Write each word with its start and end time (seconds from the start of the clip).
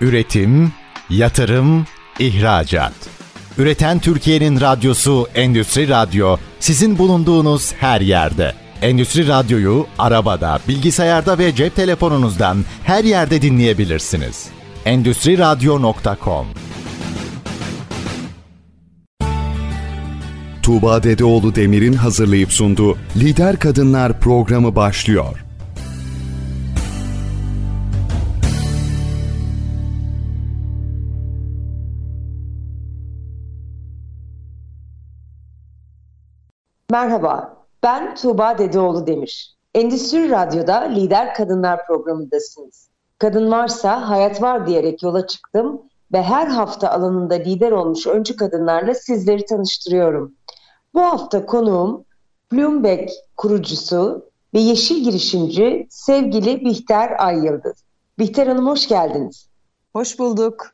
Üretim, 0.00 0.72
yatırım, 1.10 1.86
ihracat. 2.18 2.92
Üreten 3.58 3.98
Türkiye'nin 3.98 4.60
radyosu 4.60 5.26
Endüstri 5.34 5.88
Radyo 5.88 6.36
sizin 6.60 6.98
bulunduğunuz 6.98 7.72
her 7.72 8.00
yerde. 8.00 8.54
Endüstri 8.82 9.28
Radyo'yu 9.28 9.86
arabada, 9.98 10.58
bilgisayarda 10.68 11.38
ve 11.38 11.54
cep 11.54 11.76
telefonunuzdan 11.76 12.64
her 12.84 13.04
yerde 13.04 13.42
dinleyebilirsiniz. 13.42 14.48
Endüstri 14.84 15.38
Radyo.com 15.38 16.46
Tuğba 20.62 21.02
Dedeoğlu 21.02 21.54
Demir'in 21.54 21.92
hazırlayıp 21.92 22.52
sunduğu 22.52 22.96
Lider 23.16 23.58
Kadınlar 23.58 24.20
programı 24.20 24.76
başlıyor. 24.76 25.49
Merhaba, 36.90 37.56
ben 37.82 38.14
Tuğba 38.14 38.58
Dedeoğlu 38.58 39.06
Demir. 39.06 39.56
Endüstri 39.74 40.30
Radyo'da 40.30 40.80
Lider 40.80 41.34
Kadınlar 41.34 41.86
programındasınız. 41.86 42.88
Kadın 43.18 43.50
varsa 43.50 44.08
hayat 44.08 44.42
var 44.42 44.66
diyerek 44.66 45.02
yola 45.02 45.26
çıktım 45.26 45.82
ve 46.12 46.22
her 46.22 46.46
hafta 46.46 46.90
alanında 46.90 47.34
lider 47.34 47.72
olmuş 47.72 48.06
öncü 48.06 48.36
kadınlarla 48.36 48.94
sizleri 48.94 49.44
tanıştırıyorum. 49.44 50.34
Bu 50.94 51.00
hafta 51.00 51.46
konuğum 51.46 52.04
Bloomberg 52.52 53.08
kurucusu 53.36 54.30
ve 54.54 54.58
yeşil 54.58 55.04
girişimci 55.04 55.86
sevgili 55.90 56.64
Bihter 56.64 57.16
Ay 57.18 57.44
Yıldız. 57.44 57.84
Bihter 58.18 58.46
Hanım 58.46 58.66
hoş 58.66 58.88
geldiniz. 58.88 59.48
Hoş 59.92 60.18
bulduk. 60.18 60.66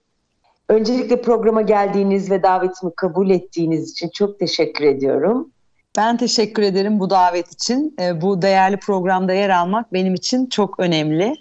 Öncelikle 0.69 1.23
programa 1.23 1.63
geldiğiniz 1.63 2.31
ve 2.31 2.43
davetimi 2.43 2.93
kabul 2.97 3.31
ettiğiniz 3.31 3.91
için 3.91 4.09
çok 4.09 4.39
teşekkür 4.39 4.85
ediyorum. 4.85 5.53
Ben 5.97 6.17
teşekkür 6.17 6.63
ederim 6.63 7.01
bu 7.01 7.11
davet 7.11 7.53
için. 7.53 7.95
Ee, 8.01 8.21
bu 8.21 8.43
değerli 8.43 8.77
programda 8.77 9.33
yer 9.33 9.51
almak 9.51 9.93
benim 9.93 10.15
için 10.15 10.47
çok 10.47 10.81
önemli. 10.81 11.35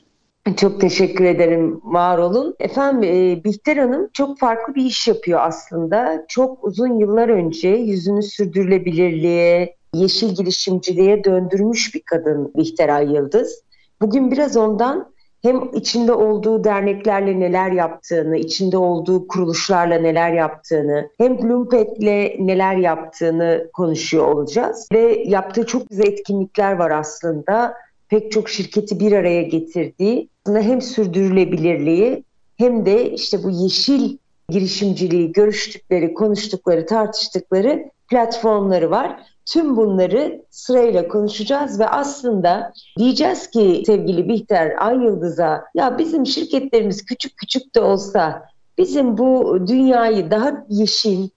Çok 0.58 0.82
teşekkür 0.82 1.26
ederim. 1.26 1.82
Var 1.84 2.18
olun. 2.18 2.56
Efendim 2.60 3.04
e, 3.04 3.44
Bihter 3.44 3.78
Hanım 3.78 4.10
çok 4.14 4.40
farklı 4.40 4.76
bir 4.76 4.86
iş 4.86 5.08
yapıyor 5.08 5.40
aslında. 5.44 6.26
Çok 6.28 6.64
uzun 6.64 7.00
yıllar 7.00 7.30
önce 7.30 7.70
yüzünü 7.70 8.24
sürdürülebilirliğe, 8.24 9.76
yeşil 9.94 10.36
girişimciliğe 10.36 11.24
döndürmüş 11.24 11.96
bir 11.96 12.02
kadın 12.02 12.54
Bihter 12.58 12.90
Ay 12.90 13.14
Yıldız. 13.14 13.64
Bugün 14.02 14.32
biraz 14.32 14.58
ondan 14.58 15.15
hem 15.46 15.70
içinde 15.74 16.14
olduğu 16.14 16.64
derneklerle 16.64 17.40
neler 17.40 17.72
yaptığını, 17.72 18.38
içinde 18.38 18.78
olduğu 18.78 19.28
kuruluşlarla 19.28 19.96
neler 19.96 20.34
yaptığını, 20.34 21.10
hem 21.18 21.44
Bloompad'le 21.44 22.40
neler 22.40 22.76
yaptığını 22.76 23.70
konuşuyor 23.74 24.28
olacağız. 24.28 24.88
Ve 24.94 25.24
yaptığı 25.26 25.66
çok 25.66 25.90
güzel 25.90 26.08
etkinlikler 26.08 26.74
var 26.74 26.92
aslında. 26.92 27.74
Pek 28.10 28.32
çok 28.32 28.50
şirketi 28.50 29.00
bir 29.00 29.12
araya 29.12 29.42
getirdiği 29.42 30.30
hem 30.48 30.82
sürdürülebilirliği 30.82 32.24
hem 32.58 32.86
de 32.86 33.12
işte 33.12 33.44
bu 33.44 33.50
yeşil 33.50 34.18
girişimciliği 34.50 35.32
görüştükleri, 35.32 36.14
konuştukları, 36.14 36.86
tartıştıkları 36.86 37.92
platformları 38.08 38.92
var. 38.92 39.20
Tüm 39.46 39.78
bunları 39.78 40.42
sırayla 40.50 41.08
konuşacağız 41.08 41.80
ve 41.80 41.88
aslında 41.88 42.74
diyeceğiz 42.98 43.50
ki 43.50 43.84
sevgili 43.86 44.28
Bihter 44.28 44.76
Ay 44.80 44.96
Yıldız'a 44.96 45.66
ya 45.76 45.98
bizim 45.98 46.26
şirketlerimiz 46.26 47.06
küçük 47.06 47.38
küçük 47.38 47.76
de 47.76 47.82
olsa 47.82 48.50
bizim 48.78 49.18
bu 49.18 49.58
dünyayı 49.68 50.32
daha 50.32 50.66
yeşil, 50.70 51.30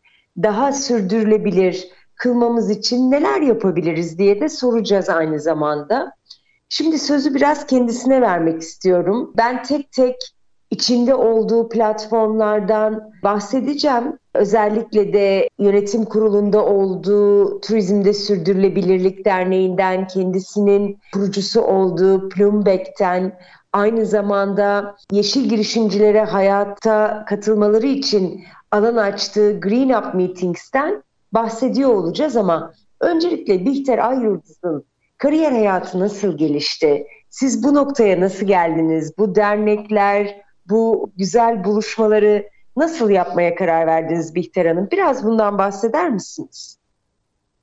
daha 0.42 0.72
sürdürülebilir 0.72 1.88
kılmamız 2.14 2.70
için 2.70 3.10
neler 3.10 3.40
yapabiliriz 3.40 4.18
diye 4.18 4.40
de 4.40 4.48
soracağız 4.48 5.08
aynı 5.08 5.40
zamanda. 5.40 6.12
Şimdi 6.68 6.98
sözü 6.98 7.34
biraz 7.34 7.66
kendisine 7.66 8.20
vermek 8.20 8.62
istiyorum. 8.62 9.32
Ben 9.36 9.62
tek 9.62 9.92
tek 9.92 10.16
içinde 10.70 11.14
olduğu 11.14 11.68
platformlardan 11.68 13.12
bahsedeceğim. 13.22 14.18
Özellikle 14.34 15.12
de 15.12 15.48
yönetim 15.58 16.04
kurulunda 16.04 16.64
olduğu 16.64 17.60
Turizmde 17.60 18.14
Sürdürülebilirlik 18.14 19.24
Derneği'nden 19.24 20.06
kendisinin 20.06 20.98
kurucusu 21.12 21.60
olduğu 21.60 22.28
Plumbek'ten 22.28 23.38
aynı 23.72 24.06
zamanda 24.06 24.96
yeşil 25.12 25.48
girişimcilere 25.48 26.24
hayata 26.24 27.24
katılmaları 27.28 27.86
için 27.86 28.40
alan 28.70 28.96
açtığı 28.96 29.60
Green 29.60 29.88
Up 29.88 30.14
Meetings'ten 30.14 31.02
bahsediyor 31.32 31.90
olacağız 31.90 32.36
ama 32.36 32.72
öncelikle 33.00 33.64
Bihter 33.64 33.98
Ayyıldız'ın 33.98 34.84
kariyer 35.18 35.52
hayatı 35.52 36.00
nasıl 36.00 36.36
gelişti? 36.36 37.06
Siz 37.30 37.64
bu 37.64 37.74
noktaya 37.74 38.20
nasıl 38.20 38.46
geldiniz? 38.46 39.18
Bu 39.18 39.34
dernekler, 39.34 40.40
bu 40.70 41.10
güzel 41.16 41.64
buluşmaları 41.64 42.48
nasıl 42.76 43.10
yapmaya 43.10 43.54
karar 43.54 43.86
verdiniz 43.86 44.34
Bihter 44.34 44.66
Hanım? 44.66 44.88
Biraz 44.92 45.24
bundan 45.24 45.58
bahseder 45.58 46.10
misiniz? 46.10 46.78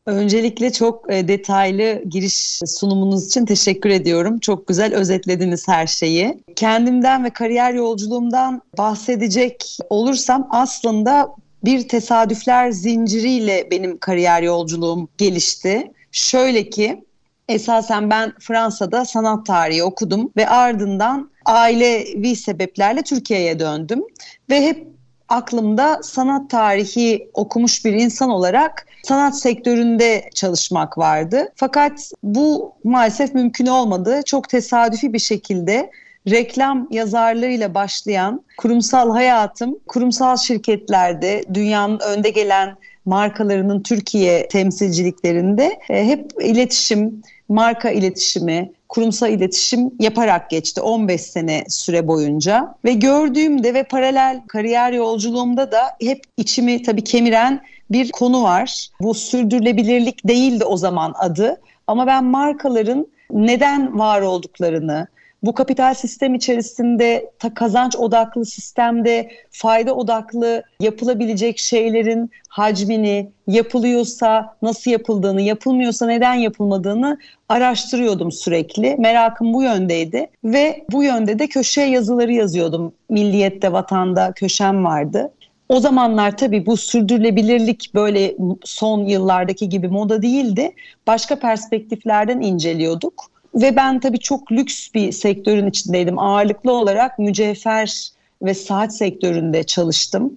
Öncelikle 0.05 0.71
çok 0.71 1.13
e, 1.13 1.27
detaylı 1.27 2.03
giriş 2.09 2.59
sunumunuz 2.65 3.27
için 3.27 3.45
teşekkür 3.45 3.89
ediyorum. 3.89 4.39
Çok 4.39 4.67
güzel 4.67 4.95
özetlediniz 4.95 5.67
her 5.67 5.87
şeyi. 5.87 6.43
Kendimden 6.55 7.23
ve 7.23 7.29
kariyer 7.29 7.73
yolculuğumdan 7.73 8.61
bahsedecek 8.77 9.77
olursam 9.89 10.47
aslında 10.51 11.35
bir 11.63 11.87
tesadüfler 11.87 12.71
zinciriyle 12.71 13.67
benim 13.71 13.97
kariyer 13.97 14.41
yolculuğum 14.41 15.09
gelişti. 15.17 15.91
Şöyle 16.11 16.69
ki 16.69 17.03
esasen 17.49 18.09
ben 18.09 18.33
Fransa'da 18.39 19.05
sanat 19.05 19.45
tarihi 19.45 19.83
okudum 19.83 20.31
ve 20.37 20.49
ardından 20.49 21.31
ailevi 21.45 22.35
sebeplerle 22.35 23.01
Türkiye'ye 23.01 23.59
döndüm 23.59 24.03
ve 24.49 24.61
hep 24.61 24.87
aklımda 25.29 25.99
sanat 26.03 26.49
tarihi 26.49 27.29
okumuş 27.33 27.85
bir 27.85 27.93
insan 27.93 28.29
olarak 28.29 28.87
sanat 29.03 29.39
sektöründe 29.39 30.29
çalışmak 30.33 30.97
vardı. 30.97 31.51
Fakat 31.55 32.11
bu 32.23 32.73
maalesef 32.83 33.33
mümkün 33.33 33.65
olmadı. 33.65 34.21
Çok 34.25 34.49
tesadüfi 34.49 35.13
bir 35.13 35.19
şekilde 35.19 35.91
reklam 36.29 36.87
yazarlığıyla 36.91 37.73
başlayan 37.73 38.43
kurumsal 38.57 39.11
hayatım 39.11 39.79
kurumsal 39.87 40.37
şirketlerde 40.37 41.43
dünyanın 41.53 41.99
önde 41.99 42.29
gelen 42.29 42.75
markalarının 43.05 43.83
Türkiye 43.83 44.47
temsilciliklerinde 44.47 45.79
e, 45.89 46.07
hep 46.07 46.31
iletişim, 46.41 47.21
marka 47.49 47.89
iletişimi, 47.89 48.71
kurumsal 48.95 49.31
iletişim 49.31 49.91
yaparak 49.99 50.49
geçti 50.49 50.81
15 50.81 51.21
sene 51.21 51.63
süre 51.69 52.07
boyunca 52.07 52.75
ve 52.85 52.93
gördüğümde 52.93 53.73
ve 53.73 53.83
paralel 53.83 54.41
kariyer 54.47 54.91
yolculuğumda 54.91 55.71
da 55.71 55.81
hep 56.01 56.23
içimi 56.37 56.81
tabii 56.83 57.03
kemiren 57.03 57.61
bir 57.91 58.11
konu 58.11 58.43
var. 58.43 58.89
Bu 59.01 59.13
sürdürülebilirlik 59.13 60.27
değildi 60.27 60.65
o 60.65 60.77
zaman 60.77 61.13
adı 61.19 61.61
ama 61.87 62.07
ben 62.07 62.23
markaların 62.23 63.07
neden 63.31 63.99
var 63.99 64.21
olduklarını, 64.21 65.07
bu 65.45 65.53
kapital 65.53 65.93
sistem 65.93 66.35
içerisinde 66.35 67.31
kazanç 67.55 67.95
odaklı 67.95 68.45
sistemde 68.45 69.31
fayda 69.51 69.95
odaklı 69.95 70.63
yapılabilecek 70.79 71.59
şeylerin 71.59 72.31
hacmini, 72.49 73.29
yapılıyorsa 73.47 74.57
nasıl 74.61 74.91
yapıldığını, 74.91 75.41
yapılmıyorsa 75.41 76.05
neden 76.05 76.33
yapılmadığını 76.33 77.17
araştırıyordum 77.49 78.31
sürekli. 78.31 78.95
Merakım 78.99 79.53
bu 79.53 79.63
yöndeydi 79.63 80.29
ve 80.43 80.85
bu 80.91 81.03
yönde 81.03 81.39
de 81.39 81.47
köşe 81.47 81.81
yazıları 81.81 82.33
yazıyordum. 82.33 82.93
Milliyet'te, 83.09 83.71
Vatan'da 83.71 84.31
köşem 84.31 84.85
vardı. 84.85 85.31
O 85.69 85.79
zamanlar 85.79 86.37
tabii 86.37 86.65
bu 86.65 86.77
sürdürülebilirlik 86.77 87.91
böyle 87.95 88.35
son 88.63 89.05
yıllardaki 89.05 89.69
gibi 89.69 89.87
moda 89.87 90.21
değildi. 90.21 90.71
Başka 91.07 91.39
perspektiflerden 91.39 92.41
inceliyorduk. 92.41 93.34
Ve 93.55 93.75
ben 93.75 93.99
tabii 93.99 94.19
çok 94.19 94.51
lüks 94.51 94.93
bir 94.93 95.11
sektörün 95.11 95.67
içindeydim. 95.67 96.19
Ağırlıklı 96.19 96.71
olarak 96.71 97.19
mücevher 97.19 98.09
ve 98.41 98.53
saat 98.53 98.95
sektöründe 98.95 99.63
çalıştım. 99.63 100.35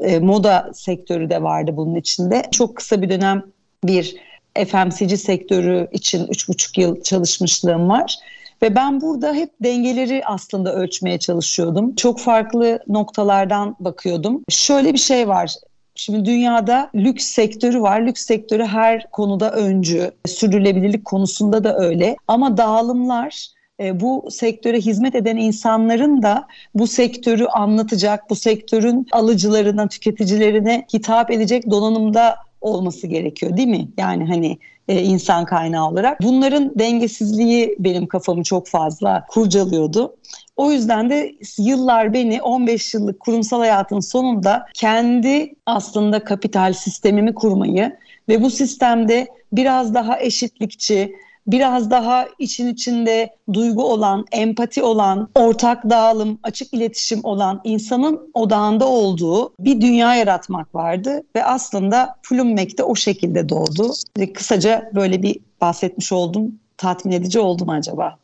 E, 0.00 0.18
moda 0.18 0.70
sektörü 0.74 1.30
de 1.30 1.42
vardı 1.42 1.76
bunun 1.76 1.94
içinde. 1.94 2.42
Çok 2.50 2.76
kısa 2.76 3.02
bir 3.02 3.08
dönem 3.10 3.42
bir 3.84 4.16
FMCG 4.54 5.16
sektörü 5.16 5.88
için 5.92 6.26
3,5 6.26 6.80
yıl 6.80 7.02
çalışmışlığım 7.02 7.88
var. 7.88 8.16
Ve 8.62 8.74
ben 8.74 9.00
burada 9.00 9.34
hep 9.34 9.50
dengeleri 9.60 10.22
aslında 10.24 10.74
ölçmeye 10.74 11.18
çalışıyordum. 11.18 11.94
Çok 11.94 12.20
farklı 12.20 12.80
noktalardan 12.88 13.76
bakıyordum. 13.80 14.42
Şöyle 14.48 14.92
bir 14.92 14.98
şey 14.98 15.28
var. 15.28 15.54
Şimdi 16.00 16.24
dünyada 16.24 16.90
lüks 16.94 17.26
sektörü 17.26 17.80
var. 17.80 18.00
Lüks 18.06 18.24
sektörü 18.26 18.64
her 18.64 19.10
konuda 19.10 19.52
öncü. 19.52 20.10
Sürdürülebilirlik 20.26 21.04
konusunda 21.04 21.64
da 21.64 21.78
öyle. 21.78 22.16
Ama 22.28 22.56
dağılımlar 22.56 23.46
e, 23.80 24.00
bu 24.00 24.28
sektöre 24.30 24.80
hizmet 24.80 25.14
eden 25.14 25.36
insanların 25.36 26.22
da 26.22 26.46
bu 26.74 26.86
sektörü 26.86 27.46
anlatacak, 27.46 28.30
bu 28.30 28.34
sektörün 28.34 29.06
alıcılarına, 29.12 29.88
tüketicilerine 29.88 30.86
hitap 30.94 31.30
edecek 31.30 31.70
donanımda 31.70 32.36
olması 32.60 33.06
gerekiyor 33.06 33.56
değil 33.56 33.68
mi? 33.68 33.88
Yani 33.98 34.24
hani 34.24 34.58
e, 34.88 35.02
insan 35.02 35.44
kaynağı 35.44 35.88
olarak. 35.88 36.22
Bunların 36.22 36.72
dengesizliği 36.78 37.76
benim 37.78 38.06
kafamı 38.06 38.42
çok 38.42 38.68
fazla 38.68 39.24
kurcalıyordu. 39.28 40.14
O 40.58 40.72
yüzden 40.72 41.10
de 41.10 41.34
yıllar 41.58 42.12
beni 42.12 42.42
15 42.42 42.94
yıllık 42.94 43.20
kurumsal 43.20 43.58
hayatın 43.58 44.00
sonunda 44.00 44.66
kendi 44.74 45.54
aslında 45.66 46.24
kapital 46.24 46.72
sistemimi 46.72 47.34
kurmayı 47.34 47.96
ve 48.28 48.42
bu 48.42 48.50
sistemde 48.50 49.26
biraz 49.52 49.94
daha 49.94 50.20
eşitlikçi, 50.20 51.14
biraz 51.46 51.90
daha 51.90 52.26
için 52.38 52.66
içinde 52.66 53.36
duygu 53.52 53.84
olan, 53.84 54.24
empati 54.32 54.82
olan, 54.82 55.28
ortak 55.34 55.90
dağılım, 55.90 56.38
açık 56.42 56.74
iletişim 56.74 57.20
olan 57.22 57.60
insanın 57.64 58.30
odağında 58.34 58.88
olduğu 58.88 59.52
bir 59.60 59.80
dünya 59.80 60.14
yaratmak 60.14 60.74
vardı 60.74 61.22
ve 61.36 61.44
aslında 61.44 62.16
Plummek 62.28 62.78
de 62.78 62.82
o 62.82 62.94
şekilde 62.94 63.48
doğdu. 63.48 63.92
Kısaca 64.34 64.90
böyle 64.94 65.22
bir 65.22 65.40
bahsetmiş 65.60 66.12
oldum. 66.12 66.58
Tatmin 66.76 67.12
edici 67.12 67.40
oldu 67.40 67.64
mu 67.64 67.72
acaba? 67.72 68.18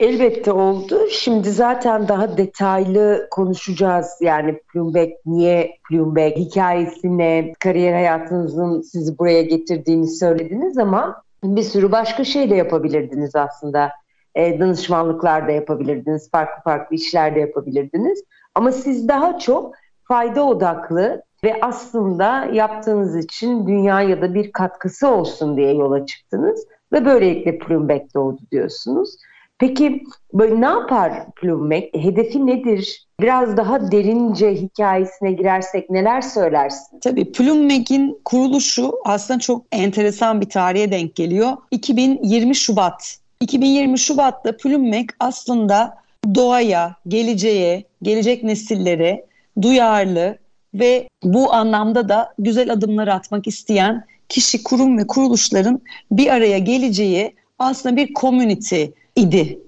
Elbette 0.00 0.52
oldu. 0.52 1.00
Şimdi 1.10 1.50
zaten 1.50 2.08
daha 2.08 2.36
detaylı 2.36 3.28
konuşacağız. 3.30 4.08
Yani 4.20 4.58
Plumbeck 4.58 5.26
niye 5.26 5.78
Plumbeck, 5.88 6.36
hikayesi 6.36 7.18
ne, 7.18 7.52
kariyer 7.60 7.92
hayatınızın 7.92 8.80
sizi 8.80 9.18
buraya 9.18 9.42
getirdiğini 9.42 10.08
söylediniz 10.08 10.78
ama 10.78 11.22
bir 11.44 11.62
sürü 11.62 11.92
başka 11.92 12.24
şey 12.24 12.50
de 12.50 12.54
yapabilirdiniz 12.54 13.36
aslında. 13.36 13.92
E, 14.34 14.60
danışmanlıklar 14.60 15.48
da 15.48 15.52
yapabilirdiniz, 15.52 16.30
farklı 16.30 16.62
farklı 16.62 16.96
işler 16.96 17.34
de 17.34 17.40
yapabilirdiniz. 17.40 18.24
Ama 18.54 18.72
siz 18.72 19.08
daha 19.08 19.38
çok 19.38 19.74
fayda 20.04 20.44
odaklı 20.46 21.22
ve 21.44 21.58
aslında 21.62 22.44
yaptığınız 22.52 23.16
için 23.16 23.66
dünyaya 23.66 24.22
da 24.22 24.34
bir 24.34 24.52
katkısı 24.52 25.08
olsun 25.08 25.56
diye 25.56 25.74
yola 25.74 26.06
çıktınız 26.06 26.66
ve 26.92 27.04
böylelikle 27.04 27.58
Plumbeck 27.58 28.14
doğdu 28.14 28.40
diyorsunuz. 28.52 29.16
Peki 29.58 30.04
böyle 30.34 30.60
ne 30.60 30.66
yapar 30.66 31.12
Plummek? 31.36 31.94
Hedefi 31.94 32.46
nedir? 32.46 33.06
Biraz 33.20 33.56
daha 33.56 33.92
derince 33.92 34.54
hikayesine 34.54 35.32
girersek 35.32 35.90
neler 35.90 36.20
söylersin? 36.20 37.00
Tabii 37.00 37.32
Plummek'in 37.32 38.20
kuruluşu 38.24 38.92
aslında 39.04 39.40
çok 39.40 39.64
enteresan 39.72 40.40
bir 40.40 40.48
tarihe 40.48 40.92
denk 40.92 41.14
geliyor. 41.14 41.56
2020 41.70 42.56
Şubat. 42.56 43.18
2020 43.40 43.98
Şubat'ta 43.98 44.56
Plummek 44.56 45.10
aslında 45.20 45.94
doğaya, 46.34 46.94
geleceğe, 47.08 47.84
gelecek 48.02 48.42
nesillere 48.42 49.26
duyarlı 49.62 50.38
ve 50.74 51.08
bu 51.24 51.52
anlamda 51.52 52.08
da 52.08 52.34
güzel 52.38 52.72
adımlar 52.72 53.08
atmak 53.08 53.46
isteyen 53.46 54.04
kişi, 54.28 54.62
kurum 54.62 54.98
ve 54.98 55.06
kuruluşların 55.06 55.80
bir 56.12 56.28
araya 56.28 56.58
geleceği 56.58 57.34
aslında 57.58 57.96
bir 57.96 58.14
community 58.14 58.84
idi 59.18 59.58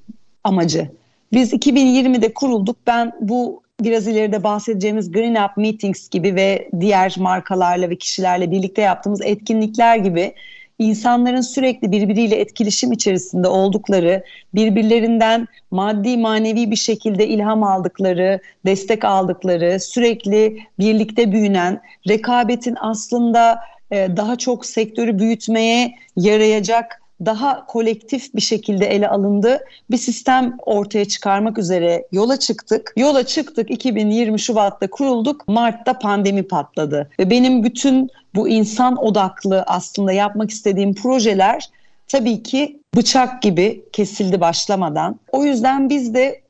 amacı. 0.44 0.90
Biz 1.32 1.52
2020'de 1.52 2.34
kurulduk. 2.34 2.76
Ben 2.86 3.12
bu 3.20 3.62
biraz 3.80 4.06
ileride 4.06 4.44
bahsedeceğimiz 4.44 5.12
Green 5.12 5.44
Up 5.44 5.56
Meetings 5.56 6.08
gibi 6.08 6.34
ve 6.34 6.68
diğer 6.80 7.16
markalarla 7.18 7.90
ve 7.90 7.96
kişilerle 7.96 8.50
birlikte 8.50 8.82
yaptığımız 8.82 9.22
etkinlikler 9.22 9.96
gibi 9.96 10.34
insanların 10.78 11.40
sürekli 11.40 11.92
birbiriyle 11.92 12.36
etkileşim 12.36 12.92
içerisinde 12.92 13.48
oldukları, 13.48 14.24
birbirlerinden 14.54 15.48
maddi 15.70 16.16
manevi 16.16 16.70
bir 16.70 16.76
şekilde 16.76 17.28
ilham 17.28 17.62
aldıkları, 17.62 18.40
destek 18.66 19.04
aldıkları, 19.04 19.80
sürekli 19.80 20.58
birlikte 20.78 21.32
büyünen, 21.32 21.80
rekabetin 22.08 22.76
aslında 22.80 23.58
daha 23.92 24.36
çok 24.36 24.66
sektörü 24.66 25.18
büyütmeye 25.18 25.94
yarayacak 26.16 26.99
daha 27.24 27.66
kolektif 27.66 28.34
bir 28.34 28.40
şekilde 28.40 28.86
ele 28.86 29.08
alındı. 29.08 29.58
Bir 29.90 29.96
sistem 29.96 30.56
ortaya 30.66 31.04
çıkarmak 31.04 31.58
üzere 31.58 32.06
yola 32.12 32.38
çıktık. 32.38 32.92
Yola 32.96 33.26
çıktık 33.26 33.70
2020 33.70 34.40
Şubat'ta 34.40 34.90
kurulduk. 34.90 35.48
Mart'ta 35.48 35.98
pandemi 35.98 36.42
patladı. 36.42 37.10
Ve 37.18 37.30
benim 37.30 37.64
bütün 37.64 38.10
bu 38.34 38.48
insan 38.48 39.04
odaklı 39.04 39.64
aslında 39.66 40.12
yapmak 40.12 40.50
istediğim 40.50 40.94
projeler 40.94 41.70
tabii 42.08 42.42
ki 42.42 42.80
bıçak 42.96 43.42
gibi 43.42 43.84
kesildi 43.92 44.40
başlamadan. 44.40 45.20
O 45.32 45.44
yüzden 45.44 45.90
biz 45.90 46.14
de 46.14 46.40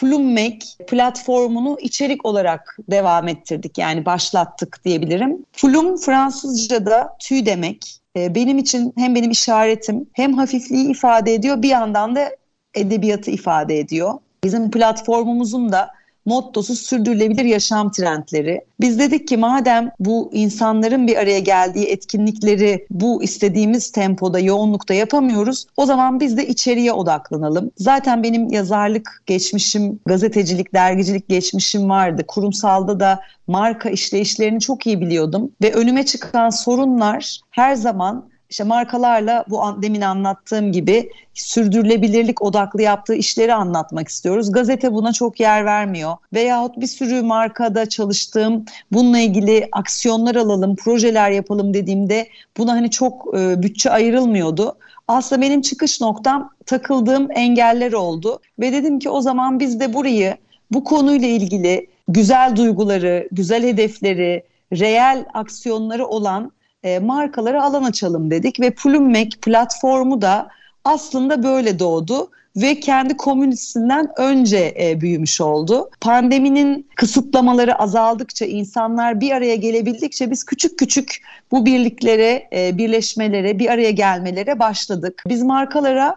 Plummek 0.00 0.76
platformunu 0.86 1.76
içerik 1.80 2.26
olarak 2.26 2.76
devam 2.90 3.28
ettirdik. 3.28 3.78
Yani 3.78 4.06
başlattık 4.06 4.80
diyebilirim. 4.84 5.44
Plum 5.60 5.96
Fransızca'da 5.96 7.16
tüy 7.18 7.46
demek. 7.46 7.99
Ee, 8.16 8.34
benim 8.34 8.58
için 8.58 8.92
hem 8.96 9.14
benim 9.14 9.30
işaretim 9.30 10.10
hem 10.12 10.34
hafifliği 10.34 10.90
ifade 10.90 11.34
ediyor 11.34 11.62
bir 11.62 11.68
yandan 11.68 12.16
da 12.16 12.36
edebiyatı 12.74 13.30
ifade 13.30 13.78
ediyor. 13.78 14.14
Bizim 14.44 14.70
platformumuzun 14.70 15.72
da 15.72 15.90
mottosu 16.26 16.76
sürdürülebilir 16.76 17.44
yaşam 17.44 17.92
trendleri. 17.92 18.60
Biz 18.80 18.98
dedik 18.98 19.28
ki 19.28 19.36
madem 19.36 19.90
bu 20.00 20.30
insanların 20.32 21.06
bir 21.06 21.16
araya 21.16 21.38
geldiği 21.38 21.86
etkinlikleri 21.86 22.86
bu 22.90 23.22
istediğimiz 23.22 23.92
tempoda, 23.92 24.38
yoğunlukta 24.38 24.94
yapamıyoruz, 24.94 25.66
o 25.76 25.86
zaman 25.86 26.20
biz 26.20 26.36
de 26.36 26.46
içeriye 26.46 26.92
odaklanalım. 26.92 27.70
Zaten 27.76 28.22
benim 28.22 28.52
yazarlık 28.52 29.22
geçmişim, 29.26 30.00
gazetecilik, 30.06 30.74
dergicilik 30.74 31.28
geçmişim 31.28 31.90
vardı. 31.90 32.24
Kurumsalda 32.28 33.00
da 33.00 33.20
marka 33.46 33.90
işleyişlerini 33.90 34.60
çok 34.60 34.86
iyi 34.86 35.00
biliyordum 35.00 35.52
ve 35.62 35.72
önüme 35.72 36.06
çıkan 36.06 36.50
sorunlar 36.50 37.40
her 37.50 37.74
zaman 37.74 38.30
işte 38.50 38.64
markalarla 38.64 39.44
bu 39.48 39.62
an, 39.62 39.82
demin 39.82 40.00
anlattığım 40.00 40.72
gibi 40.72 41.10
sürdürülebilirlik 41.34 42.42
odaklı 42.42 42.82
yaptığı 42.82 43.14
işleri 43.14 43.54
anlatmak 43.54 44.08
istiyoruz. 44.08 44.52
Gazete 44.52 44.92
buna 44.92 45.12
çok 45.12 45.40
yer 45.40 45.64
vermiyor. 45.64 46.16
Veyahut 46.34 46.76
bir 46.80 46.86
sürü 46.86 47.22
markada 47.22 47.88
çalıştığım 47.88 48.64
bununla 48.92 49.18
ilgili 49.18 49.68
aksiyonlar 49.72 50.34
alalım, 50.34 50.76
projeler 50.76 51.30
yapalım 51.30 51.74
dediğimde 51.74 52.28
buna 52.56 52.72
hani 52.72 52.90
çok 52.90 53.38
e, 53.38 53.62
bütçe 53.62 53.90
ayrılmıyordu. 53.90 54.76
Aslında 55.08 55.42
benim 55.42 55.60
çıkış 55.60 56.00
noktam 56.00 56.50
takıldığım 56.66 57.28
engeller 57.30 57.92
oldu 57.92 58.40
ve 58.58 58.72
dedim 58.72 58.98
ki 58.98 59.10
o 59.10 59.20
zaman 59.20 59.60
biz 59.60 59.80
de 59.80 59.94
burayı 59.94 60.36
bu 60.70 60.84
konuyla 60.84 61.28
ilgili 61.28 61.86
güzel 62.08 62.56
duyguları, 62.56 63.28
güzel 63.32 63.62
hedefleri, 63.62 64.44
reel 64.72 65.24
aksiyonları 65.34 66.06
olan 66.06 66.52
e, 66.82 66.98
markalara 66.98 67.64
alan 67.64 67.82
açalım 67.82 68.30
dedik 68.30 68.60
ve 68.60 68.70
Plummek 68.70 69.42
platformu 69.42 70.22
da 70.22 70.48
aslında 70.84 71.42
böyle 71.42 71.78
doğdu 71.78 72.30
ve 72.56 72.80
kendi 72.80 73.16
komünitesinden 73.16 74.08
önce 74.16 74.74
e, 74.80 75.00
büyümüş 75.00 75.40
oldu. 75.40 75.90
Pandeminin 76.00 76.88
kısıtlamaları 76.96 77.78
azaldıkça, 77.78 78.44
insanlar 78.44 79.20
bir 79.20 79.30
araya 79.30 79.54
gelebildikçe 79.54 80.30
biz 80.30 80.44
küçük 80.44 80.78
küçük 80.78 81.22
bu 81.50 81.66
birliklere, 81.66 82.48
e, 82.52 82.78
birleşmelere, 82.78 83.58
bir 83.58 83.70
araya 83.70 83.90
gelmelere 83.90 84.58
başladık. 84.58 85.22
Biz 85.28 85.42
markalara 85.42 86.16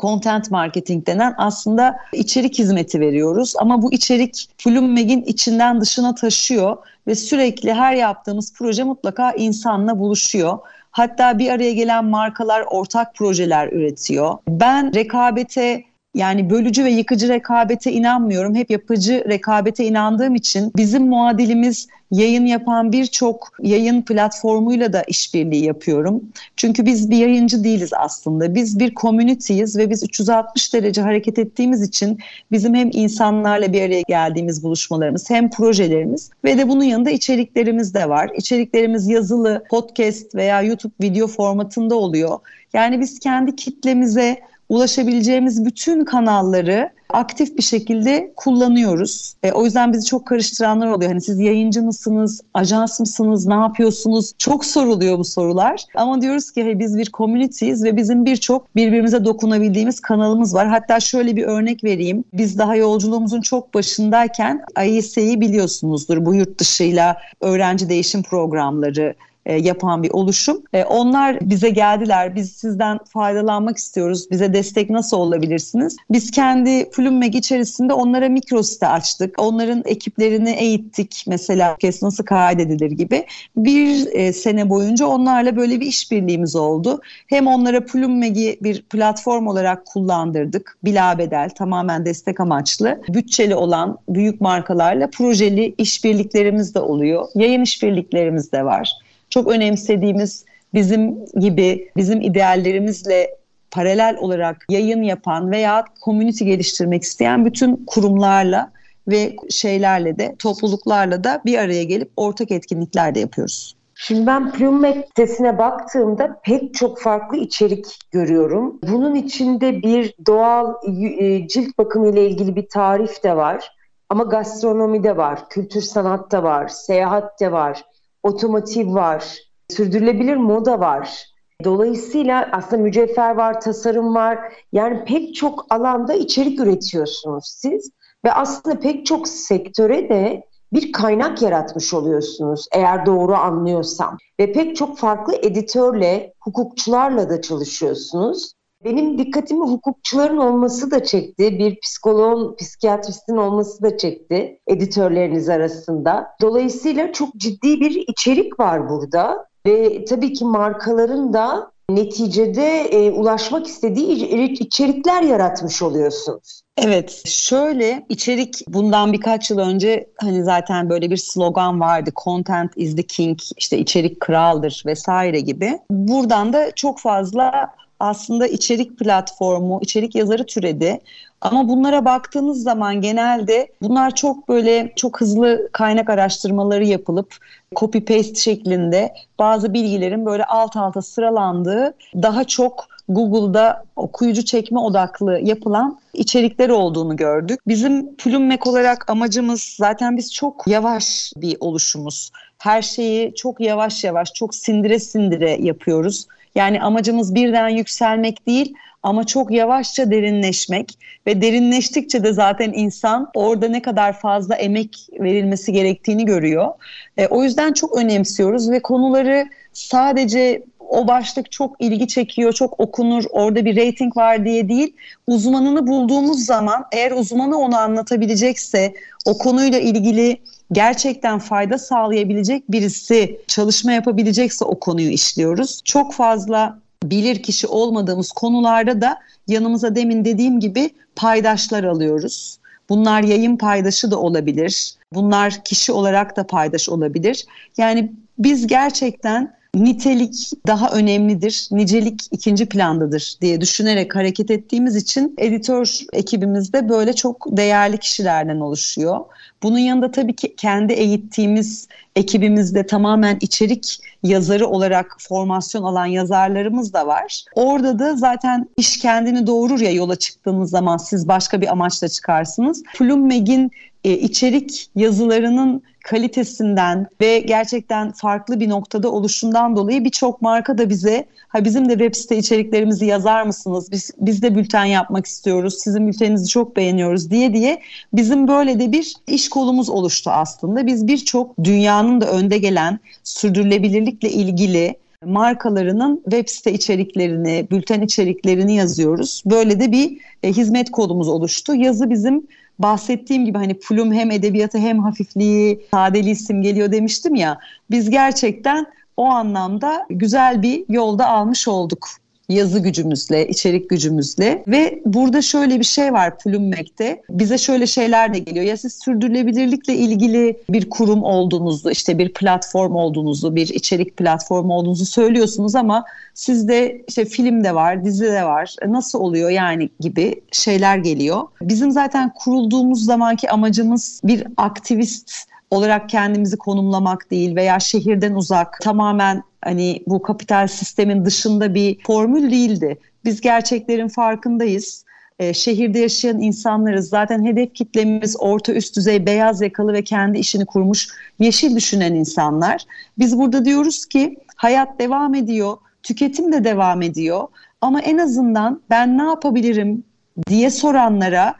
content 0.00 0.50
marketing 0.50 1.06
denen 1.06 1.34
aslında 1.38 1.96
içerik 2.12 2.58
hizmeti 2.58 3.00
veriyoruz. 3.00 3.54
Ama 3.58 3.82
bu 3.82 3.92
içerik 3.92 4.48
Plummeg'in 4.58 5.22
içinden 5.22 5.80
dışına 5.80 6.14
taşıyor 6.14 6.76
ve 7.06 7.14
sürekli 7.14 7.74
her 7.74 7.94
yaptığımız 7.94 8.54
proje 8.54 8.84
mutlaka 8.84 9.32
insanla 9.32 9.98
buluşuyor. 9.98 10.58
Hatta 10.90 11.38
bir 11.38 11.50
araya 11.50 11.72
gelen 11.72 12.04
markalar 12.04 12.64
ortak 12.70 13.14
projeler 13.14 13.72
üretiyor. 13.72 14.38
Ben 14.48 14.94
rekabete 14.94 15.84
yani 16.14 16.50
bölücü 16.50 16.84
ve 16.84 16.90
yıkıcı 16.90 17.28
rekabete 17.28 17.92
inanmıyorum. 17.92 18.54
Hep 18.54 18.70
yapıcı 18.70 19.24
rekabete 19.28 19.84
inandığım 19.84 20.34
için 20.34 20.72
bizim 20.76 21.06
muadilimiz 21.06 21.88
yayın 22.10 22.46
yapan 22.46 22.92
birçok 22.92 23.52
yayın 23.62 24.02
platformuyla 24.02 24.92
da 24.92 25.02
işbirliği 25.02 25.64
yapıyorum. 25.64 26.22
Çünkü 26.56 26.86
biz 26.86 27.10
bir 27.10 27.16
yayıncı 27.16 27.64
değiliz 27.64 27.90
aslında. 27.96 28.54
Biz 28.54 28.78
bir 28.78 28.94
komüniteyiz 28.94 29.78
ve 29.78 29.90
biz 29.90 30.02
360 30.02 30.74
derece 30.74 31.02
hareket 31.02 31.38
ettiğimiz 31.38 31.82
için 31.82 32.18
bizim 32.52 32.74
hem 32.74 32.90
insanlarla 32.92 33.72
bir 33.72 33.82
araya 33.82 34.02
geldiğimiz 34.08 34.62
buluşmalarımız 34.62 35.30
hem 35.30 35.50
projelerimiz 35.50 36.30
ve 36.44 36.58
de 36.58 36.68
bunun 36.68 36.84
yanında 36.84 37.10
içeriklerimiz 37.10 37.94
de 37.94 38.08
var. 38.08 38.30
İçeriklerimiz 38.36 39.08
yazılı, 39.08 39.64
podcast 39.70 40.34
veya 40.34 40.62
YouTube 40.62 40.92
video 41.02 41.26
formatında 41.26 41.94
oluyor. 41.94 42.38
Yani 42.72 43.00
biz 43.00 43.18
kendi 43.18 43.56
kitlemize 43.56 44.40
ulaşabileceğimiz 44.68 45.64
bütün 45.64 46.04
kanalları 46.04 46.90
aktif 47.12 47.56
bir 47.56 47.62
şekilde 47.62 48.32
kullanıyoruz. 48.36 49.34
E, 49.42 49.52
o 49.52 49.64
yüzden 49.64 49.92
bizi 49.92 50.06
çok 50.06 50.26
karıştıranlar 50.26 50.86
oluyor. 50.86 51.10
Hani 51.10 51.20
siz 51.20 51.38
yayıncı 51.38 51.82
mısınız, 51.82 52.40
ajans 52.54 53.00
mısınız, 53.00 53.46
ne 53.46 53.54
yapıyorsunuz? 53.54 54.32
Çok 54.38 54.64
soruluyor 54.64 55.18
bu 55.18 55.24
sorular. 55.24 55.84
Ama 55.94 56.22
diyoruz 56.22 56.50
ki 56.50 56.64
hey, 56.64 56.78
biz 56.78 56.98
bir 56.98 57.10
community'yiz 57.12 57.84
ve 57.84 57.96
bizim 57.96 58.24
birçok 58.24 58.76
birbirimize 58.76 59.24
dokunabildiğimiz 59.24 60.00
kanalımız 60.00 60.54
var. 60.54 60.68
Hatta 60.68 61.00
şöyle 61.00 61.36
bir 61.36 61.44
örnek 61.44 61.84
vereyim. 61.84 62.24
Biz 62.32 62.58
daha 62.58 62.76
yolculuğumuzun 62.76 63.40
çok 63.40 63.74
başındayken 63.74 64.62
AİS'yi 64.76 65.40
biliyorsunuzdur. 65.40 66.26
Bu 66.26 66.34
yurt 66.34 66.58
dışıyla 66.58 67.16
öğrenci 67.40 67.88
değişim 67.88 68.22
programları 68.22 69.14
e, 69.46 69.54
yapan 69.54 70.02
bir 70.02 70.10
oluşum. 70.10 70.62
E, 70.72 70.84
onlar 70.84 71.38
bize 71.40 71.70
geldiler. 71.70 72.36
Biz 72.36 72.52
sizden 72.52 72.98
faydalanmak 73.04 73.76
istiyoruz. 73.76 74.30
Bize 74.30 74.54
destek 74.54 74.90
nasıl 74.90 75.16
olabilirsiniz? 75.16 75.96
Biz 76.10 76.30
kendi 76.30 76.90
Flummeg 76.90 77.34
içerisinde 77.34 77.92
onlara 77.92 78.28
mikro 78.28 78.62
site 78.62 78.86
açtık. 78.86 79.34
Onların 79.38 79.82
ekiplerini 79.86 80.50
eğittik. 80.50 81.24
Mesela 81.26 81.76
kes 81.76 82.02
nasıl 82.02 82.24
kaydedilir 82.24 82.90
gibi. 82.90 83.26
Bir 83.56 84.06
e, 84.12 84.32
sene 84.32 84.70
boyunca 84.70 85.06
onlarla 85.06 85.56
böyle 85.56 85.80
bir 85.80 85.86
işbirliğimiz 85.86 86.56
oldu. 86.56 87.00
Hem 87.26 87.46
onlara 87.46 87.84
Plummeg'i 87.86 88.58
bir 88.62 88.82
platform 88.82 89.46
olarak 89.46 89.86
kullandırdık. 89.86 90.78
Bilabedel 90.84 91.50
tamamen 91.50 92.04
destek 92.04 92.40
amaçlı. 92.40 93.00
Bütçeli 93.08 93.54
olan 93.54 93.98
büyük 94.08 94.40
markalarla 94.40 95.10
projeli 95.10 95.74
işbirliklerimiz 95.78 96.74
de 96.74 96.80
oluyor. 96.80 97.28
Yayın 97.34 97.62
işbirliklerimiz 97.62 98.52
de 98.52 98.64
var 98.64 98.92
çok 99.30 99.48
önemsediğimiz 99.48 100.44
bizim 100.74 101.24
gibi 101.40 101.90
bizim 101.96 102.20
ideallerimizle 102.20 103.36
paralel 103.70 104.16
olarak 104.20 104.66
yayın 104.68 105.02
yapan 105.02 105.50
veya 105.50 105.84
community 106.04 106.44
geliştirmek 106.44 107.02
isteyen 107.02 107.44
bütün 107.44 107.84
kurumlarla 107.86 108.72
ve 109.08 109.36
şeylerle 109.50 110.18
de 110.18 110.36
topluluklarla 110.38 111.24
da 111.24 111.42
bir 111.44 111.58
araya 111.58 111.84
gelip 111.84 112.10
ortak 112.16 112.50
etkinlikler 112.50 113.14
de 113.14 113.20
yapıyoruz. 113.20 113.76
Şimdi 113.94 114.26
ben 114.26 114.52
Plumet 114.52 115.06
sitesine 115.06 115.58
baktığımda 115.58 116.40
pek 116.44 116.74
çok 116.74 117.00
farklı 117.00 117.36
içerik 117.36 117.98
görüyorum. 118.10 118.78
Bunun 118.82 119.14
içinde 119.14 119.82
bir 119.82 120.14
doğal 120.26 120.74
e, 121.18 121.48
cilt 121.48 121.78
bakımı 121.78 122.08
ile 122.08 122.28
ilgili 122.28 122.56
bir 122.56 122.68
tarif 122.68 123.24
de 123.24 123.36
var. 123.36 123.70
Ama 124.08 124.24
gastronomi 124.24 125.04
de 125.04 125.16
var, 125.16 125.48
kültür 125.48 125.80
sanat 125.80 126.32
da 126.32 126.42
var, 126.42 126.68
seyahat 126.68 127.40
de 127.40 127.52
var, 127.52 127.84
otomotiv 128.22 128.94
var, 128.94 129.38
sürdürülebilir 129.68 130.36
moda 130.36 130.80
var. 130.80 131.26
Dolayısıyla 131.64 132.48
aslında 132.52 132.82
mücevher 132.82 133.34
var, 133.34 133.60
tasarım 133.60 134.14
var. 134.14 134.38
Yani 134.72 135.04
pek 135.04 135.34
çok 135.34 135.66
alanda 135.70 136.14
içerik 136.14 136.60
üretiyorsunuz 136.60 137.44
siz 137.46 137.90
ve 138.24 138.32
aslında 138.32 138.80
pek 138.80 139.06
çok 139.06 139.28
sektöre 139.28 140.08
de 140.08 140.42
bir 140.72 140.92
kaynak 140.92 141.42
yaratmış 141.42 141.94
oluyorsunuz 141.94 142.66
eğer 142.72 143.06
doğru 143.06 143.34
anlıyorsam. 143.34 144.18
Ve 144.40 144.52
pek 144.52 144.76
çok 144.76 144.98
farklı 144.98 145.34
editörle, 145.36 146.34
hukukçularla 146.40 147.30
da 147.30 147.42
çalışıyorsunuz. 147.42 148.52
Benim 148.84 149.18
dikkatimi 149.18 149.66
hukukçuların 149.66 150.36
olması 150.36 150.90
da 150.90 151.04
çekti. 151.04 151.58
Bir 151.58 151.80
psikoloğun, 151.80 152.56
psikiyatristin 152.56 153.36
olması 153.36 153.82
da 153.82 153.96
çekti 153.96 154.60
editörleriniz 154.66 155.48
arasında. 155.48 156.26
Dolayısıyla 156.40 157.12
çok 157.12 157.34
ciddi 157.36 157.80
bir 157.80 158.04
içerik 158.08 158.60
var 158.60 158.88
burada. 158.88 159.46
Ve 159.66 160.04
tabii 160.04 160.32
ki 160.32 160.44
markaların 160.44 161.32
da 161.32 161.70
neticede 161.90 162.80
e, 162.80 163.10
ulaşmak 163.10 163.66
istediği 163.66 164.28
içerikler 164.60 165.22
yaratmış 165.22 165.82
oluyorsunuz. 165.82 166.62
Evet 166.78 167.22
şöyle 167.26 168.06
içerik 168.08 168.54
bundan 168.68 169.12
birkaç 169.12 169.50
yıl 169.50 169.58
önce 169.58 170.06
hani 170.20 170.44
zaten 170.44 170.90
böyle 170.90 171.10
bir 171.10 171.16
slogan 171.16 171.80
vardı 171.80 172.10
content 172.24 172.70
is 172.76 172.96
the 172.96 173.02
king 173.02 173.38
işte 173.56 173.78
içerik 173.78 174.20
kraldır 174.20 174.82
vesaire 174.86 175.40
gibi. 175.40 175.78
Buradan 175.90 176.52
da 176.52 176.70
çok 176.70 176.98
fazla 176.98 177.70
aslında 178.00 178.46
içerik 178.46 178.98
platformu, 178.98 179.78
içerik 179.82 180.14
yazarı 180.14 180.46
türedi. 180.46 181.00
Ama 181.40 181.68
bunlara 181.68 182.04
baktığınız 182.04 182.62
zaman 182.62 183.00
genelde 183.00 183.68
bunlar 183.82 184.14
çok 184.14 184.48
böyle 184.48 184.92
çok 184.96 185.20
hızlı 185.20 185.68
kaynak 185.72 186.10
araştırmaları 186.10 186.84
yapılıp 186.84 187.36
copy 187.76 187.98
paste 187.98 188.34
şeklinde 188.34 189.14
bazı 189.38 189.74
bilgilerin 189.74 190.26
böyle 190.26 190.44
alt 190.44 190.76
alta 190.76 191.02
sıralandığı 191.02 191.94
daha 192.14 192.44
çok 192.44 192.86
Google'da 193.08 193.84
okuyucu 193.96 194.44
çekme 194.44 194.78
odaklı 194.78 195.40
yapılan 195.42 195.98
içerikler 196.14 196.68
olduğunu 196.68 197.16
gördük. 197.16 197.60
Bizim 197.68 198.16
Plummek 198.16 198.66
olarak 198.66 199.10
amacımız 199.10 199.74
zaten 199.78 200.16
biz 200.16 200.34
çok 200.34 200.66
yavaş 200.66 201.32
bir 201.36 201.56
oluşumuz. 201.60 202.30
Her 202.58 202.82
şeyi 202.82 203.34
çok 203.34 203.60
yavaş 203.60 204.04
yavaş, 204.04 204.32
çok 204.32 204.54
sindire 204.54 204.98
sindire 204.98 205.50
yapıyoruz. 205.60 206.26
Yani 206.54 206.82
amacımız 206.82 207.34
birden 207.34 207.68
yükselmek 207.68 208.46
değil 208.46 208.74
ama 209.02 209.24
çok 209.24 209.50
yavaşça 209.50 210.10
derinleşmek 210.10 210.98
ve 211.26 211.42
derinleştikçe 211.42 212.24
de 212.24 212.32
zaten 212.32 212.72
insan 212.74 213.30
orada 213.34 213.68
ne 213.68 213.82
kadar 213.82 214.20
fazla 214.20 214.54
emek 214.54 215.08
verilmesi 215.20 215.72
gerektiğini 215.72 216.24
görüyor. 216.24 216.68
E, 217.16 217.26
o 217.26 217.44
yüzden 217.44 217.72
çok 217.72 217.96
önemsiyoruz 217.96 218.70
ve 218.70 218.82
konuları 218.82 219.48
sadece 219.72 220.62
o 220.90 221.08
başlık 221.08 221.52
çok 221.52 221.76
ilgi 221.78 222.08
çekiyor, 222.08 222.52
çok 222.52 222.80
okunur, 222.80 223.24
orada 223.30 223.64
bir 223.64 223.76
rating 223.76 224.16
var 224.16 224.44
diye 224.44 224.68
değil. 224.68 224.96
Uzmanını 225.26 225.86
bulduğumuz 225.86 226.44
zaman 226.44 226.84
eğer 226.92 227.10
uzmanı 227.10 227.58
onu 227.58 227.78
anlatabilecekse, 227.78 228.94
o 229.26 229.38
konuyla 229.38 229.78
ilgili 229.78 230.40
gerçekten 230.72 231.38
fayda 231.38 231.78
sağlayabilecek 231.78 232.72
birisi 232.72 233.40
çalışma 233.46 233.92
yapabilecekse 233.92 234.64
o 234.64 234.80
konuyu 234.80 235.10
işliyoruz. 235.10 235.80
Çok 235.84 236.14
fazla 236.14 236.78
bilir 237.04 237.42
kişi 237.42 237.66
olmadığımız 237.66 238.32
konularda 238.32 239.00
da 239.00 239.18
yanımıza 239.48 239.94
demin 239.94 240.24
dediğim 240.24 240.60
gibi 240.60 240.90
paydaşlar 241.16 241.84
alıyoruz. 241.84 242.58
Bunlar 242.88 243.22
yayın 243.22 243.56
paydaşı 243.56 244.10
da 244.10 244.20
olabilir. 244.20 244.94
Bunlar 245.14 245.64
kişi 245.64 245.92
olarak 245.92 246.36
da 246.36 246.46
paydaş 246.46 246.88
olabilir. 246.88 247.46
Yani 247.76 248.12
biz 248.38 248.66
gerçekten 248.66 249.59
nitelik 249.74 250.50
daha 250.66 250.90
önemlidir, 250.90 251.68
nicelik 251.70 252.22
ikinci 252.30 252.66
plandadır 252.66 253.34
diye 253.40 253.60
düşünerek 253.60 254.16
hareket 254.16 254.50
ettiğimiz 254.50 254.96
için 254.96 255.34
editör 255.38 255.98
ekibimiz 256.12 256.72
de 256.72 256.88
böyle 256.88 257.12
çok 257.12 257.46
değerli 257.56 257.98
kişilerden 257.98 258.60
oluşuyor. 258.60 259.20
Bunun 259.62 259.78
yanında 259.78 260.10
tabii 260.10 260.36
ki 260.36 260.54
kendi 260.56 260.92
eğittiğimiz 260.92 261.88
ekibimizde 262.16 262.86
tamamen 262.86 263.38
içerik 263.40 263.98
yazarı 264.22 264.66
olarak 264.66 265.16
formasyon 265.18 265.82
alan 265.82 266.06
yazarlarımız 266.06 266.92
da 266.92 267.06
var. 267.06 267.44
Orada 267.54 267.98
da 267.98 268.16
zaten 268.16 268.68
iş 268.76 268.98
kendini 268.98 269.46
doğurur 269.46 269.80
ya 269.80 269.90
yola 269.90 270.16
çıktığınız 270.16 270.70
zaman 270.70 270.96
siz 270.96 271.28
başka 271.28 271.60
bir 271.60 271.72
amaçla 271.72 272.08
çıkarsınız. 272.08 272.82
Plummeg'in 272.94 273.70
e, 274.04 274.12
içerik 274.12 274.90
yazılarının 274.96 275.82
kalitesinden 276.10 277.06
ve 277.20 277.38
gerçekten 277.38 278.12
farklı 278.12 278.60
bir 278.60 278.68
noktada 278.68 279.12
oluşundan 279.12 279.76
dolayı 279.76 280.04
birçok 280.04 280.42
marka 280.42 280.78
da 280.78 280.90
bize 280.90 281.24
ha 281.48 281.64
bizim 281.64 281.88
de 281.88 281.92
web 281.92 282.14
site 282.14 282.36
içeriklerimizi 282.36 283.06
yazar 283.06 283.42
mısınız? 283.42 283.92
Biz 283.92 284.10
biz 284.20 284.42
de 284.42 284.54
bülten 284.54 284.84
yapmak 284.84 285.26
istiyoruz. 285.26 285.78
Sizin 285.78 286.08
bülteninizi 286.08 286.48
çok 286.48 286.76
beğeniyoruz 286.76 287.30
diye 287.30 287.54
diye 287.54 287.82
bizim 288.12 288.48
böyle 288.48 288.80
de 288.80 288.92
bir 288.92 289.14
iş 289.26 289.48
kolumuz 289.48 289.88
oluştu 289.90 290.30
aslında. 290.30 290.86
Biz 290.86 291.06
birçok 291.06 291.64
dünyanın 291.64 292.20
da 292.20 292.26
önde 292.26 292.58
gelen 292.58 293.00
sürdürülebilirlikle 293.24 294.30
ilgili 294.30 294.96
markalarının 295.24 296.20
web 296.24 296.48
site 296.48 296.72
içeriklerini, 296.72 297.66
bülten 297.70 298.00
içeriklerini 298.00 298.74
yazıyoruz. 298.74 299.42
Böyle 299.46 299.80
de 299.80 299.92
bir 299.92 300.18
e, 300.42 300.52
hizmet 300.52 300.90
kodumuz 300.90 301.28
oluştu. 301.28 301.74
Yazı 301.74 302.10
bizim 302.10 302.46
bahsettiğim 302.82 303.44
gibi 303.44 303.58
hani 303.58 303.78
Plum 303.78 304.12
hem 304.12 304.30
edebiyatı 304.30 304.78
hem 304.78 304.98
hafifliği, 304.98 305.86
sadeliği 305.90 306.36
simgeliyor 306.36 306.92
demiştim 306.92 307.34
ya. 307.34 307.58
Biz 307.90 308.10
gerçekten 308.10 308.86
o 309.16 309.24
anlamda 309.24 310.06
güzel 310.10 310.62
bir 310.62 310.84
yolda 310.88 311.26
almış 311.26 311.68
olduk 311.68 312.08
yazı 312.50 312.78
gücümüzle, 312.78 313.48
içerik 313.48 313.90
gücümüzle 313.90 314.62
ve 314.66 315.02
burada 315.04 315.42
şöyle 315.42 315.78
bir 315.78 315.84
şey 315.84 316.12
var 316.12 316.38
Plummek'te. 316.38 317.22
Bize 317.30 317.58
şöyle 317.58 317.86
şeyler 317.86 318.34
de 318.34 318.38
geliyor. 318.38 318.64
Ya 318.64 318.76
siz 318.76 318.98
sürdürülebilirlikle 319.04 319.94
ilgili 319.94 320.56
bir 320.70 320.90
kurum 320.90 321.22
olduğunuzu, 321.22 321.90
işte 321.90 322.18
bir 322.18 322.32
platform 322.32 322.94
olduğunuzu, 322.94 323.56
bir 323.56 323.68
içerik 323.68 324.16
platformu 324.16 324.74
olduğunuzu 324.74 325.06
söylüyorsunuz 325.06 325.74
ama 325.74 326.04
sizde 326.34 327.02
işte 327.08 327.24
film 327.24 327.64
de 327.64 327.74
var, 327.74 328.04
dizi 328.04 328.24
de 328.24 328.44
var. 328.44 328.76
E, 328.82 328.92
nasıl 328.92 329.20
oluyor 329.20 329.50
yani 329.50 329.90
gibi 330.00 330.40
şeyler 330.52 330.98
geliyor. 330.98 331.42
Bizim 331.62 331.90
zaten 331.90 332.32
kurulduğumuz 332.34 333.04
zamanki 333.04 333.50
amacımız 333.50 334.20
bir 334.24 334.46
aktivist 334.56 335.49
olarak 335.70 336.08
kendimizi 336.08 336.56
konumlamak 336.56 337.30
değil 337.30 337.56
veya 337.56 337.80
şehirden 337.80 338.34
uzak 338.34 338.80
tamamen 338.80 339.42
hani 339.64 340.02
bu 340.06 340.22
kapital 340.22 340.66
sistemin 340.66 341.24
dışında 341.24 341.74
bir 341.74 341.98
formül 342.06 342.50
değildi. 342.50 342.98
Biz 343.24 343.40
gerçeklerin 343.40 344.08
farkındayız. 344.08 345.04
E, 345.38 345.54
şehirde 345.54 345.98
yaşayan 345.98 346.40
insanlarız. 346.40 347.08
Zaten 347.08 347.44
hedef 347.44 347.74
kitlemiz 347.74 348.36
orta 348.38 348.72
üst 348.72 348.96
düzey 348.96 349.26
beyaz 349.26 349.60
yakalı 349.60 349.92
ve 349.92 350.04
kendi 350.04 350.38
işini 350.38 350.66
kurmuş 350.66 351.08
yeşil 351.38 351.76
düşünen 351.76 352.14
insanlar. 352.14 352.84
Biz 353.18 353.38
burada 353.38 353.64
diyoruz 353.64 354.06
ki 354.06 354.36
hayat 354.56 354.98
devam 354.98 355.34
ediyor, 355.34 355.76
tüketim 356.02 356.52
de 356.52 356.64
devam 356.64 357.02
ediyor. 357.02 357.48
Ama 357.80 358.00
en 358.00 358.18
azından 358.18 358.80
ben 358.90 359.18
ne 359.18 359.22
yapabilirim 359.22 360.04
diye 360.48 360.70
soranlara 360.70 361.54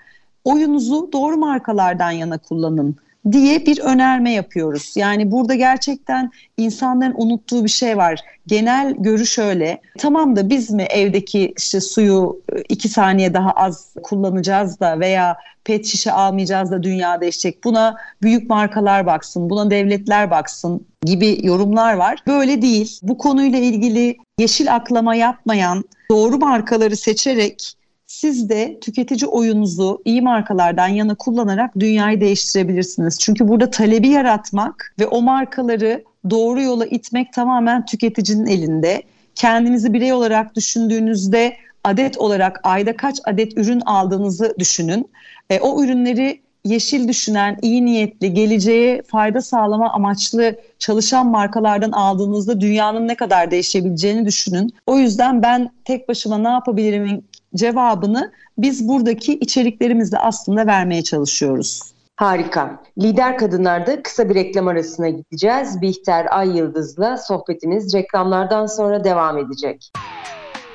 oyunuzu 0.45 1.13
doğru 1.13 1.37
markalardan 1.37 2.11
yana 2.11 2.39
kullanın 2.39 2.97
diye 3.33 3.67
bir 3.67 3.79
önerme 3.79 4.33
yapıyoruz. 4.33 4.93
Yani 4.97 5.31
burada 5.31 5.55
gerçekten 5.55 6.31
insanların 6.57 7.15
unuttuğu 7.17 7.65
bir 7.65 7.71
şey 7.71 7.97
var. 7.97 8.21
Genel 8.47 8.95
görüş 8.99 9.39
öyle. 9.39 9.81
Tamam 9.99 10.37
da 10.37 10.51
biz 10.51 10.71
mi 10.71 10.83
evdeki 10.83 11.55
işte 11.59 11.81
suyu 11.81 12.43
iki 12.69 12.89
saniye 12.89 13.35
daha 13.35 13.51
az 13.51 13.95
kullanacağız 14.03 14.81
da 14.81 15.01
veya 15.01 15.37
pet 15.65 15.87
şişe 15.87 16.13
almayacağız 16.13 16.71
da 16.71 16.83
dünya 16.83 17.21
değişecek. 17.21 17.65
Buna 17.65 17.97
büyük 18.23 18.51
markalar 18.51 19.07
baksın, 19.07 19.51
buna 19.51 19.71
devletler 19.71 20.31
baksın 20.31 20.87
gibi 21.05 21.39
yorumlar 21.43 21.95
var. 21.95 22.23
Böyle 22.27 22.63
değil. 22.63 22.99
Bu 23.03 23.19
konuyla 23.19 23.59
ilgili 23.59 24.17
yeşil 24.39 24.75
aklama 24.75 25.15
yapmayan, 25.15 25.85
doğru 26.11 26.39
markaları 26.39 26.97
seçerek 26.97 27.75
siz 28.11 28.49
de 28.49 28.79
tüketici 28.81 29.29
oyunuzu 29.29 30.03
iyi 30.05 30.23
markalardan 30.23 30.89
yana 30.89 31.15
kullanarak 31.15 31.79
dünyayı 31.79 32.21
değiştirebilirsiniz. 32.21 33.19
Çünkü 33.19 33.49
burada 33.49 33.71
talebi 33.71 34.09
yaratmak 34.09 34.95
ve 34.99 35.07
o 35.07 35.23
markaları 35.23 36.05
doğru 36.31 36.63
yola 36.63 36.87
itmek 36.87 37.33
tamamen 37.33 37.87
tüketicinin 37.87 38.47
elinde. 38.47 39.03
Kendinizi 39.35 39.93
birey 39.93 40.13
olarak 40.13 40.57
düşündüğünüzde 40.57 41.57
adet 41.85 42.19
olarak 42.19 42.61
ayda 42.63 42.97
kaç 42.97 43.21
adet 43.25 43.59
ürün 43.59 43.81
aldığınızı 43.81 44.55
düşünün. 44.59 45.11
E, 45.51 45.61
o 45.61 45.85
ürünleri 45.85 46.41
yeşil 46.65 47.09
düşünen, 47.09 47.59
iyi 47.63 47.85
niyetli, 47.85 48.35
geleceğe 48.35 49.03
fayda 49.03 49.41
sağlama 49.41 49.93
amaçlı 49.93 50.57
çalışan 50.79 51.27
markalardan 51.27 51.93
aldığınızda 51.93 52.61
dünyanın 52.61 53.09
ne 53.09 53.15
kadar 53.15 53.51
değişebileceğini 53.51 54.27
düşünün. 54.27 54.73
O 54.87 54.99
yüzden 54.99 55.43
ben 55.43 55.71
tek 55.85 56.09
başıma 56.09 56.39
ne 56.39 56.49
yapabilirim 56.49 57.23
cevabını 57.55 58.33
biz 58.59 58.89
buradaki 58.89 59.33
içeriklerimizle 59.35 60.19
aslında 60.19 60.67
vermeye 60.67 61.03
çalışıyoruz. 61.03 61.81
Harika. 62.17 62.83
Lider 63.03 63.39
Kadınlar'da 63.39 64.03
kısa 64.03 64.29
bir 64.29 64.35
reklam 64.35 64.69
arasına 64.69 65.09
gideceğiz. 65.09 65.81
Bihter 65.83 66.27
Ay 66.31 66.57
Yıldız'la 66.59 67.17
sohbetimiz 67.17 67.95
reklamlardan 67.95 68.67
sonra 68.67 69.05
devam 69.05 69.39
edecek. 69.39 69.93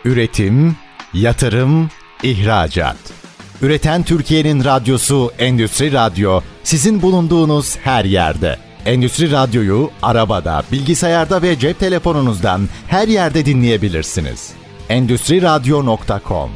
Üretim, 0.06 0.76
yatırım, 1.14 1.90
ihracat. 2.24 2.98
Üreten 3.62 4.04
Türkiye'nin 4.04 4.64
radyosu 4.64 5.32
Endüstri 5.40 5.94
Radyo 5.94 6.42
sizin 6.64 7.02
bulunduğunuz 7.02 7.78
her 7.78 8.06
yerde. 8.06 8.56
Endüstri 8.86 9.32
Radyo'yu 9.32 9.90
arabada, 10.02 10.64
bilgisayarda 10.72 11.42
ve 11.42 11.60
cep 11.60 11.80
telefonunuzdan 11.80 12.62
her 12.88 13.08
yerde 13.08 13.46
dinleyebilirsiniz. 13.46 14.54
Endüstri 14.90 15.42
Radyo.com 15.42 16.50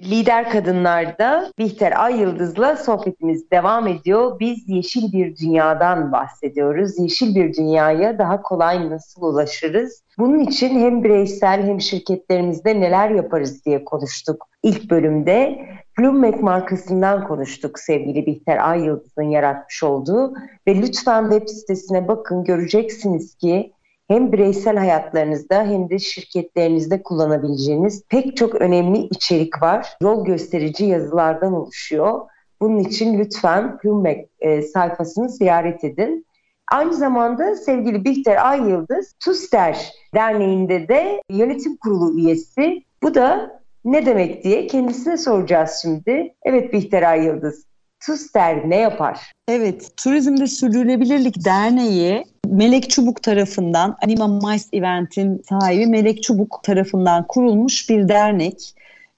Lider 0.00 0.50
Kadınlar'da 0.50 1.52
Bihter 1.58 2.04
Ay 2.04 2.20
Yıldız'la 2.20 2.76
sohbetimiz 2.76 3.50
devam 3.50 3.86
ediyor. 3.86 4.40
Biz 4.40 4.68
yeşil 4.68 5.12
bir 5.12 5.36
dünyadan 5.36 6.12
bahsediyoruz. 6.12 6.98
Yeşil 6.98 7.34
bir 7.34 7.54
dünyaya 7.54 8.18
daha 8.18 8.42
kolay 8.42 8.90
nasıl 8.90 9.22
ulaşırız? 9.22 10.02
Bunun 10.18 10.38
için 10.38 10.80
hem 10.80 11.04
bireysel 11.04 11.62
hem 11.62 11.80
şirketlerimizde 11.80 12.80
neler 12.80 13.10
yaparız 13.10 13.64
diye 13.64 13.84
konuştuk. 13.84 14.48
İlk 14.62 14.90
bölümde 14.90 15.58
Bloomberg 15.98 16.40
markasından 16.40 17.28
konuştuk 17.28 17.78
sevgili 17.78 18.26
Bihter 18.26 18.70
Ay 18.70 18.84
Yıldız'ın 18.84 19.30
yaratmış 19.30 19.82
olduğu 19.82 20.34
ve 20.68 20.74
lütfen 20.82 21.30
web 21.30 21.48
sitesine 21.48 22.08
bakın 22.08 22.44
göreceksiniz 22.44 23.34
ki 23.34 23.72
hem 24.08 24.32
bireysel 24.32 24.76
hayatlarınızda 24.76 25.64
hem 25.64 25.90
de 25.90 25.98
şirketlerinizde 25.98 27.02
kullanabileceğiniz 27.02 28.02
pek 28.08 28.36
çok 28.36 28.54
önemli 28.54 28.98
içerik 28.98 29.62
var. 29.62 29.96
Yol 30.02 30.24
gösterici 30.24 30.84
yazılardan 30.84 31.52
oluşuyor. 31.52 32.20
Bunun 32.60 32.78
için 32.78 33.18
lütfen 33.18 33.78
Bloomberg 33.84 34.18
e, 34.40 34.62
sayfasını 34.62 35.28
ziyaret 35.28 35.84
edin. 35.84 36.26
Aynı 36.72 36.94
zamanda 36.94 37.56
sevgili 37.56 38.04
Bihter 38.04 38.50
Ay 38.50 38.70
Yıldız, 38.70 39.14
TUSTER 39.24 39.92
Derneği'nde 40.14 40.88
de 40.88 41.22
yönetim 41.30 41.76
kurulu 41.76 42.18
üyesi. 42.18 42.82
Bu 43.02 43.14
da 43.14 43.60
ne 43.84 44.06
demek 44.06 44.44
diye 44.44 44.66
kendisine 44.66 45.16
soracağız 45.16 45.78
şimdi. 45.82 46.34
Evet 46.42 46.72
Bihter 46.72 47.02
Ay 47.02 47.24
Yıldız, 47.24 47.64
TUSTER 48.06 48.70
ne 48.70 48.76
yapar? 48.76 49.32
Evet, 49.48 49.92
Turizmde 49.96 50.46
Sürdürülebilirlik 50.46 51.44
Derneği 51.44 52.24
Melek 52.52 52.90
Çubuk 52.90 53.22
tarafından 53.22 53.96
Anima 54.04 54.26
Mice 54.26 54.64
Event'in 54.72 55.42
sahibi 55.48 55.86
Melek 55.86 56.22
Çubuk 56.22 56.60
tarafından 56.62 57.26
kurulmuş 57.26 57.90
bir 57.90 58.08
dernek. 58.08 58.74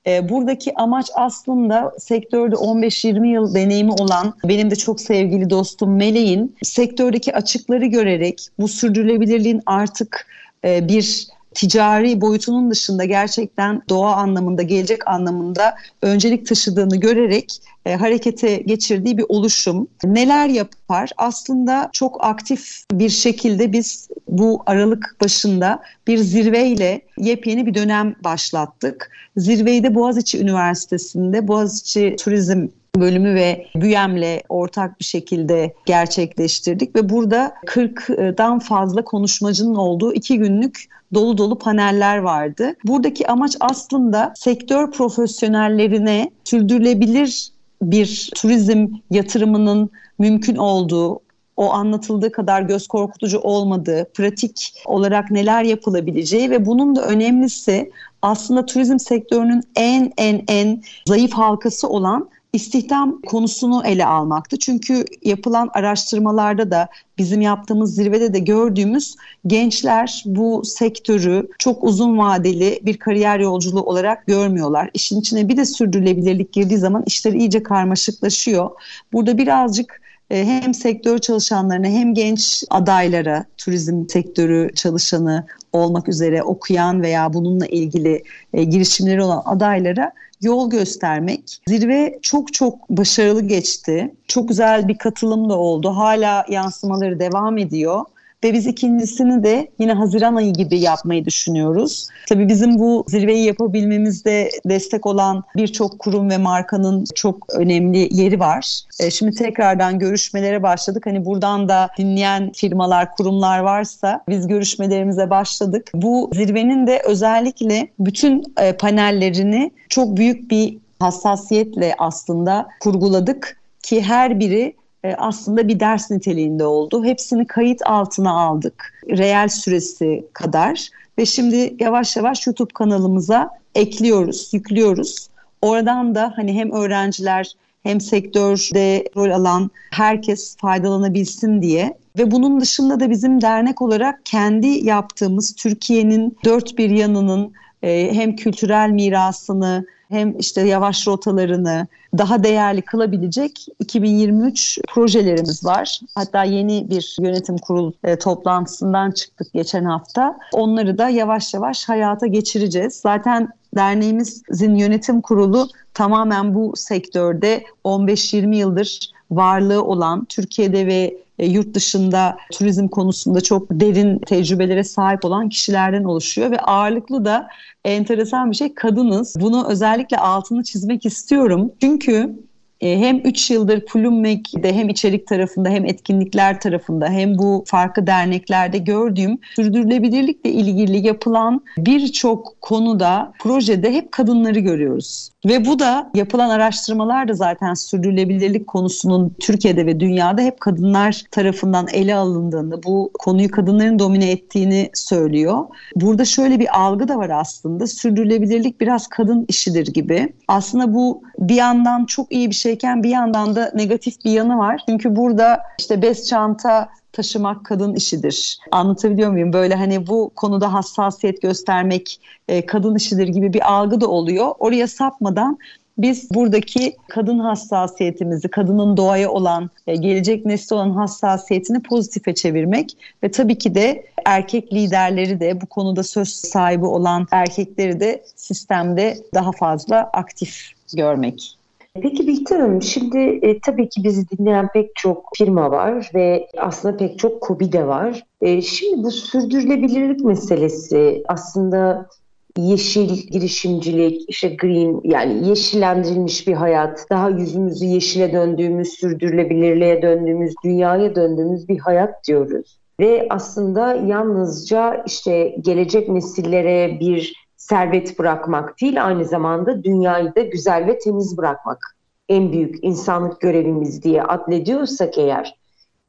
E, 0.06 0.28
buradaki 0.28 0.74
amaç 0.76 1.10
aslında 1.14 1.92
sektörde 1.98 2.54
15-20 2.54 3.26
yıl 3.26 3.54
deneyimi 3.54 3.92
olan 3.92 4.34
benim 4.44 4.70
de 4.70 4.76
çok 4.76 5.00
sevgili 5.00 5.50
dostum 5.50 5.96
Meleğin 5.96 6.56
sektördeki 6.62 7.34
açıkları 7.34 7.86
görerek 7.86 8.48
bu 8.58 8.68
sürdürülebilirliğin 8.68 9.62
artık 9.66 10.26
e, 10.64 10.88
bir 10.88 11.26
ticari 11.54 12.20
boyutunun 12.20 12.70
dışında 12.70 13.04
gerçekten 13.04 13.82
doğa 13.88 14.14
anlamında, 14.14 14.62
gelecek 14.62 15.08
anlamında 15.08 15.74
öncelik 16.02 16.46
taşıdığını 16.46 16.96
görerek 16.96 17.62
e, 17.86 17.94
harekete 17.94 18.56
geçirdiği 18.56 19.18
bir 19.18 19.24
oluşum. 19.28 19.88
Neler 20.04 20.48
yapar? 20.48 21.10
Aslında 21.16 21.90
çok 21.92 22.24
aktif 22.24 22.84
bir 22.92 23.08
şekilde 23.08 23.72
biz 23.72 24.08
bu 24.28 24.62
Aralık 24.66 25.16
başında 25.22 25.82
bir 26.06 26.18
zirveyle 26.18 27.00
yepyeni 27.18 27.66
bir 27.66 27.74
dönem 27.74 28.14
başlattık. 28.24 29.10
Zirveyi 29.36 29.82
de 29.82 29.94
Boğaziçi 29.94 30.40
Üniversitesi'nde 30.40 31.48
Boğaziçi 31.48 32.16
Turizm 32.18 32.66
bölümü 32.96 33.34
ve 33.34 33.66
BÜYEM'le 33.74 34.40
ortak 34.48 35.00
bir 35.00 35.04
şekilde 35.04 35.74
gerçekleştirdik 35.86 36.96
ve 36.96 37.08
burada 37.08 37.54
40'dan 37.66 38.58
fazla 38.58 39.04
konuşmacının 39.04 39.74
olduğu 39.74 40.14
iki 40.14 40.38
günlük 40.38 40.84
dolu 41.14 41.38
dolu 41.38 41.58
paneller 41.58 42.18
vardı. 42.18 42.74
Buradaki 42.84 43.28
amaç 43.28 43.56
aslında 43.60 44.32
sektör 44.36 44.90
profesyonellerine 44.90 46.30
sürdürülebilir 46.44 47.50
bir 47.82 48.30
turizm 48.34 48.88
yatırımının 49.10 49.90
mümkün 50.18 50.56
olduğu, 50.56 51.20
o 51.56 51.72
anlatıldığı 51.72 52.32
kadar 52.32 52.62
göz 52.62 52.88
korkutucu 52.88 53.38
olmadığı, 53.38 54.10
pratik 54.14 54.82
olarak 54.84 55.30
neler 55.30 55.64
yapılabileceği 55.64 56.50
ve 56.50 56.66
bunun 56.66 56.96
da 56.96 57.06
önemlisi 57.06 57.90
aslında 58.22 58.66
turizm 58.66 58.98
sektörünün 58.98 59.62
en 59.76 60.12
en 60.16 60.44
en 60.48 60.82
zayıf 61.06 61.32
halkası 61.32 61.88
olan 61.88 62.28
istihdam 62.52 63.20
konusunu 63.22 63.82
ele 63.84 64.06
almaktı. 64.06 64.58
Çünkü 64.58 65.04
yapılan 65.24 65.70
araştırmalarda 65.74 66.70
da 66.70 66.88
bizim 67.18 67.40
yaptığımız 67.40 67.94
zirvede 67.94 68.34
de 68.34 68.38
gördüğümüz 68.38 69.16
gençler 69.46 70.22
bu 70.26 70.64
sektörü 70.64 71.48
çok 71.58 71.84
uzun 71.84 72.18
vadeli 72.18 72.80
bir 72.82 72.96
kariyer 72.96 73.40
yolculuğu 73.40 73.82
olarak 73.82 74.26
görmüyorlar. 74.26 74.90
İşin 74.94 75.20
içine 75.20 75.48
bir 75.48 75.56
de 75.56 75.64
sürdürülebilirlik 75.64 76.52
girdiği 76.52 76.78
zaman 76.78 77.02
işler 77.06 77.32
iyice 77.32 77.62
karmaşıklaşıyor. 77.62 78.70
Burada 79.12 79.38
birazcık 79.38 80.00
hem 80.36 80.74
sektör 80.74 81.18
çalışanlarına 81.18 81.86
hem 81.86 82.14
genç 82.14 82.64
adaylara, 82.70 83.44
turizm 83.56 84.08
sektörü 84.08 84.74
çalışanı 84.74 85.46
olmak 85.72 86.08
üzere 86.08 86.42
okuyan 86.42 87.02
veya 87.02 87.32
bununla 87.32 87.66
ilgili 87.66 88.22
e, 88.52 88.64
girişimleri 88.64 89.22
olan 89.22 89.42
adaylara 89.44 90.12
yol 90.42 90.70
göstermek. 90.70 91.60
Zirve 91.68 92.18
çok 92.22 92.52
çok 92.52 92.90
başarılı 92.90 93.42
geçti. 93.42 94.14
Çok 94.28 94.48
güzel 94.48 94.88
bir 94.88 94.98
katılım 94.98 95.50
da 95.50 95.58
oldu. 95.58 95.90
Hala 95.90 96.46
yansımaları 96.48 97.20
devam 97.20 97.58
ediyor. 97.58 98.04
Ve 98.44 98.52
biz 98.52 98.66
ikincisini 98.66 99.44
de 99.44 99.68
yine 99.78 99.92
Haziran 99.92 100.34
ayı 100.34 100.52
gibi 100.52 100.78
yapmayı 100.78 101.24
düşünüyoruz. 101.24 102.08
Tabii 102.28 102.48
bizim 102.48 102.78
bu 102.78 103.04
zirveyi 103.08 103.44
yapabilmemizde 103.44 104.50
destek 104.64 105.06
olan 105.06 105.44
birçok 105.56 105.98
kurum 105.98 106.30
ve 106.30 106.38
markanın 106.38 107.04
çok 107.14 107.54
önemli 107.54 108.08
yeri 108.10 108.40
var. 108.40 108.80
E, 109.00 109.10
şimdi 109.10 109.36
tekrardan 109.36 109.98
görüşmelere 109.98 110.62
başladık. 110.62 111.06
Hani 111.06 111.24
buradan 111.24 111.68
da 111.68 111.90
dinleyen 111.98 112.52
firmalar, 112.52 113.16
kurumlar 113.16 113.58
varsa 113.58 114.24
biz 114.28 114.46
görüşmelerimize 114.46 115.30
başladık. 115.30 115.90
Bu 115.94 116.30
zirvenin 116.32 116.86
de 116.86 117.02
özellikle 117.04 117.88
bütün 117.98 118.44
e, 118.60 118.76
panellerini 118.76 119.70
çok 119.88 120.16
büyük 120.16 120.50
bir 120.50 120.78
hassasiyetle 121.00 121.94
aslında 121.98 122.68
kurguladık 122.80 123.60
ki 123.82 124.02
her 124.02 124.40
biri 124.40 124.74
e, 125.04 125.14
aslında 125.14 125.68
bir 125.68 125.80
ders 125.80 126.10
niteliğinde 126.10 126.64
oldu. 126.64 127.04
Hepsini 127.04 127.46
kayıt 127.46 127.82
altına 127.86 128.40
aldık. 128.40 129.04
Reel 129.08 129.48
süresi 129.48 130.24
kadar 130.32 130.88
ve 131.18 131.26
şimdi 131.26 131.76
yavaş 131.80 132.16
yavaş 132.16 132.46
YouTube 132.46 132.72
kanalımıza 132.74 133.50
ekliyoruz, 133.74 134.50
yüklüyoruz. 134.52 135.28
Oradan 135.62 136.14
da 136.14 136.32
hani 136.36 136.52
hem 136.52 136.72
öğrenciler 136.72 137.52
hem 137.82 138.00
sektörde 138.00 139.04
rol 139.16 139.30
alan 139.30 139.70
herkes 139.90 140.56
faydalanabilsin 140.56 141.62
diye 141.62 141.98
ve 142.18 142.30
bunun 142.30 142.60
dışında 142.60 143.00
da 143.00 143.10
bizim 143.10 143.40
dernek 143.40 143.82
olarak 143.82 144.26
kendi 144.26 144.66
yaptığımız 144.66 145.54
Türkiye'nin 145.54 146.38
dört 146.44 146.78
bir 146.78 146.90
yanının 146.90 147.52
e, 147.82 148.14
hem 148.14 148.36
kültürel 148.36 148.90
mirasını 148.90 149.86
hem 150.10 150.38
işte 150.38 150.60
yavaş 150.60 151.06
rotalarını 151.06 151.86
daha 152.18 152.44
değerli 152.44 152.82
kılabilecek 152.82 153.66
2023 153.78 154.78
projelerimiz 154.88 155.64
var. 155.64 156.00
Hatta 156.14 156.44
yeni 156.44 156.90
bir 156.90 157.16
yönetim 157.20 157.58
kurul 157.58 157.92
e, 158.04 158.16
toplantısından 158.16 159.10
çıktık 159.10 159.52
geçen 159.52 159.84
hafta. 159.84 160.38
Onları 160.52 160.98
da 160.98 161.08
yavaş 161.08 161.54
yavaş 161.54 161.88
hayata 161.88 162.26
geçireceğiz. 162.26 162.94
Zaten 162.94 163.48
derneğimizin 163.76 164.74
yönetim 164.74 165.20
kurulu 165.20 165.68
tamamen 165.94 166.54
bu 166.54 166.72
sektörde 166.76 167.64
15-20 167.84 168.56
yıldır 168.56 169.10
varlığı 169.30 169.84
olan 169.84 170.24
Türkiye'de 170.24 170.86
ve 170.86 171.16
e, 171.38 171.46
yurt 171.46 171.74
dışında 171.74 172.36
turizm 172.52 172.88
konusunda 172.88 173.40
çok 173.40 173.66
derin 173.70 174.18
tecrübelere 174.18 174.84
sahip 174.84 175.24
olan 175.24 175.48
kişilerden 175.48 176.04
oluşuyor 176.04 176.50
ve 176.50 176.58
ağırlıklı 176.58 177.24
da 177.24 177.48
enteresan 177.84 178.50
bir 178.50 178.56
şey 178.56 178.74
kadınız. 178.74 179.36
Bunu 179.40 179.68
özellikle 179.68 180.16
altını 180.16 180.64
çizmek 180.64 181.06
istiyorum. 181.06 181.72
Çünkü 181.80 182.36
hem 182.80 183.18
3 183.24 183.50
yıldır 183.50 183.86
Plumbek'de 183.86 184.72
hem 184.72 184.88
içerik 184.88 185.26
tarafında 185.26 185.68
hem 185.68 185.84
etkinlikler 185.84 186.60
tarafında 186.60 187.08
hem 187.08 187.38
bu 187.38 187.64
farklı 187.66 188.06
derneklerde 188.06 188.78
gördüğüm 188.78 189.38
sürdürülebilirlikle 189.56 190.50
ilgili 190.50 191.06
yapılan 191.06 191.64
birçok 191.78 192.60
konuda 192.60 193.32
projede 193.38 193.92
hep 193.92 194.12
kadınları 194.12 194.58
görüyoruz. 194.58 195.30
Ve 195.46 195.66
bu 195.66 195.78
da 195.78 196.10
yapılan 196.14 196.50
araştırmalar 196.50 197.28
da 197.28 197.34
zaten 197.34 197.74
sürdürülebilirlik 197.74 198.66
konusunun 198.66 199.34
Türkiye'de 199.40 199.86
ve 199.86 200.00
dünyada 200.00 200.42
hep 200.42 200.60
kadınlar 200.60 201.22
tarafından 201.30 201.86
ele 201.92 202.14
alındığını, 202.14 202.82
bu 202.82 203.10
konuyu 203.18 203.50
kadınların 203.50 203.98
domine 203.98 204.30
ettiğini 204.30 204.90
söylüyor. 204.94 205.64
Burada 205.96 206.24
şöyle 206.24 206.60
bir 206.60 206.80
algı 206.80 207.08
da 207.08 207.16
var 207.16 207.30
aslında. 207.30 207.86
Sürdürülebilirlik 207.86 208.80
biraz 208.80 209.06
kadın 209.06 209.44
işidir 209.48 209.86
gibi. 209.86 210.32
Aslında 210.48 210.94
bu 210.94 211.22
bir 211.38 211.54
yandan 211.54 212.04
çok 212.04 212.32
iyi 212.32 212.50
bir 212.50 212.54
şeyken 212.70 213.02
bir 213.02 213.10
yandan 213.10 213.56
da 213.56 213.72
negatif 213.74 214.24
bir 214.24 214.30
yanı 214.30 214.58
var. 214.58 214.80
Çünkü 214.88 215.16
burada 215.16 215.62
işte 215.78 216.02
bez 216.02 216.28
çanta 216.28 216.88
taşımak 217.12 217.64
kadın 217.64 217.94
işidir. 217.94 218.58
Anlatabiliyor 218.70 219.30
muyum? 219.30 219.52
Böyle 219.52 219.74
hani 219.74 220.06
bu 220.06 220.30
konuda 220.36 220.72
hassasiyet 220.72 221.42
göstermek 221.42 222.20
e, 222.48 222.66
kadın 222.66 222.94
işidir 222.94 223.28
gibi 223.28 223.52
bir 223.52 223.72
algı 223.72 224.00
da 224.00 224.08
oluyor. 224.08 224.48
Oraya 224.58 224.86
sapmadan 224.86 225.58
biz 225.98 226.30
buradaki 226.34 226.96
kadın 227.08 227.38
hassasiyetimizi, 227.38 228.48
kadının 228.48 228.96
doğaya 228.96 229.30
olan, 229.30 229.70
e, 229.86 229.96
gelecek 229.96 230.46
nesli 230.46 230.74
olan 230.74 230.90
hassasiyetini 230.90 231.82
pozitife 231.82 232.34
çevirmek 232.34 232.96
ve 233.22 233.30
tabii 233.30 233.58
ki 233.58 233.74
de 233.74 234.04
erkek 234.26 234.72
liderleri 234.72 235.40
de 235.40 235.60
bu 235.60 235.66
konuda 235.66 236.02
söz 236.02 236.28
sahibi 236.28 236.86
olan 236.86 237.26
erkekleri 237.30 238.00
de 238.00 238.22
sistemde 238.36 239.18
daha 239.34 239.52
fazla 239.52 240.10
aktif 240.12 240.72
görmek. 240.96 241.59
Peki 241.94 242.26
Bihter 242.26 242.60
Hanım 242.60 242.82
şimdi 242.82 243.18
e, 243.18 243.60
tabii 243.60 243.88
ki 243.88 244.04
bizi 244.04 244.28
dinleyen 244.28 244.68
pek 244.72 244.96
çok 244.96 245.28
firma 245.38 245.70
var 245.70 246.10
ve 246.14 246.48
aslında 246.56 246.96
pek 246.96 247.18
çok 247.18 247.40
kobi 247.40 247.72
de 247.72 247.86
var. 247.86 248.24
E, 248.40 248.62
şimdi 248.62 249.02
bu 249.02 249.10
sürdürülebilirlik 249.10 250.24
meselesi 250.24 251.22
aslında 251.28 252.08
yeşil 252.56 253.08
girişimcilik, 253.30 254.30
işte 254.30 254.48
green 254.48 255.00
yani 255.04 255.48
yeşillendirilmiş 255.48 256.48
bir 256.48 256.52
hayat, 256.52 257.06
daha 257.10 257.30
yüzümüzü 257.30 257.84
yeşile 257.84 258.32
döndüğümüz, 258.32 258.88
sürdürülebilirliğe 258.88 260.02
döndüğümüz, 260.02 260.54
dünyaya 260.64 261.14
döndüğümüz 261.14 261.68
bir 261.68 261.78
hayat 261.78 262.26
diyoruz. 262.28 262.78
Ve 263.00 263.26
aslında 263.30 263.94
yalnızca 263.94 265.04
işte 265.06 265.56
gelecek 265.60 266.08
nesillere 266.08 267.00
bir 267.00 267.49
servet 267.60 268.18
bırakmak 268.18 268.80
değil, 268.80 269.06
aynı 269.06 269.24
zamanda 269.24 269.84
dünyayı 269.84 270.34
da 270.34 270.40
güzel 270.40 270.86
ve 270.86 270.98
temiz 270.98 271.36
bırakmak 271.36 271.96
en 272.28 272.52
büyük 272.52 272.84
insanlık 272.84 273.40
görevimiz 273.40 274.02
diye 274.02 274.22
adlediyorsak 274.22 275.18
eğer, 275.18 275.58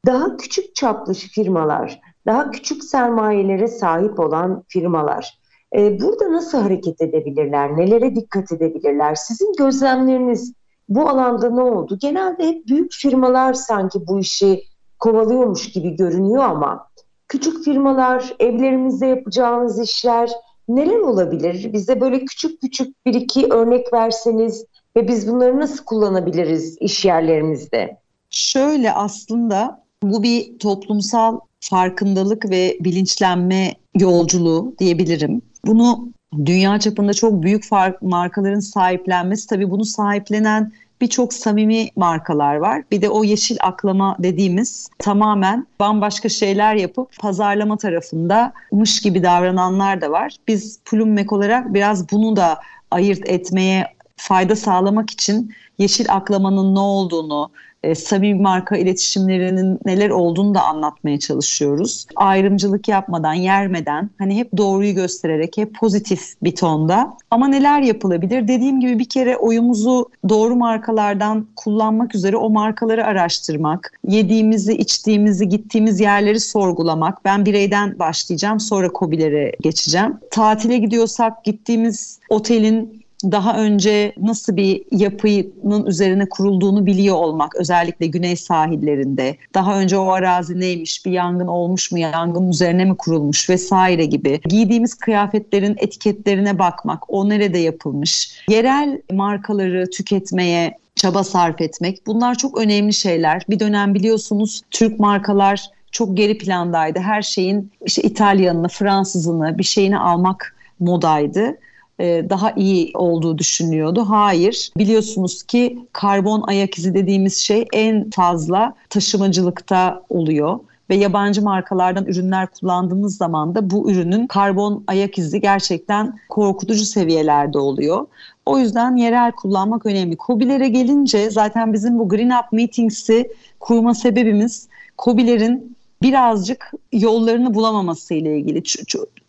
daha 0.06 0.36
küçük 0.36 0.74
çaplı 0.74 1.14
firmalar, 1.14 2.00
daha 2.26 2.50
küçük 2.50 2.84
sermayelere 2.84 3.68
sahip 3.68 4.20
olan 4.20 4.64
firmalar, 4.68 5.38
e, 5.76 6.00
burada 6.00 6.32
nasıl 6.32 6.58
hareket 6.58 7.00
edebilirler, 7.00 7.76
nelere 7.76 8.14
dikkat 8.14 8.52
edebilirler? 8.52 9.14
Sizin 9.14 9.52
gözlemleriniz 9.58 10.52
bu 10.88 11.08
alanda 11.08 11.50
ne 11.50 11.62
oldu? 11.62 11.98
Genelde 12.00 12.48
hep 12.48 12.66
büyük 12.66 12.92
firmalar 12.92 13.52
sanki 13.52 14.06
bu 14.06 14.20
işi 14.20 14.62
kovalıyormuş 14.98 15.72
gibi 15.72 15.96
görünüyor 15.96 16.44
ama 16.44 16.88
küçük 17.28 17.64
firmalar, 17.64 18.36
evlerimizde 18.38 19.06
yapacağımız 19.06 19.80
işler, 19.80 20.30
neler 20.68 20.98
olabilir? 20.98 21.72
Bize 21.72 22.00
böyle 22.00 22.24
küçük 22.24 22.60
küçük 22.60 23.06
bir 23.06 23.14
iki 23.14 23.46
örnek 23.46 23.92
verseniz 23.92 24.64
ve 24.96 25.08
biz 25.08 25.28
bunları 25.28 25.60
nasıl 25.60 25.84
kullanabiliriz 25.84 26.76
iş 26.80 27.04
yerlerimizde? 27.04 27.96
Şöyle 28.30 28.92
aslında 28.92 29.82
bu 30.02 30.22
bir 30.22 30.58
toplumsal 30.58 31.40
farkındalık 31.60 32.50
ve 32.50 32.76
bilinçlenme 32.80 33.74
yolculuğu 33.98 34.74
diyebilirim. 34.78 35.42
Bunu 35.66 36.08
dünya 36.44 36.80
çapında 36.80 37.14
çok 37.14 37.42
büyük 37.42 37.64
markaların 38.02 38.60
sahiplenmesi 38.60 39.46
tabii 39.46 39.70
bunu 39.70 39.84
sahiplenen 39.84 40.72
birçok 41.02 41.34
samimi 41.34 41.88
markalar 41.96 42.56
var. 42.56 42.82
Bir 42.90 43.02
de 43.02 43.10
o 43.10 43.24
yeşil 43.24 43.56
aklama 43.60 44.16
dediğimiz 44.18 44.88
tamamen 44.98 45.66
bambaşka 45.80 46.28
şeyler 46.28 46.74
yapıp 46.74 47.18
pazarlama 47.18 47.76
tarafında 47.76 48.52
mış 48.72 49.00
gibi 49.00 49.22
davrananlar 49.22 50.00
da 50.00 50.10
var. 50.10 50.36
Biz 50.48 50.80
Plummek 50.84 51.32
olarak 51.32 51.74
biraz 51.74 52.12
bunu 52.12 52.36
da 52.36 52.60
ayırt 52.90 53.28
etmeye 53.28 53.86
fayda 54.16 54.56
sağlamak 54.56 55.10
için 55.10 55.54
yeşil 55.78 56.06
aklamanın 56.12 56.74
ne 56.74 56.80
olduğunu, 56.80 57.50
e, 57.82 57.94
samimi 57.94 58.40
marka 58.40 58.76
iletişimlerinin 58.76 59.78
neler 59.84 60.10
olduğunu 60.10 60.54
da 60.54 60.62
anlatmaya 60.62 61.18
çalışıyoruz. 61.18 62.06
Ayrımcılık 62.16 62.88
yapmadan, 62.88 63.34
yermeden 63.34 64.10
hani 64.18 64.36
hep 64.36 64.56
doğruyu 64.56 64.94
göstererek 64.94 65.56
hep 65.56 65.74
pozitif 65.74 66.34
bir 66.42 66.56
tonda. 66.56 67.16
Ama 67.30 67.48
neler 67.48 67.80
yapılabilir? 67.80 68.48
Dediğim 68.48 68.80
gibi 68.80 68.98
bir 68.98 69.08
kere 69.08 69.36
oyumuzu 69.36 70.10
doğru 70.28 70.56
markalardan 70.56 71.46
kullanmak 71.56 72.14
üzere 72.14 72.36
o 72.36 72.50
markaları 72.50 73.04
araştırmak, 73.06 74.00
yediğimizi, 74.08 74.72
içtiğimizi, 74.72 75.48
gittiğimiz 75.48 76.00
yerleri 76.00 76.40
sorgulamak. 76.40 77.24
Ben 77.24 77.46
bireyden 77.46 77.98
başlayacağım, 77.98 78.60
sonra 78.60 78.88
kobilere 78.88 79.52
geçeceğim. 79.60 80.18
Tatile 80.30 80.78
gidiyorsak 80.78 81.44
gittiğimiz 81.44 82.18
otelin 82.28 83.01
daha 83.22 83.58
önce 83.58 84.12
nasıl 84.20 84.56
bir 84.56 84.82
yapının 84.90 85.86
üzerine 85.86 86.28
kurulduğunu 86.28 86.86
biliyor 86.86 87.16
olmak 87.16 87.56
özellikle 87.56 88.06
güney 88.06 88.36
sahillerinde. 88.36 89.36
Daha 89.54 89.80
önce 89.80 89.98
o 89.98 90.10
arazi 90.10 90.60
neymiş 90.60 91.06
bir 91.06 91.12
yangın 91.12 91.46
olmuş 91.46 91.92
mu 91.92 91.98
yangın 91.98 92.50
üzerine 92.50 92.84
mi 92.84 92.96
kurulmuş 92.96 93.50
vesaire 93.50 94.04
gibi. 94.04 94.40
Giydiğimiz 94.48 94.94
kıyafetlerin 94.94 95.76
etiketlerine 95.78 96.58
bakmak 96.58 97.02
o 97.08 97.28
nerede 97.28 97.58
yapılmış. 97.58 98.44
Yerel 98.48 99.00
markaları 99.12 99.90
tüketmeye 99.90 100.78
çaba 100.96 101.24
sarf 101.24 101.60
etmek 101.60 102.06
bunlar 102.06 102.34
çok 102.34 102.58
önemli 102.58 102.92
şeyler. 102.92 103.42
Bir 103.50 103.60
dönem 103.60 103.94
biliyorsunuz 103.94 104.62
Türk 104.70 105.00
markalar 105.00 105.70
çok 105.92 106.16
geri 106.16 106.38
plandaydı. 106.38 106.98
Her 106.98 107.22
şeyin 107.22 107.72
işte 107.86 108.02
İtalyanını 108.02 108.68
Fransızını 108.68 109.58
bir 109.58 109.64
şeyini 109.64 109.98
almak 109.98 110.56
modaydı. 110.80 111.58
E, 112.00 112.26
daha 112.30 112.50
iyi 112.50 112.90
olduğu 112.94 113.38
düşünüyordu. 113.38 114.04
Hayır. 114.08 114.72
Biliyorsunuz 114.76 115.42
ki 115.42 115.78
karbon 115.92 116.42
ayak 116.46 116.78
izi 116.78 116.94
dediğimiz 116.94 117.36
şey 117.36 117.66
en 117.72 118.10
fazla 118.10 118.74
taşımacılıkta 118.90 120.02
oluyor 120.08 120.60
ve 120.90 120.96
yabancı 120.96 121.42
markalardan 121.42 122.04
ürünler 122.04 122.46
kullandığınız 122.46 123.16
zaman 123.16 123.54
da 123.54 123.70
bu 123.70 123.90
ürünün 123.90 124.26
karbon 124.26 124.84
ayak 124.86 125.18
izi 125.18 125.40
gerçekten 125.40 126.18
korkutucu 126.28 126.84
seviyelerde 126.84 127.58
oluyor. 127.58 128.06
O 128.46 128.58
yüzden 128.58 128.96
yerel 128.96 129.32
kullanmak 129.32 129.86
önemli. 129.86 130.16
COBİ'lere 130.26 130.68
gelince 130.68 131.30
zaten 131.30 131.72
bizim 131.72 131.98
bu 131.98 132.08
Green 132.08 132.30
Up 132.30 132.52
Meetings'i 132.52 133.30
kurma 133.60 133.94
sebebimiz 133.94 134.68
COBİ'lerin 134.98 135.76
birazcık 136.02 136.72
yollarını 136.92 137.54
bulamaması 137.54 138.14
ile 138.14 138.38
ilgili. 138.38 138.62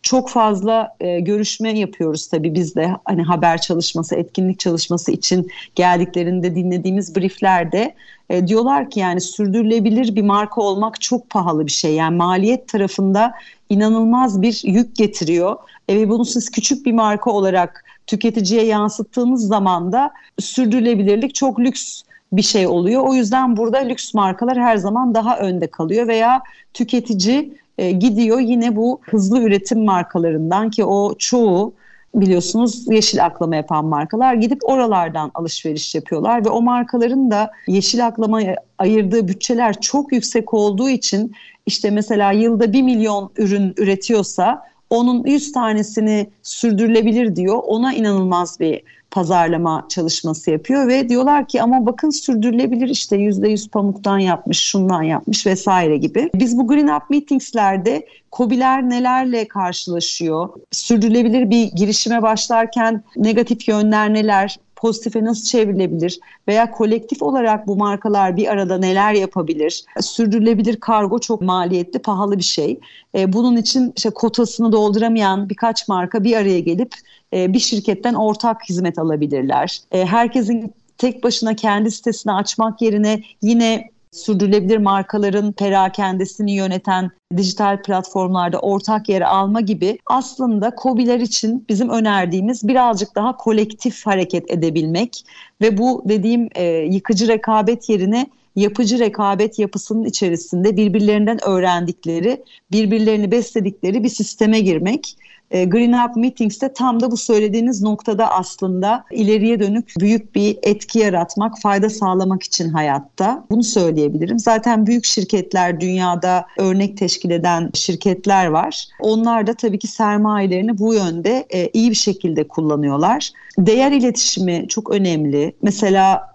Çok 0.02 0.30
fazla 0.30 0.96
e, 1.00 1.20
görüşme 1.20 1.78
yapıyoruz 1.78 2.28
tabii 2.28 2.54
biz 2.54 2.74
de 2.74 2.90
hani 3.04 3.22
haber 3.22 3.60
çalışması, 3.60 4.14
etkinlik 4.14 4.58
çalışması 4.58 5.12
için 5.12 5.50
geldiklerinde 5.74 6.54
dinlediğimiz 6.54 7.16
brieflerde 7.16 7.94
e, 8.30 8.46
diyorlar 8.46 8.90
ki 8.90 9.00
yani 9.00 9.20
sürdürülebilir 9.20 10.16
bir 10.16 10.22
marka 10.22 10.60
olmak 10.60 11.00
çok 11.00 11.30
pahalı 11.30 11.66
bir 11.66 11.72
şey. 11.72 11.94
Yani 11.94 12.16
maliyet 12.16 12.68
tarafında 12.68 13.32
inanılmaz 13.70 14.42
bir 14.42 14.60
yük 14.64 14.96
getiriyor. 14.96 15.56
E, 15.88 15.96
ve 15.96 16.08
bunu 16.08 16.24
siz 16.24 16.50
küçük 16.50 16.86
bir 16.86 16.92
marka 16.92 17.30
olarak 17.30 17.84
tüketiciye 18.06 18.64
yansıttığınız 18.64 19.46
zaman 19.46 19.92
da 19.92 20.10
sürdürülebilirlik 20.38 21.34
çok 21.34 21.60
lüks 21.60 22.02
bir 22.36 22.42
şey 22.42 22.66
oluyor. 22.66 23.02
O 23.06 23.14
yüzden 23.14 23.56
burada 23.56 23.78
lüks 23.78 24.14
markalar 24.14 24.58
her 24.58 24.76
zaman 24.76 25.14
daha 25.14 25.38
önde 25.38 25.66
kalıyor 25.66 26.08
veya 26.08 26.42
tüketici 26.74 27.52
e, 27.78 27.90
gidiyor 27.90 28.40
yine 28.40 28.76
bu 28.76 29.00
hızlı 29.02 29.40
üretim 29.40 29.84
markalarından 29.84 30.70
ki 30.70 30.84
o 30.84 31.14
çoğu 31.18 31.74
biliyorsunuz 32.14 32.84
yeşil 32.88 33.24
aklama 33.24 33.56
yapan 33.56 33.84
markalar 33.84 34.34
gidip 34.34 34.58
oralardan 34.64 35.30
alışveriş 35.34 35.94
yapıyorlar 35.94 36.44
ve 36.44 36.48
o 36.48 36.62
markaların 36.62 37.30
da 37.30 37.50
yeşil 37.66 38.06
aklamaya 38.06 38.56
ayırdığı 38.78 39.28
bütçeler 39.28 39.80
çok 39.80 40.12
yüksek 40.12 40.54
olduğu 40.54 40.88
için 40.88 41.32
işte 41.66 41.90
mesela 41.90 42.32
yılda 42.32 42.72
1 42.72 42.82
milyon 42.82 43.30
ürün 43.36 43.74
üretiyorsa 43.76 44.62
onun 44.90 45.24
100 45.24 45.52
tanesini 45.52 46.30
sürdürülebilir 46.42 47.36
diyor. 47.36 47.60
Ona 47.66 47.94
inanılmaz 47.94 48.60
bir 48.60 48.82
pazarlama 49.14 49.86
çalışması 49.88 50.50
yapıyor 50.50 50.88
ve 50.88 51.08
diyorlar 51.08 51.48
ki 51.48 51.62
ama 51.62 51.86
bakın 51.86 52.10
sürdürülebilir 52.10 52.88
işte 52.88 53.16
yüzde 53.16 53.48
yüz 53.48 53.68
pamuktan 53.68 54.18
yapmış, 54.18 54.58
şundan 54.58 55.02
yapmış 55.02 55.46
vesaire 55.46 55.96
gibi. 55.96 56.30
Biz 56.34 56.58
bu 56.58 56.68
Green 56.68 56.96
Up 56.96 57.10
Meetings'lerde 57.10 58.06
COBİ'ler 58.32 58.90
nelerle 58.90 59.48
karşılaşıyor? 59.48 60.48
Sürdürülebilir 60.70 61.50
bir 61.50 61.72
girişime 61.72 62.22
başlarken 62.22 63.04
negatif 63.16 63.68
yönler 63.68 64.14
neler? 64.14 64.58
Pozitife 64.84 65.24
nasıl 65.24 65.44
çevrilebilir 65.44 66.20
veya 66.48 66.70
kolektif 66.70 67.22
olarak 67.22 67.66
bu 67.66 67.76
markalar 67.76 68.36
bir 68.36 68.48
arada 68.48 68.78
neler 68.78 69.14
yapabilir? 69.14 69.84
Sürdürülebilir 70.00 70.76
kargo 70.76 71.18
çok 71.18 71.40
maliyetli, 71.40 71.98
pahalı 71.98 72.38
bir 72.38 72.42
şey. 72.42 72.80
E, 73.14 73.32
bunun 73.32 73.56
için 73.56 73.92
işte 73.96 74.10
kotasını 74.10 74.72
dolduramayan 74.72 75.48
birkaç 75.48 75.88
marka 75.88 76.24
bir 76.24 76.36
araya 76.36 76.60
gelip 76.60 76.94
e, 77.32 77.52
bir 77.52 77.58
şirketten 77.58 78.14
ortak 78.14 78.68
hizmet 78.68 78.98
alabilirler. 78.98 79.78
E, 79.92 80.04
herkesin 80.06 80.74
tek 80.98 81.24
başına 81.24 81.56
kendi 81.56 81.90
sitesini 81.90 82.32
açmak 82.32 82.82
yerine 82.82 83.22
yine 83.42 83.90
sürdürülebilir 84.14 84.78
markaların 84.78 85.52
perakendesini 85.52 86.52
yöneten 86.52 87.10
dijital 87.36 87.82
platformlarda 87.82 88.58
ortak 88.58 89.08
yer 89.08 89.20
alma 89.20 89.60
gibi 89.60 89.98
aslında 90.06 90.72
COBİ'ler 90.82 91.20
için 91.20 91.64
bizim 91.68 91.88
önerdiğimiz 91.88 92.68
birazcık 92.68 93.14
daha 93.14 93.36
kolektif 93.36 94.06
hareket 94.06 94.50
edebilmek 94.50 95.24
ve 95.60 95.78
bu 95.78 96.02
dediğim 96.08 96.48
e, 96.54 96.64
yıkıcı 96.66 97.28
rekabet 97.28 97.88
yerine 97.88 98.26
yapıcı 98.56 98.98
rekabet 98.98 99.58
yapısının 99.58 100.04
içerisinde 100.04 100.76
birbirlerinden 100.76 101.38
öğrendikleri, 101.48 102.42
birbirlerini 102.72 103.30
besledikleri 103.30 104.04
bir 104.04 104.08
sisteme 104.08 104.60
girmek. 104.60 105.16
E, 105.50 105.64
Green 105.64 105.92
Up 105.92 106.16
Meetings'te 106.16 106.72
tam 106.72 107.00
da 107.00 107.10
bu 107.10 107.16
söylediğiniz 107.16 107.82
noktada 107.82 108.30
aslında 108.30 109.04
ileriye 109.10 109.60
dönük 109.60 109.94
büyük 110.00 110.34
bir 110.34 110.58
etki 110.62 110.98
yaratmak, 110.98 111.60
fayda 111.60 111.90
sağlamak 111.90 112.42
için 112.42 112.68
hayatta. 112.68 113.44
Bunu 113.50 113.62
söyleyebilirim. 113.62 114.38
Zaten 114.38 114.86
büyük 114.86 115.04
şirketler 115.04 115.80
dünyada 115.80 116.46
örnek 116.58 116.96
teşkil 116.96 117.30
eden 117.30 117.70
şirketler 117.74 118.46
var. 118.46 118.84
Onlar 119.00 119.46
da 119.46 119.54
tabii 119.54 119.78
ki 119.78 119.86
sermayelerini 119.86 120.78
bu 120.78 120.94
yönde 120.94 121.46
e, 121.50 121.68
iyi 121.68 121.90
bir 121.90 121.94
şekilde 121.94 122.48
kullanıyorlar. 122.48 123.30
Değer 123.58 123.92
iletişimi 123.92 124.66
çok 124.68 124.90
önemli. 124.90 125.52
Mesela 125.62 126.34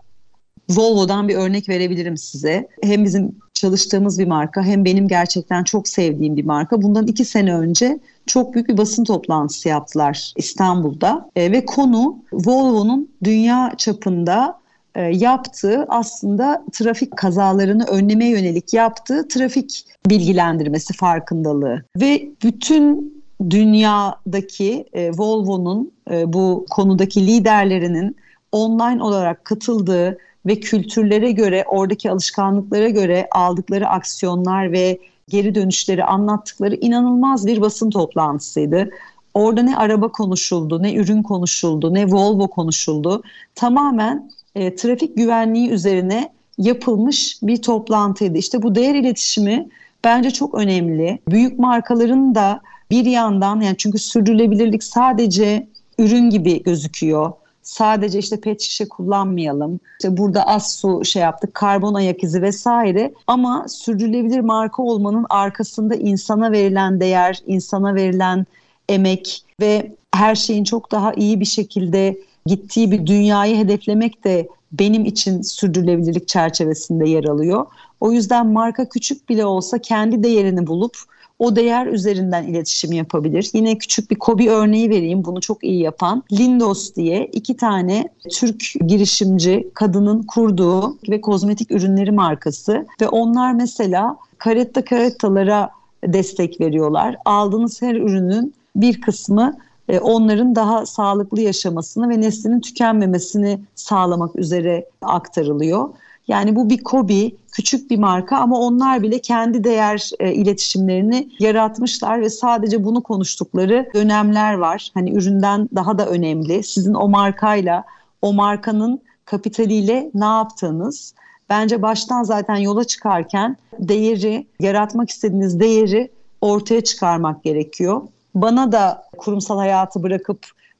Volvo'dan 0.69 1.27
bir 1.27 1.35
örnek 1.35 1.69
verebilirim 1.69 2.17
size. 2.17 2.67
Hem 2.83 3.05
bizim 3.05 3.35
çalıştığımız 3.59 4.19
bir 4.19 4.27
marka. 4.27 4.63
Hem 4.63 4.85
benim 4.85 5.07
gerçekten 5.07 5.63
çok 5.63 5.87
sevdiğim 5.87 6.35
bir 6.35 6.45
marka. 6.45 6.81
Bundan 6.81 7.07
iki 7.07 7.25
sene 7.25 7.55
önce 7.55 7.99
çok 8.25 8.53
büyük 8.53 8.69
bir 8.69 8.77
basın 8.77 9.03
toplantısı 9.03 9.69
yaptılar 9.69 10.33
İstanbul'da. 10.35 11.29
E, 11.35 11.51
ve 11.51 11.65
konu 11.65 12.17
Volvo'nun 12.33 13.09
dünya 13.23 13.73
çapında 13.77 14.59
e, 14.95 15.01
yaptığı 15.01 15.85
aslında 15.89 16.63
trafik 16.71 17.17
kazalarını 17.17 17.83
önleme 17.85 18.25
yönelik 18.25 18.73
yaptığı 18.73 19.27
trafik 19.27 19.85
bilgilendirmesi 20.09 20.93
farkındalığı. 20.93 21.83
Ve 22.01 22.29
bütün 22.43 23.13
dünyadaki 23.49 24.85
e, 24.93 25.11
Volvo'nun 25.11 25.91
e, 26.11 26.33
bu 26.33 26.65
konudaki 26.69 27.27
liderlerinin 27.27 28.15
online 28.51 29.03
olarak 29.03 29.45
katıldığı 29.45 30.17
ve 30.45 30.59
kültürlere 30.59 31.31
göre, 31.31 31.65
oradaki 31.67 32.11
alışkanlıklara 32.11 32.89
göre 32.89 33.27
aldıkları 33.31 33.87
aksiyonlar 33.87 34.71
ve 34.71 34.99
geri 35.29 35.55
dönüşleri 35.55 36.03
anlattıkları 36.03 36.75
inanılmaz 36.75 37.47
bir 37.47 37.61
basın 37.61 37.89
toplantısıydı. 37.89 38.89
Orada 39.33 39.61
ne 39.61 39.77
araba 39.77 40.11
konuşuldu, 40.11 40.83
ne 40.83 40.93
ürün 40.93 41.23
konuşuldu, 41.23 41.93
ne 41.93 42.11
Volvo 42.11 42.47
konuşuldu. 42.47 43.23
Tamamen 43.55 44.31
e, 44.55 44.75
trafik 44.75 45.17
güvenliği 45.17 45.69
üzerine 45.69 46.29
yapılmış 46.57 47.39
bir 47.43 47.61
toplantıydı. 47.61 48.37
İşte 48.37 48.63
bu 48.63 48.75
değer 48.75 48.95
iletişimi 48.95 49.67
bence 50.03 50.31
çok 50.31 50.55
önemli. 50.55 51.19
Büyük 51.27 51.59
markaların 51.59 52.35
da 52.35 52.61
bir 52.91 53.05
yandan 53.05 53.61
yani 53.61 53.77
çünkü 53.77 53.99
sürdürülebilirlik 53.99 54.83
sadece 54.83 55.67
ürün 55.99 56.29
gibi 56.29 56.63
gözüküyor 56.63 57.31
sadece 57.69 58.19
işte 58.19 58.39
pet 58.41 58.61
şişe 58.61 58.87
kullanmayalım. 58.89 59.79
İşte 59.99 60.17
burada 60.17 60.43
az 60.43 60.75
su 60.75 61.05
şey 61.05 61.21
yaptık, 61.21 61.53
karbon 61.53 61.93
ayak 61.93 62.23
izi 62.23 62.41
vesaire. 62.41 63.13
Ama 63.27 63.65
sürdürülebilir 63.67 64.39
marka 64.39 64.83
olmanın 64.83 65.25
arkasında 65.29 65.95
insana 65.95 66.51
verilen 66.51 66.99
değer, 66.99 67.39
insana 67.47 67.95
verilen 67.95 68.45
emek 68.89 69.45
ve 69.61 69.95
her 70.13 70.35
şeyin 70.35 70.63
çok 70.63 70.91
daha 70.91 71.13
iyi 71.13 71.39
bir 71.39 71.45
şekilde 71.45 72.17
gittiği 72.45 72.91
bir 72.91 73.05
dünyayı 73.05 73.57
hedeflemek 73.57 74.23
de 74.23 74.47
benim 74.71 75.05
için 75.05 75.41
sürdürülebilirlik 75.41 76.27
çerçevesinde 76.27 77.09
yer 77.09 77.23
alıyor. 77.23 77.65
O 77.99 78.11
yüzden 78.11 78.47
marka 78.47 78.89
küçük 78.89 79.29
bile 79.29 79.45
olsa 79.45 79.77
kendi 79.77 80.23
değerini 80.23 80.67
bulup 80.67 80.97
o 81.39 81.55
değer 81.55 81.87
üzerinden 81.87 82.43
iletişim 82.43 82.91
yapabilir. 82.91 83.49
Yine 83.53 83.77
küçük 83.77 84.11
bir 84.11 84.15
kobi 84.15 84.49
örneği 84.49 84.89
vereyim 84.89 85.25
bunu 85.25 85.41
çok 85.41 85.63
iyi 85.63 85.81
yapan. 85.81 86.23
Lindos 86.31 86.95
diye 86.95 87.25
iki 87.25 87.57
tane 87.57 88.09
Türk 88.31 88.63
girişimci 88.87 89.69
kadının 89.73 90.23
kurduğu 90.23 90.97
ve 91.09 91.21
kozmetik 91.21 91.71
ürünleri 91.71 92.11
markası 92.11 92.87
ve 93.01 93.07
onlar 93.07 93.53
mesela 93.53 94.17
karetta 94.37 94.85
karettalara 94.85 95.69
destek 96.03 96.61
veriyorlar. 96.61 97.15
Aldığınız 97.25 97.81
her 97.81 97.95
ürünün 97.95 98.53
bir 98.75 99.01
kısmı 99.01 99.57
e, 99.89 99.99
onların 99.99 100.55
daha 100.55 100.85
sağlıklı 100.85 101.41
yaşamasını 101.41 102.09
ve 102.09 102.21
neslinin 102.21 102.59
tükenmemesini 102.59 103.59
sağlamak 103.75 104.35
üzere 104.35 104.85
aktarılıyor. 105.01 105.89
Yani 106.27 106.55
bu 106.55 106.69
bir 106.69 106.83
kobi, 106.83 107.35
küçük 107.59 107.91
bir 107.91 107.97
marka 107.97 108.37
ama 108.37 108.59
onlar 108.59 109.01
bile 109.01 109.19
kendi 109.19 109.63
değer 109.63 110.09
e, 110.19 110.33
iletişimlerini 110.33 111.29
yaratmışlar 111.39 112.21
ve 112.21 112.29
sadece 112.29 112.83
bunu 112.83 113.03
konuştukları 113.03 113.89
dönemler 113.93 114.53
var. 114.53 114.91
Hani 114.93 115.11
üründen 115.11 115.69
daha 115.75 115.97
da 115.97 116.05
önemli. 116.05 116.63
Sizin 116.63 116.93
o 116.93 117.07
markayla, 117.07 117.83
o 118.21 118.33
markanın 118.33 119.01
kapitaliyle 119.25 120.11
ne 120.13 120.25
yaptığınız. 120.25 121.13
Bence 121.49 121.81
baştan 121.81 122.23
zaten 122.23 122.55
yola 122.55 122.83
çıkarken 122.83 123.57
değeri, 123.79 124.47
yaratmak 124.59 125.09
istediğiniz 125.09 125.59
değeri 125.59 126.11
ortaya 126.41 126.81
çıkarmak 126.81 127.43
gerekiyor. 127.43 128.01
Bana 128.35 128.71
da 128.71 129.03
kurumsal 129.17 129.57
hayatı 129.57 130.03
bırakıp 130.03 130.39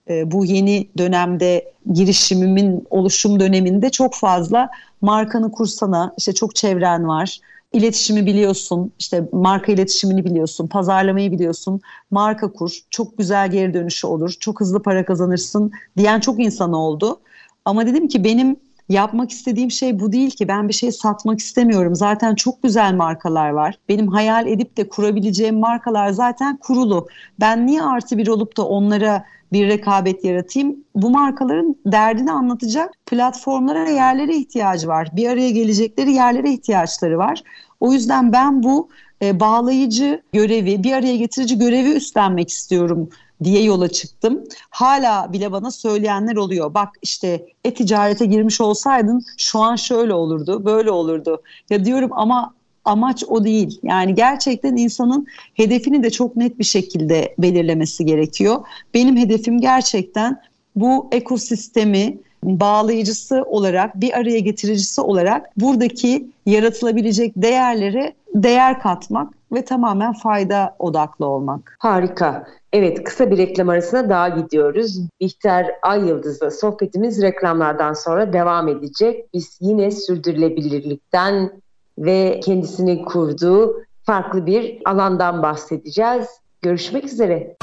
e, 0.10 0.32
bu 0.32 0.45
yeni 0.45 0.88
dönemde 0.98 1.72
girişimimin 1.93 2.88
oluşum 2.89 3.39
döneminde 3.39 3.89
çok 3.89 4.15
fazla 4.15 4.69
markanı 5.02 5.52
kursana 5.52 6.13
işte 6.17 6.34
çok 6.34 6.56
çevren 6.56 7.08
var 7.08 7.39
iletişimi 7.74 8.26
biliyorsun, 8.26 8.91
işte 9.00 9.30
marka 9.32 9.72
iletişimini 9.72 10.26
biliyorsun, 10.26 10.67
pazarlamayı 10.67 11.32
biliyorsun, 11.32 11.82
marka 12.12 12.52
kur, 12.52 12.72
çok 12.89 13.17
güzel 13.17 13.52
geri 13.52 13.74
dönüşü 13.74 14.08
olur, 14.08 14.34
çok 14.39 14.60
hızlı 14.60 14.82
para 14.84 15.06
kazanırsın 15.06 15.72
diyen 15.98 16.19
çok 16.19 16.39
insan 16.39 16.74
oldu. 16.74 17.19
Ama 17.65 17.86
dedim 17.86 18.08
ki 18.08 18.24
benim 18.24 18.56
yapmak 18.89 19.32
istediğim 19.32 19.71
şey 19.71 19.99
bu 19.99 20.12
değil 20.12 20.32
ki. 20.32 20.47
Ben 20.47 20.67
bir 20.67 20.73
şey 20.73 20.91
satmak 20.91 21.39
istemiyorum. 21.39 21.95
Zaten 21.95 22.36
çok 22.36 22.63
güzel 22.63 22.93
markalar 22.93 23.49
var. 23.49 23.75
Benim 23.89 24.08
hayal 24.08 24.47
edip 24.47 24.78
de 24.78 24.89
kurabileceğim 24.89 25.60
markalar 25.60 26.12
zaten 26.12 26.58
kurulu. 26.58 27.08
Ben 27.39 27.67
niye 27.67 27.84
artı 27.84 28.17
bir 28.17 28.28
olup 28.28 28.58
da 28.58 28.67
onlara 28.67 29.25
bir 29.54 29.67
rekabet 29.67 30.25
yaratayım. 30.25 30.75
Bu 30.95 31.10
markaların 31.10 31.75
derdini 31.86 32.32
anlatacak 32.32 32.93
platformlara, 33.06 33.89
yerlere 33.89 34.36
ihtiyacı 34.36 34.88
var. 34.88 35.10
Bir 35.13 35.30
araya 35.30 35.49
gelecekleri 35.49 36.12
yerlere 36.12 36.52
ihtiyaçları 36.52 37.17
var. 37.17 37.43
O 37.80 37.93
yüzden 37.93 38.32
ben 38.32 38.63
bu 38.63 38.89
e, 39.21 39.39
bağlayıcı 39.39 40.21
görevi, 40.34 40.84
bir 40.84 40.93
araya 40.93 41.15
getirici 41.15 41.58
görevi 41.58 41.91
üstlenmek 41.91 42.49
istiyorum 42.49 43.10
diye 43.43 43.63
yola 43.63 43.89
çıktım. 43.89 44.43
Hala 44.69 45.34
bile 45.34 45.52
bana 45.52 45.71
söyleyenler 45.71 46.36
oluyor. 46.36 46.73
Bak 46.73 46.89
işte 47.02 47.45
e-ticarete 47.63 48.25
girmiş 48.25 48.62
olsaydın 48.62 49.23
şu 49.38 49.60
an 49.60 49.75
şöyle 49.75 50.13
olurdu, 50.13 50.65
böyle 50.65 50.91
olurdu. 50.91 51.41
Ya 51.69 51.86
diyorum 51.86 52.10
ama 52.13 52.54
amaç 52.86 53.23
o 53.28 53.43
değil. 53.43 53.80
Yani 53.84 54.15
gerçekten 54.15 54.75
insanın 54.75 55.28
hedefini 55.54 56.04
de 56.04 56.10
çok 56.10 56.36
net 56.36 56.60
bir 56.60 56.63
şekilde 56.63 57.36
belirlemesi 57.38 58.06
gerekiyor. 58.06 58.65
Benim 58.93 59.17
hedefim 59.17 59.62
gerçekten 59.62 60.41
bu 60.75 61.08
ekosistemi 61.12 62.17
bağlayıcısı 62.43 63.43
olarak, 63.43 64.02
bir 64.02 64.17
araya 64.17 64.39
getiricisi 64.39 65.02
olarak 65.02 65.45
buradaki 65.58 66.32
yaratılabilecek 66.45 67.34
değerleri 67.36 68.13
değer 68.36 68.80
katmak 68.80 69.34
ve 69.52 69.65
tamamen 69.65 70.13
fayda 70.13 70.75
odaklı 70.80 71.25
olmak. 71.25 71.75
Harika. 71.80 72.47
Evet 72.73 73.04
kısa 73.04 73.32
bir 73.32 73.38
reklam 73.38 73.69
arasına 73.69 74.10
daha 74.10 74.30
gidiyoruz. 74.30 74.99
Bihter 75.19 75.71
Ay 75.82 76.08
Yıldız'la 76.08 76.52
sohbetimiz 76.52 77.21
reklamlardan 77.21 77.93
sonra 77.93 78.34
devam 78.34 78.67
edecek. 78.67 79.25
Biz 79.34 79.58
yine 79.62 79.91
sürdürülebilirlikten 79.91 81.52
ve 81.97 82.39
kendisini 82.43 83.06
kurduğu 83.06 83.84
farklı 84.04 84.45
bir 84.45 84.80
alandan 84.86 85.43
bahsedeceğiz. 85.43 86.28
Görüşmek 86.62 87.06
üzere. 87.06 87.56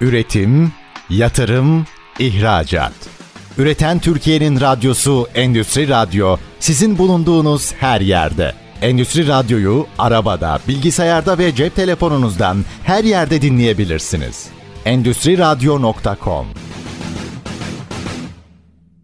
Üretim, 0.00 0.72
yatırım, 1.10 1.84
ihracat. 2.18 3.13
Üreten 3.58 3.98
Türkiye'nin 3.98 4.60
radyosu 4.60 5.26
Endüstri 5.34 5.88
Radyo 5.88 6.36
sizin 6.60 6.98
bulunduğunuz 6.98 7.72
her 7.72 8.00
yerde. 8.00 8.52
Endüstri 8.82 9.28
Radyo'yu 9.28 9.86
arabada, 9.98 10.58
bilgisayarda 10.68 11.38
ve 11.38 11.54
cep 11.54 11.76
telefonunuzdan 11.76 12.56
her 12.84 13.04
yerde 13.04 13.42
dinleyebilirsiniz. 13.42 14.48
Endüstri 14.84 15.38
Radyo.com 15.38 16.46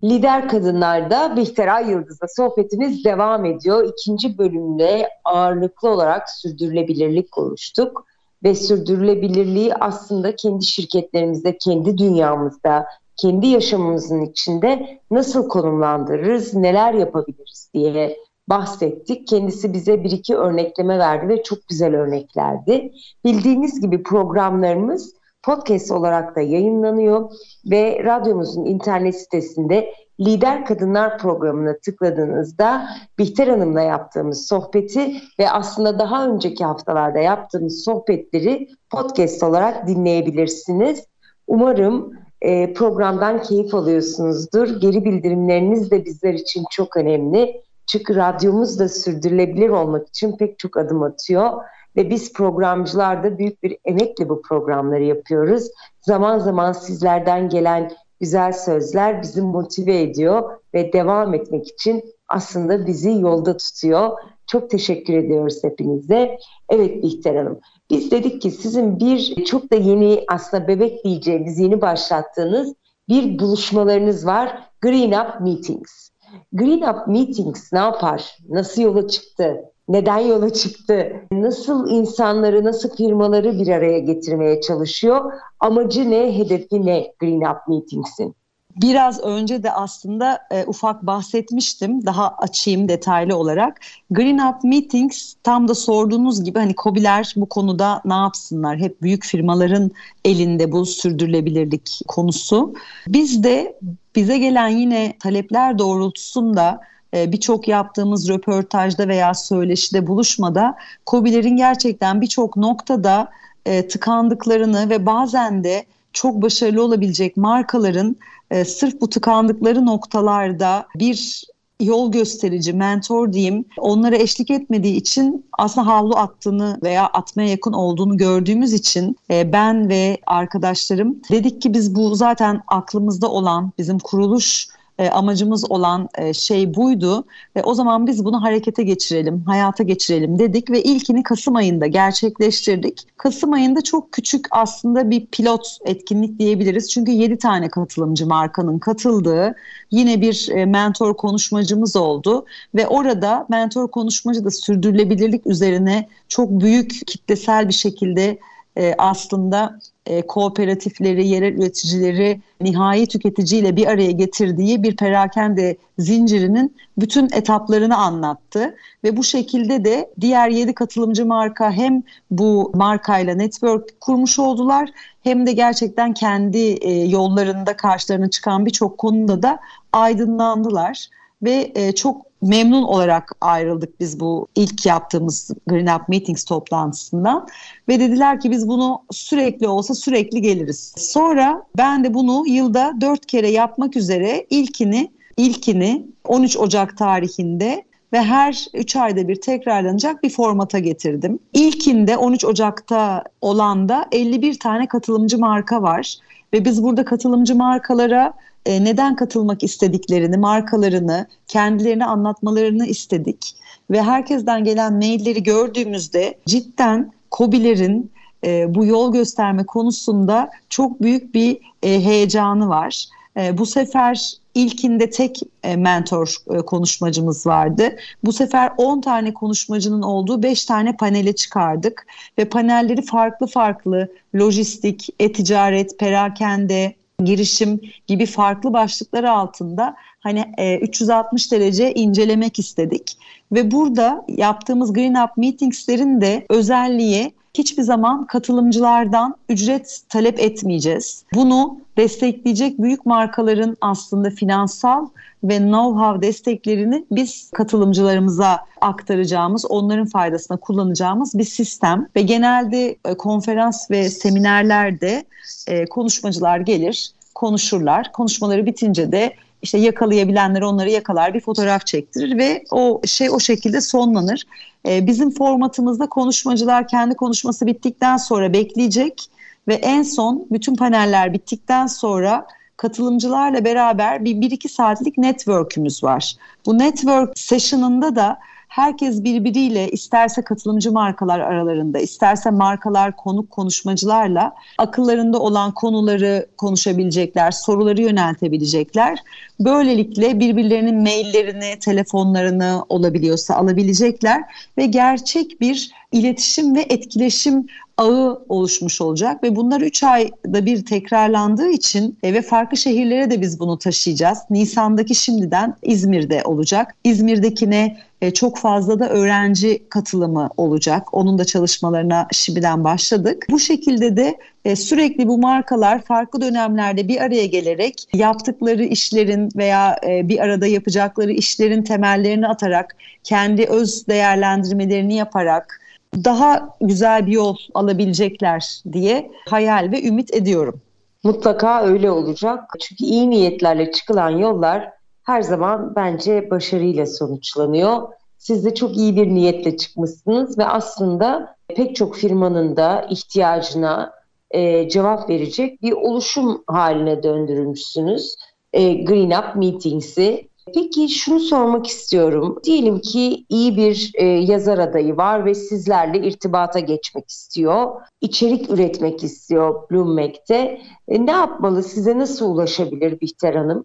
Lider 0.05 0.49
Kadınlar'da 0.49 1.37
Bihter 1.37 1.69
Ay 1.69 1.91
Yıldız'la 1.91 2.27
sohbetimiz 2.37 3.05
devam 3.05 3.45
ediyor. 3.45 3.93
İkinci 3.93 4.39
bölümde 4.39 5.09
ağırlıklı 5.25 5.91
olarak 5.91 6.31
sürdürülebilirlik 6.31 7.33
konuştuk. 7.33 8.07
Ve 8.45 8.55
sürdürülebilirliği 8.55 9.75
aslında 9.75 10.37
kendi 10.37 10.65
şirketlerimizde, 10.65 11.59
kendi 11.59 11.99
dünyamızda, 11.99 12.87
kendi 13.21 13.47
yaşamımızın 13.47 14.23
içinde 14.23 15.01
nasıl 15.11 15.49
konumlandırırız, 15.49 16.55
neler 16.55 16.95
yapabiliriz 16.95 17.71
diye 17.75 18.17
bahsettik. 18.49 19.27
Kendisi 19.27 19.73
bize 19.73 20.05
bir 20.05 20.11
iki 20.11 20.37
örnekleme 20.37 20.99
verdi 20.99 21.29
ve 21.29 21.43
çok 21.43 21.69
güzel 21.69 21.97
örneklerdi. 21.97 22.93
Bildiğiniz 23.25 23.81
gibi 23.81 24.03
programlarımız 24.03 25.15
podcast 25.43 25.91
olarak 25.91 26.37
da 26.37 26.41
yayınlanıyor 26.41 27.31
ve 27.71 28.05
radyomuzun 28.05 28.65
internet 28.65 29.21
sitesinde 29.21 29.95
Lider 30.21 30.65
Kadınlar 30.65 31.19
programına 31.19 31.77
tıkladığınızda 31.85 32.87
Bihter 33.19 33.49
Hanım'la 33.49 33.81
yaptığımız 33.81 34.47
sohbeti 34.49 35.13
ve 35.39 35.51
aslında 35.51 35.99
daha 35.99 36.27
önceki 36.27 36.65
haftalarda 36.65 37.19
yaptığımız 37.19 37.85
sohbetleri 37.85 38.69
podcast 38.91 39.43
olarak 39.43 39.87
dinleyebilirsiniz. 39.87 41.05
Umarım 41.47 42.20
e, 42.43 42.73
programdan 42.73 43.43
keyif 43.43 43.75
alıyorsunuzdur. 43.75 44.81
Geri 44.81 45.05
bildirimleriniz 45.05 45.91
de 45.91 46.05
bizler 46.05 46.35
için 46.35 46.65
çok 46.71 46.97
önemli. 46.97 47.63
Çünkü 47.87 48.17
radyomuz 48.17 48.79
da 48.79 48.89
sürdürülebilir 48.89 49.69
olmak 49.69 50.09
için 50.09 50.37
pek 50.37 50.59
çok 50.59 50.77
adım 50.77 51.03
atıyor. 51.03 51.53
Ve 51.97 52.11
biz 52.11 52.33
programcılar 52.33 53.25
da 53.25 53.39
büyük 53.39 53.63
bir 53.63 53.77
emekle 53.85 54.29
bu 54.29 54.43
programları 54.43 55.05
yapıyoruz. 55.05 55.69
Zaman 56.01 56.39
zaman 56.39 56.73
sizlerden 56.73 57.49
gelen 57.49 57.91
güzel 58.21 58.53
sözler 58.53 59.23
bizi 59.23 59.43
motive 59.43 60.03
ediyor 60.03 60.59
ve 60.75 60.93
devam 60.93 61.35
etmek 61.35 61.69
için 61.69 62.05
aslında 62.29 62.87
bizi 62.87 63.11
yolda 63.21 63.57
tutuyor. 63.57 64.11
Çok 64.47 64.71
teşekkür 64.71 65.15
ediyoruz 65.15 65.65
hepinize. 65.65 66.39
Evet 66.69 67.03
Bihter 67.03 67.37
Hanım, 67.37 67.61
biz 67.91 68.11
dedik 68.11 68.43
ki 68.43 68.51
sizin 68.51 69.01
bir 69.01 69.45
çok 69.45 69.73
da 69.73 69.77
yeni 69.77 70.25
aslında 70.29 70.69
bebek 70.69 71.05
diyeceğimiz 71.05 71.59
yeni 71.59 71.81
başlattığınız 71.81 72.75
bir 73.09 73.39
buluşmalarınız 73.39 74.27
var. 74.27 74.69
Green 74.81 75.13
Up 75.13 75.41
Meetings. 75.41 76.11
Green 76.53 76.83
Up 76.83 77.07
Meetings 77.07 77.73
ne 77.73 77.79
yapar? 77.79 78.37
Nasıl 78.49 78.83
yola 78.83 79.09
çıktı? 79.09 79.65
Neden 79.89 80.19
yola 80.19 80.53
çıktı? 80.53 81.13
Nasıl 81.33 81.91
insanları, 81.91 82.65
nasıl 82.65 82.97
firmaları 82.97 83.59
bir 83.59 83.69
araya 83.69 83.99
getirmeye 83.99 84.61
çalışıyor? 84.61 85.33
Amacı 85.61 86.11
ne, 86.11 86.39
hedefi 86.39 86.87
ne 86.87 87.13
Green 87.19 87.51
Up 87.51 87.69
Meetings'in? 87.69 88.35
Biraz 88.77 89.21
önce 89.21 89.63
de 89.63 89.73
aslında 89.73 90.39
e, 90.51 90.65
ufak 90.67 91.03
bahsetmiştim. 91.03 92.07
Daha 92.07 92.29
açayım 92.29 92.89
detaylı 92.89 93.37
olarak. 93.37 93.81
Green 94.11 94.39
Up 94.39 94.65
Meetings 94.65 95.35
tam 95.43 95.69
da 95.69 95.75
sorduğunuz 95.75 96.45
gibi 96.45 96.59
hani 96.59 96.75
COBİ'ler 96.83 97.33
bu 97.37 97.47
konuda 97.47 98.03
ne 98.05 98.15
yapsınlar? 98.15 98.79
Hep 98.79 99.03
büyük 99.03 99.25
firmaların 99.25 99.91
elinde 100.25 100.73
bu 100.73 100.87
sürdürülebilirlik 100.87 102.01
konusu. 102.09 102.75
Biz 103.09 103.43
de 103.45 103.79
bize 104.17 104.39
gelen 104.39 104.69
yine 104.69 105.19
talepler 105.19 105.79
doğrultusunda 105.79 106.81
e, 107.17 107.33
birçok 107.33 107.69
yaptığımız 107.69 108.29
röportajda 108.29 109.09
veya 109.09 109.35
söyleşide 109.35 110.07
buluşmada 110.07 110.77
COBİ'lerin 111.07 111.57
gerçekten 111.57 112.21
birçok 112.21 112.57
noktada 112.57 113.29
e, 113.67 113.89
tıkandıklarını 113.89 114.91
ve 114.91 115.07
bazen 115.07 115.65
de 115.65 115.85
çok 116.13 116.43
başarılı 116.43 116.85
olabilecek 116.85 117.37
markaların 117.37 118.17
e, 118.51 118.65
sırf 118.65 119.01
bu 119.01 119.09
tıkandıkları 119.09 119.87
noktalarda 119.87 120.87
bir 120.95 121.45
yol 121.81 122.13
gösterici, 122.13 122.73
mentor 122.73 123.33
diyeyim 123.33 123.65
onlara 123.77 124.17
eşlik 124.17 124.51
etmediği 124.51 124.97
için 124.97 125.47
aslında 125.59 125.87
havlu 125.87 126.17
attığını 126.17 126.79
veya 126.83 127.07
atmaya 127.07 127.49
yakın 127.49 127.73
olduğunu 127.73 128.17
gördüğümüz 128.17 128.73
için 128.73 129.17
e, 129.31 129.53
ben 129.53 129.89
ve 129.89 130.19
arkadaşlarım 130.27 131.21
dedik 131.31 131.63
ki 131.63 131.75
biz 131.75 131.95
bu 131.95 132.15
zaten 132.15 132.63
aklımızda 132.67 133.31
olan 133.31 133.73
bizim 133.79 133.99
kuruluş 133.99 134.69
e, 135.01 135.11
amacımız 135.11 135.71
olan 135.71 136.09
e, 136.19 136.35
şey 136.35 136.75
buydu. 136.75 137.25
Ve 137.57 137.63
o 137.63 137.75
zaman 137.75 138.07
biz 138.07 138.25
bunu 138.25 138.43
harekete 138.43 138.83
geçirelim, 138.83 139.43
hayata 139.47 139.83
geçirelim 139.83 140.39
dedik 140.39 140.71
ve 140.71 140.83
ilkini 140.83 141.23
Kasım 141.23 141.57
ayında 141.57 141.87
gerçekleştirdik. 141.87 143.07
Kasım 143.17 143.53
ayında 143.53 143.81
çok 143.81 144.13
küçük 144.13 144.47
aslında 144.51 145.11
bir 145.11 145.27
pilot 145.27 145.79
etkinlik 145.85 146.39
diyebiliriz. 146.39 146.91
Çünkü 146.91 147.13
7 147.13 147.39
tane 147.39 147.69
katılımcı 147.69 148.27
markanın 148.27 148.79
katıldığı 148.79 149.55
yine 149.91 150.21
bir 150.21 150.49
e, 150.49 150.65
mentor 150.67 151.17
konuşmacımız 151.17 151.97
oldu 151.97 152.47
ve 152.75 152.87
orada 152.87 153.47
mentor 153.49 153.89
konuşmacı 153.89 154.45
da 154.45 154.51
sürdürülebilirlik 154.51 155.47
üzerine 155.47 156.09
çok 156.29 156.51
büyük 156.51 157.07
kitlesel 157.07 157.69
bir 157.69 157.75
şekilde 157.75 158.39
e, 158.77 158.95
aslında 158.99 159.81
e, 160.07 160.27
kooperatifleri, 160.27 161.29
yerel 161.29 161.53
üreticileri 161.53 162.41
nihai 162.61 163.07
tüketiciyle 163.07 163.77
bir 163.77 163.87
araya 163.87 164.11
getirdiği 164.11 164.83
bir 164.83 164.97
perakende 164.97 165.77
zincirinin 165.99 166.77
bütün 166.99 167.25
etaplarını 167.25 167.97
anlattı. 167.97 168.77
Ve 169.05 169.17
bu 169.17 169.25
şekilde 169.25 169.85
de 169.85 170.11
diğer 170.21 170.49
yedi 170.49 170.75
katılımcı 170.75 171.27
marka 171.27 171.73
hem 171.73 172.03
bu 172.31 172.73
markayla 172.75 173.35
network 173.35 174.01
kurmuş 174.01 174.39
oldular 174.39 174.91
hem 175.23 175.47
de 175.47 175.53
gerçekten 175.53 176.15
kendi 176.15 176.59
e, 176.59 176.93
yollarında 176.93 177.77
karşılarına 177.77 178.31
çıkan 178.31 178.67
birçok 178.67 178.99
konuda 178.99 179.43
da 179.43 179.59
aydınlandılar 179.93 181.09
ve 181.43 181.73
e, 181.75 181.93
çok 181.93 182.30
memnun 182.43 182.83
olarak 182.83 183.33
ayrıldık 183.41 184.01
biz 184.01 184.21
bu 184.21 184.49
ilk 184.55 184.87
yaptığımız 184.87 185.51
Green 185.67 185.97
Up 185.97 186.09
Meetings 186.09 186.45
toplantısından 186.45 187.49
ve 187.89 188.01
dediler 188.01 188.41
ki 188.41 188.51
biz 188.51 188.69
bunu 188.69 189.03
sürekli 189.11 189.69
olsa 189.69 189.95
sürekli 189.95 190.43
geliriz. 190.43 190.95
Sonra 190.97 191.63
ben 191.77 192.05
de 192.05 192.15
bunu 192.15 192.45
yılda 192.47 192.93
dört 193.01 193.27
kere 193.27 193.51
yapmak 193.51 193.97
üzere 193.97 194.47
ilkini 194.51 195.11
ilkini 195.37 196.07
13 196.25 196.57
Ocak 196.57 196.97
tarihinde 196.97 197.85
ve 198.13 198.23
her 198.23 198.67
3 198.75 198.97
ayda 198.97 199.29
bir 199.29 199.41
tekrarlanacak 199.41 200.23
bir 200.23 200.31
formata 200.31 200.79
getirdim. 200.79 201.39
İlkinde 201.53 202.17
13 202.17 202.45
Ocak'ta 202.45 203.25
olan 203.41 203.89
da 203.89 204.07
51 204.13 204.59
tane 204.59 204.89
katılımcı 204.89 205.39
marka 205.39 205.83
var 205.83 206.17
ve 206.53 206.65
biz 206.65 206.83
burada 206.83 207.05
katılımcı 207.05 207.55
markalara 207.57 208.33
e, 208.67 208.85
neden 208.85 209.17
katılmak 209.17 209.63
istediklerini, 209.63 210.37
markalarını, 210.37 211.27
kendilerini 211.49 212.05
anlatmalarını 212.05 212.87
istedik. 212.87 213.55
Ve 213.91 214.03
herkesten 214.03 214.65
gelen 214.65 214.93
mailleri 214.93 215.43
gördüğümüzde 215.43 216.39
cidden 216.47 217.13
COBİ'lerin 217.33 218.11
e, 218.45 218.75
bu 218.75 218.87
yol 218.87 219.13
gösterme 219.13 219.65
konusunda 219.65 220.51
çok 220.69 221.03
büyük 221.03 221.35
bir 221.35 221.59
e, 221.83 222.05
heyecanı 222.05 222.69
var. 222.69 223.05
E, 223.37 223.59
bu 223.59 223.67
sefer 223.67 224.33
ilkinde 224.55 225.11
tek 225.11 225.41
e, 225.63 225.77
mentor 225.77 226.35
e, 226.51 226.57
konuşmacımız 226.57 227.47
vardı. 227.47 227.97
Bu 228.25 228.33
sefer 228.33 228.73
10 228.77 229.01
tane 229.01 229.35
konuşmacının 229.35 230.03
olduğu 230.03 230.43
5 230.43 230.65
tane 230.65 230.97
panele 230.97 231.35
çıkardık 231.35 232.07
ve 232.39 232.45
panelleri 232.45 233.03
farklı 233.03 233.47
farklı 233.47 234.09
lojistik, 234.35 235.09
e-ticaret, 235.19 235.99
perakende, 235.99 236.95
girişim 237.25 237.81
gibi 238.07 238.27
farklı 238.27 238.73
başlıklar 238.73 239.25
altında 239.25 239.97
hani 240.21 240.55
e, 240.59 240.79
360 240.79 241.53
derece 241.53 241.95
incelemek 241.95 242.59
istedik. 242.59 243.17
Ve 243.53 243.71
burada 243.71 244.25
yaptığımız 244.29 244.93
Green 244.93 245.25
Up 245.25 245.37
Meetings'lerin 245.37 246.21
de 246.21 246.47
özelliği 246.49 247.33
hiçbir 247.55 247.83
zaman 247.83 248.27
katılımcılardan 248.27 249.37
ücret 249.49 250.01
talep 250.09 250.41
etmeyeceğiz. 250.41 251.25
Bunu 251.35 251.81
destekleyecek 251.97 252.79
büyük 252.79 253.07
markaların 253.07 253.77
aslında 253.81 254.31
finansal 254.31 255.07
ve 255.45 255.57
know-how 255.57 256.23
desteklerini 256.23 257.05
biz 257.11 257.51
katılımcılarımıza 257.51 258.61
aktaracağımız, 258.81 259.65
onların 259.71 260.07
faydasına 260.07 260.57
kullanacağımız 260.57 261.39
bir 261.39 261.45
sistem 261.45 262.09
ve 262.17 262.23
genelde 262.23 262.97
e, 263.05 263.15
konferans 263.15 263.91
ve 263.91 264.11
seminerlerde 264.11 265.25
e, 265.67 265.85
konuşmacılar 265.85 266.61
gelir, 266.61 267.13
konuşurlar. 267.35 268.13
Konuşmaları 268.13 268.67
bitince 268.67 269.13
de 269.13 269.35
işte 269.63 269.79
yakalayabilenler 269.79 270.63
onları 270.63 270.91
yakalar 270.91 271.35
bir 271.35 271.41
fotoğraf 271.41 271.87
çektirir 271.87 272.39
ve 272.39 272.65
o 272.71 273.01
şey 273.05 273.31
o 273.31 273.41
şekilde 273.41 273.81
sonlanır. 273.81 274.45
Ee, 274.89 275.07
bizim 275.07 275.31
formatımızda 275.31 276.07
konuşmacılar 276.09 276.89
kendi 276.89 277.15
konuşması 277.15 277.67
bittikten 277.67 278.17
sonra 278.17 278.53
bekleyecek 278.53 279.31
ve 279.69 279.75
en 279.75 280.03
son 280.03 280.47
bütün 280.51 280.77
paneller 280.77 281.33
bittikten 281.33 281.87
sonra 281.87 282.47
katılımcılarla 282.77 283.65
beraber 283.65 284.25
bir, 284.25 284.41
bir 284.41 284.51
iki 284.51 284.69
saatlik 284.69 285.19
network'ümüz 285.19 286.05
var. 286.05 286.37
Bu 286.67 286.79
network 286.79 287.39
session'ında 287.39 288.17
da 288.17 288.39
herkes 288.71 289.25
birbiriyle 289.25 289.91
isterse 289.91 290.43
katılımcı 290.43 290.93
markalar 290.93 291.41
aralarında, 291.41 291.99
isterse 291.99 292.51
markalar 292.51 293.17
konuk 293.17 293.51
konuşmacılarla 293.51 294.55
akıllarında 294.79 295.39
olan 295.39 295.75
konuları 295.75 296.47
konuşabilecekler, 296.57 297.51
soruları 297.51 298.03
yöneltebilecekler. 298.03 299.19
Böylelikle 299.61 300.41
birbirlerinin 300.41 301.03
maillerini, 301.03 301.79
telefonlarını 301.79 302.85
olabiliyorsa 302.89 303.55
alabilecekler 303.55 304.43
ve 304.79 304.87
gerçek 304.87 305.61
bir 305.61 305.91
iletişim 306.13 306.77
ve 306.77 306.81
etkileşim 306.81 307.67
ağı 308.01 308.45
oluşmuş 308.49 309.01
olacak 309.01 309.43
ve 309.43 309.57
bunlar 309.57 309.81
3 309.81 310.03
ayda 310.03 310.67
bir 310.67 310.85
tekrarlandığı 310.85 311.71
için 311.71 312.19
e, 312.23 312.35
ve 312.35 312.43
farklı 312.43 312.77
şehirlere 312.77 313.31
de 313.31 313.41
biz 313.41 313.61
bunu 313.61 313.79
taşıyacağız. 313.79 314.39
Nisan'daki 314.51 315.15
şimdiden 315.15 315.75
İzmir'de 315.83 316.43
olacak. 316.45 316.95
İzmir'dekine 317.05 317.97
e, 318.23 318.31
çok 318.31 318.59
fazla 318.59 319.01
da 319.01 319.09
öğrenci 319.09 319.83
katılımı 319.89 320.51
olacak. 320.57 321.15
Onun 321.15 321.39
da 321.39 321.45
çalışmalarına 321.45 322.29
şimdiden 322.33 322.85
başladık. 322.85 323.47
Bu 323.51 323.59
şekilde 323.59 324.17
de 324.17 324.39
e, 324.65 324.77
sürekli 324.77 325.29
bu 325.29 325.39
markalar 325.39 326.03
farklı 326.03 326.41
dönemlerde 326.41 327.09
bir 327.09 327.21
araya 327.21 327.47
gelerek 327.47 328.09
yaptıkları 328.15 328.85
işlerin 328.85 329.49
veya 329.57 329.97
bir 330.03 330.39
arada 330.39 330.67
yapacakları 330.67 331.33
işlerin 331.33 331.83
temellerini 331.83 332.49
atarak, 332.49 332.97
kendi 333.25 333.65
öz 333.65 334.07
değerlendirmelerini 334.07 335.15
yaparak 335.15 335.80
daha 336.15 336.77
güzel 336.81 337.27
bir 337.27 337.33
yol 337.33 337.57
alabilecekler 337.75 338.83
diye 338.93 339.31
hayal 339.49 339.93
ve 339.93 340.03
ümit 340.03 340.35
ediyorum. 340.35 340.81
Mutlaka 341.25 341.83
öyle 341.83 342.11
olacak. 342.11 342.65
Çünkü 342.81 343.05
iyi 343.05 343.31
niyetlerle 343.31 343.93
çıkılan 343.93 344.31
yollar 344.31 344.93
her 345.23 345.43
zaman 345.43 345.93
bence 345.97 346.51
başarıyla 346.51 347.07
sonuçlanıyor. 347.07 348.09
Siz 348.39 348.65
de 348.65 348.75
çok 348.75 348.97
iyi 348.97 349.17
bir 349.17 349.27
niyetle 349.27 349.77
çıkmışsınız 349.77 350.59
ve 350.59 350.65
aslında 350.65 351.57
pek 351.69 351.97
çok 351.97 352.17
firmanın 352.17 352.77
da 352.77 353.07
ihtiyacına 353.11 354.13
e, 354.51 354.89
cevap 354.89 355.31
verecek 355.31 355.83
bir 355.83 355.93
oluşum 355.93 356.65
haline 356.67 357.23
döndürülmüşsünüz. 357.23 358.37
E, 358.73 358.95
Green 358.95 359.31
Up 359.31 359.57
Meetings'i. 359.57 360.50
Peki 360.75 361.09
şunu 361.09 361.41
sormak 361.41 361.87
istiyorum. 361.87 362.61
Diyelim 362.65 363.01
ki 363.01 363.45
iyi 363.49 363.77
bir 363.77 364.13
e, 364.15 364.25
yazar 364.25 364.79
adayı 364.79 365.17
var 365.17 365.45
ve 365.45 365.55
sizlerle 365.55 366.19
irtibata 366.29 366.81
geçmek 366.81 367.31
istiyor. 367.31 367.91
İçerik 368.21 368.71
üretmek 368.71 369.25
istiyor 369.25 369.91
Bloomberg'te. 369.91 370.81
E, 371.09 371.27
ne 371.27 371.31
yapmalı? 371.31 371.83
Size 371.83 372.19
nasıl 372.19 372.51
ulaşabilir 372.51 373.21
Bihter 373.21 373.55
Hanım? 373.55 373.85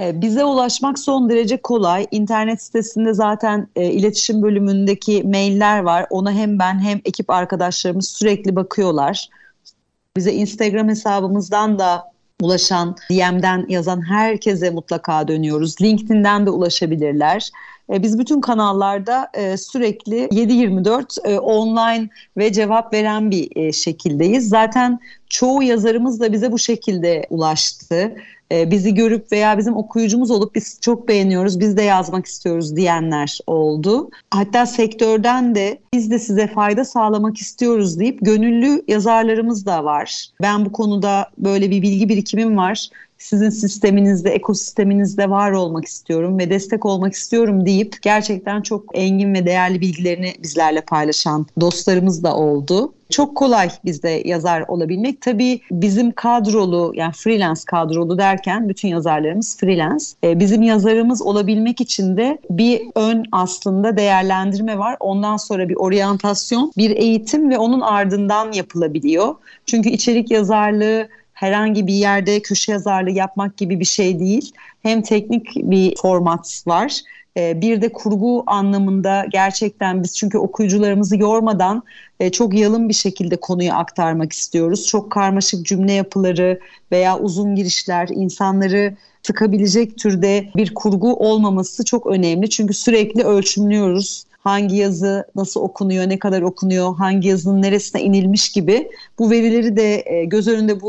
E, 0.00 0.20
bize 0.20 0.44
ulaşmak 0.44 0.98
son 0.98 1.30
derece 1.30 1.56
kolay. 1.56 2.06
İnternet 2.10 2.62
sitesinde 2.62 3.14
zaten 3.14 3.68
e, 3.76 3.90
iletişim 3.90 4.42
bölümündeki 4.42 5.22
mailler 5.22 5.82
var. 5.82 6.06
Ona 6.10 6.32
hem 6.32 6.58
ben 6.58 6.78
hem 6.78 7.00
ekip 7.04 7.30
arkadaşlarımız 7.30 8.08
sürekli 8.08 8.56
bakıyorlar. 8.56 9.28
Bize 10.16 10.32
Instagram 10.32 10.88
hesabımızdan 10.88 11.78
da 11.78 12.11
ulaşan, 12.42 12.96
DM'den 13.10 13.66
yazan 13.68 14.00
herkese 14.00 14.70
mutlaka 14.70 15.28
dönüyoruz. 15.28 15.82
LinkedIn'den 15.82 16.46
de 16.46 16.50
ulaşabilirler. 16.50 17.50
E, 17.92 18.02
biz 18.02 18.18
bütün 18.18 18.40
kanallarda 18.40 19.28
e, 19.34 19.56
sürekli 19.56 20.24
7-24 20.24 21.28
e, 21.28 21.38
online 21.38 22.08
ve 22.36 22.52
cevap 22.52 22.94
veren 22.94 23.30
bir 23.30 23.72
şekildeyiz. 23.72 24.48
Zaten 24.48 24.98
çoğu 25.28 25.62
yazarımız 25.62 26.20
da 26.20 26.32
bize 26.32 26.52
bu 26.52 26.58
şekilde 26.58 27.26
ulaştı. 27.30 28.14
E, 28.52 28.70
bizi 28.70 28.94
görüp 28.94 29.32
veya 29.32 29.58
bizim 29.58 29.76
okuyucumuz 29.76 30.30
olup 30.30 30.54
biz 30.54 30.78
çok 30.80 31.08
beğeniyoruz, 31.08 31.60
biz 31.60 31.76
de 31.76 31.82
yazmak 31.82 32.26
istiyoruz 32.26 32.76
diyenler 32.76 33.38
oldu. 33.46 34.10
Hatta 34.30 34.66
sektörden 34.66 35.54
de 35.54 35.78
biz 35.92 36.10
de 36.10 36.18
size 36.18 36.46
fayda 36.46 36.84
sağlamak 36.84 37.36
istiyoruz 37.36 37.98
deyip 37.98 38.18
gönüllü 38.22 38.82
yazarlarımız 38.88 39.66
da 39.66 39.84
var. 39.84 40.26
Ben 40.42 40.64
bu 40.64 40.72
konuda 40.72 41.30
böyle 41.38 41.70
bir 41.70 41.82
bilgi 41.82 42.08
birikimim 42.08 42.56
var 42.56 42.88
sizin 43.22 43.50
sisteminizde, 43.50 44.30
ekosisteminizde 44.30 45.30
var 45.30 45.52
olmak 45.52 45.84
istiyorum 45.84 46.38
ve 46.38 46.50
destek 46.50 46.86
olmak 46.86 47.12
istiyorum 47.12 47.66
deyip 47.66 48.02
gerçekten 48.02 48.62
çok 48.62 48.84
engin 48.94 49.34
ve 49.34 49.46
değerli 49.46 49.80
bilgilerini 49.80 50.34
bizlerle 50.42 50.80
paylaşan 50.80 51.46
dostlarımız 51.60 52.22
da 52.24 52.36
oldu. 52.36 52.92
Çok 53.10 53.36
kolay 53.36 53.70
bizde 53.84 54.22
yazar 54.24 54.64
olabilmek. 54.68 55.20
Tabii 55.20 55.60
bizim 55.70 56.12
kadrolu 56.12 56.92
yani 56.94 57.12
freelance 57.12 57.60
kadrolu 57.66 58.18
derken 58.18 58.68
bütün 58.68 58.88
yazarlarımız 58.88 59.56
freelance. 59.56 60.04
Ee, 60.24 60.40
bizim 60.40 60.62
yazarımız 60.62 61.22
olabilmek 61.22 61.80
için 61.80 62.16
de 62.16 62.38
bir 62.50 62.82
ön 62.94 63.24
aslında 63.32 63.96
değerlendirme 63.96 64.78
var. 64.78 64.96
Ondan 65.00 65.36
sonra 65.36 65.68
bir 65.68 65.76
oryantasyon, 65.76 66.72
bir 66.76 66.90
eğitim 66.90 67.50
ve 67.50 67.58
onun 67.58 67.80
ardından 67.80 68.52
yapılabiliyor. 68.52 69.34
Çünkü 69.66 69.88
içerik 69.88 70.30
yazarlığı 70.30 71.08
herhangi 71.42 71.86
bir 71.86 71.94
yerde 71.94 72.42
köşe 72.42 72.72
yazarlığı 72.72 73.10
yapmak 73.10 73.56
gibi 73.56 73.80
bir 73.80 73.84
şey 73.84 74.18
değil. 74.18 74.52
Hem 74.82 75.02
teknik 75.02 75.46
bir 75.56 75.96
format 75.96 76.62
var. 76.66 77.00
Ee, 77.36 77.60
bir 77.60 77.82
de 77.82 77.92
kurgu 77.92 78.44
anlamında 78.46 79.26
gerçekten 79.30 80.02
biz 80.02 80.16
çünkü 80.16 80.38
okuyucularımızı 80.38 81.16
yormadan 81.16 81.82
e, 82.20 82.30
çok 82.30 82.54
yalın 82.54 82.88
bir 82.88 82.94
şekilde 82.94 83.36
konuyu 83.36 83.72
aktarmak 83.72 84.32
istiyoruz. 84.32 84.86
Çok 84.86 85.12
karmaşık 85.12 85.66
cümle 85.66 85.92
yapıları 85.92 86.60
veya 86.92 87.18
uzun 87.18 87.54
girişler 87.54 88.08
insanları 88.08 88.96
tıkabilecek 89.22 89.98
türde 89.98 90.48
bir 90.56 90.74
kurgu 90.74 91.14
olmaması 91.14 91.84
çok 91.84 92.06
önemli. 92.06 92.50
Çünkü 92.50 92.74
sürekli 92.74 93.24
ölçümlüyoruz 93.24 94.24
hangi 94.42 94.76
yazı 94.76 95.26
nasıl 95.36 95.60
okunuyor, 95.60 96.08
ne 96.08 96.18
kadar 96.18 96.42
okunuyor, 96.42 96.96
hangi 96.96 97.28
yazının 97.28 97.62
neresine 97.62 98.02
inilmiş 98.02 98.52
gibi 98.52 98.90
bu 99.18 99.30
verileri 99.30 99.76
de 99.76 100.02
e, 100.06 100.24
göz 100.24 100.48
önünde 100.48 100.80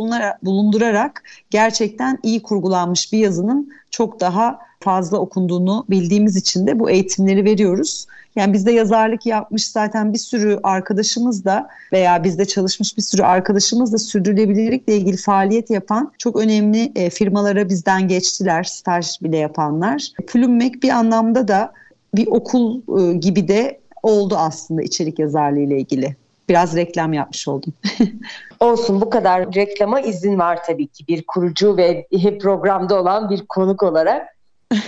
bulundurarak 0.43 1.23
gerçekten 1.49 2.19
iyi 2.23 2.41
kurgulanmış 2.41 3.13
bir 3.13 3.17
yazının 3.17 3.69
çok 3.91 4.19
daha 4.19 4.59
fazla 4.79 5.17
okunduğunu 5.17 5.85
bildiğimiz 5.89 6.35
için 6.35 6.67
de 6.67 6.79
bu 6.79 6.89
eğitimleri 6.89 7.45
veriyoruz. 7.45 8.05
Yani 8.35 8.53
bizde 8.53 8.71
yazarlık 8.71 9.25
yapmış 9.25 9.67
zaten 9.67 10.13
bir 10.13 10.17
sürü 10.17 10.59
arkadaşımız 10.63 11.45
da 11.45 11.67
veya 11.91 12.23
bizde 12.23 12.45
çalışmış 12.45 12.97
bir 12.97 13.01
sürü 13.01 13.23
arkadaşımız 13.23 13.93
da 13.93 13.97
sürdürülebilirlikle 13.97 14.97
ilgili 14.97 15.17
faaliyet 15.17 15.69
yapan 15.69 16.11
çok 16.17 16.35
önemli 16.35 16.91
e, 16.95 17.09
firmalara 17.09 17.69
bizden 17.69 18.07
geçtiler, 18.07 18.63
staj 18.63 19.21
bile 19.21 19.37
yapanlar. 19.37 20.11
Plümmek 20.27 20.83
bir 20.83 20.89
anlamda 20.89 21.47
da 21.47 21.73
bir 22.15 22.27
okul 22.27 22.81
e, 22.99 23.13
gibi 23.13 23.47
de 23.47 23.79
oldu 24.03 24.35
aslında 24.37 24.81
içerik 24.81 25.19
yazarlığı 25.19 25.59
ile 25.59 25.79
ilgili. 25.79 26.15
Biraz 26.49 26.75
reklam 26.75 27.13
yapmış 27.13 27.47
oldum. 27.47 27.73
Olsun 28.59 29.01
bu 29.01 29.09
kadar 29.09 29.55
reklama 29.55 30.01
izin 30.01 30.39
var 30.39 30.59
tabii 30.65 30.87
ki 30.87 31.07
bir 31.07 31.23
kurucu 31.27 31.77
ve 31.77 32.07
programda 32.41 33.01
olan 33.01 33.29
bir 33.29 33.45
konuk 33.45 33.83
olarak. 33.83 34.27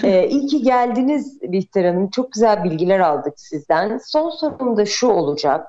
ee, 0.03 0.27
iyi 0.27 0.47
ki 0.47 0.61
geldiniz 0.61 1.41
Bihter 1.41 1.85
Hanım. 1.85 2.09
Çok 2.09 2.31
güzel 2.31 2.63
bilgiler 2.63 2.99
aldık 2.99 3.33
sizden. 3.39 3.97
Son 4.05 4.29
sorum 4.29 4.77
da 4.77 4.85
şu 4.85 5.07
olacak. 5.07 5.67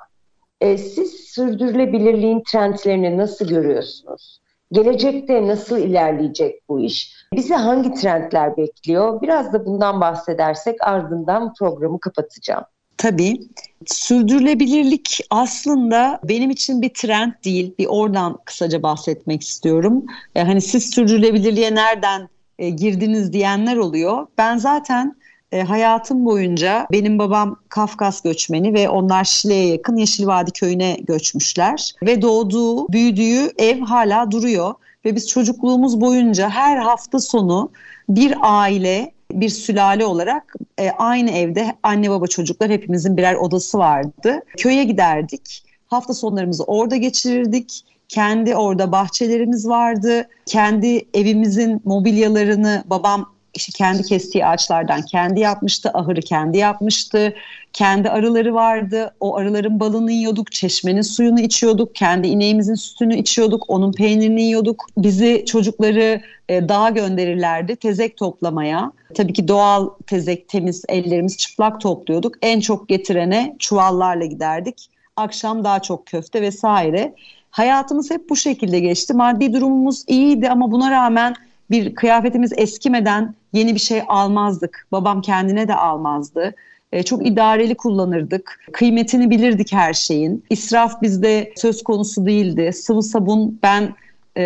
Ee, 0.61 0.78
siz 0.78 1.12
sürdürülebilirliğin 1.12 2.42
trendlerini 2.46 3.16
nasıl 3.16 3.48
görüyorsunuz? 3.48 4.40
Gelecekte 4.72 5.46
nasıl 5.46 5.78
ilerleyecek 5.78 6.68
bu 6.68 6.80
iş? 6.80 7.15
Bizi 7.33 7.55
hangi 7.55 7.95
trendler 7.95 8.57
bekliyor? 8.57 9.22
Biraz 9.22 9.53
da 9.53 9.66
bundan 9.66 10.01
bahsedersek 10.01 10.77
ardından 10.83 11.55
programı 11.55 12.01
kapatacağım. 12.01 12.64
Tabii. 12.97 13.41
Sürdürülebilirlik 13.87 15.20
aslında 15.31 16.20
benim 16.24 16.51
için 16.51 16.83
bir 16.83 16.89
trend 16.89 17.33
değil. 17.45 17.74
Bir 17.79 17.87
oradan 17.87 18.39
kısaca 18.45 18.83
bahsetmek 18.83 19.43
istiyorum. 19.43 20.05
E, 20.35 20.43
hani 20.43 20.61
siz 20.61 20.91
sürdürülebilirliğe 20.91 21.74
nereden 21.74 22.29
e, 22.59 22.70
girdiniz 22.70 23.33
diyenler 23.33 23.77
oluyor. 23.77 24.27
Ben 24.39 24.57
zaten 24.57 25.16
e, 25.53 25.62
hayatım 25.62 26.24
boyunca 26.24 26.87
benim 26.93 27.18
babam 27.18 27.57
Kafkas 27.68 28.22
göçmeni 28.22 28.74
ve 28.74 28.89
onlar 28.89 29.24
Şile'ye 29.24 29.66
yakın 29.66 29.97
Yeşilvadi 29.97 30.51
köyüne 30.51 30.97
göçmüşler. 31.03 31.93
Ve 32.03 32.22
doğduğu, 32.22 32.89
büyüdüğü 32.89 33.53
ev 33.59 33.81
hala 33.81 34.31
duruyor. 34.31 34.74
Ve 35.07 35.16
biz 35.16 35.28
çocukluğumuz 35.28 36.00
boyunca 36.00 36.50
her 36.50 36.76
hafta 36.76 37.20
sonu 37.20 37.70
bir 38.09 38.34
aile 38.42 39.12
bir 39.32 39.48
sülale 39.48 40.04
olarak 40.04 40.54
e, 40.78 40.90
aynı 40.90 41.30
evde 41.30 41.76
anne 41.82 42.11
baba 42.11 42.26
çocuklar 42.26 42.70
hepimizin 42.70 43.16
birer 43.16 43.34
odası 43.34 43.78
vardı. 43.78 44.40
Köye 44.57 44.84
giderdik. 44.84 45.62
Hafta 45.86 46.14
sonlarımızı 46.14 46.64
orada 46.64 46.96
geçirirdik. 46.96 47.84
Kendi 48.09 48.57
orada 48.57 48.92
bahçelerimiz 48.92 49.68
vardı. 49.68 50.28
Kendi 50.46 51.07
evimizin 51.14 51.80
mobilyalarını 51.84 52.84
babam 52.86 53.36
işte 53.54 53.72
kendi 53.76 54.02
kestiği 54.02 54.46
ağaçlardan 54.46 55.02
kendi 55.02 55.40
yapmıştı, 55.40 55.90
ahırı 55.94 56.20
kendi 56.20 56.59
yapmıştı. 56.59 57.34
Kendi 57.77 58.11
arıları 58.11 58.55
vardı. 58.55 59.14
O 59.20 59.37
arıların 59.37 59.81
balını 59.81 60.12
yiyorduk, 60.12 60.53
çeşmenin 60.53 61.03
suyunu 61.03 61.41
içiyorduk, 61.41 61.95
kendi 61.95 62.29
ineğimizin 62.29 62.74
sütünü 62.74 63.16
içiyorduk, 63.16 63.64
onun 63.68 63.93
peynirini 63.93 64.43
yiyorduk. 64.43 64.87
Bizi 64.99 65.45
çocukları 65.47 66.20
e, 66.49 66.68
dağa 66.68 66.91
gönderirlerdi 66.91 67.77
tezek 67.77 68.16
toplamaya. 68.16 68.93
Tabii 69.14 69.33
ki 69.33 69.49
doğal 69.49 69.91
tezek, 70.07 70.49
temiz 70.49 70.85
ellerimiz 70.89 71.37
çıplak 71.37 71.81
topluyorduk. 71.81 72.35
En 72.43 72.61
çok 72.61 72.89
getirene 72.89 73.57
çuvallarla 73.59 74.24
giderdik. 74.24 74.91
Akşam 75.16 75.64
daha 75.64 75.83
çok 75.83 76.07
köfte 76.07 76.43
vesaire. 76.43 77.14
Hayatımız 77.51 78.11
hep 78.11 78.31
bu 78.31 78.37
şekilde 78.37 78.81
geçti. 78.81 79.14
Maddi 79.14 79.53
durumumuz 79.53 80.05
iyiydi 80.09 80.51
ama 80.51 80.70
buna 80.70 80.91
rağmen 80.91 81.35
bir 81.70 81.95
kıyafetimiz 81.95 82.53
eskimeden 82.57 83.35
yeni 83.53 83.74
bir 83.74 83.81
şey 83.81 84.03
almazdık. 84.09 84.87
Babam 84.93 85.20
kendine 85.20 85.68
de 85.68 85.74
almazdı. 85.74 86.55
E, 86.97 87.03
çok 87.03 87.26
idareli 87.26 87.74
kullanırdık. 87.74 88.61
Kıymetini 88.72 89.30
bilirdik 89.30 89.72
her 89.72 89.92
şeyin. 89.92 90.44
İsraf 90.51 91.03
bizde 91.03 91.53
söz 91.57 91.82
konusu 91.82 92.26
değildi. 92.26 92.70
Sıvı 92.72 93.03
sabun 93.03 93.59
ben 93.62 93.94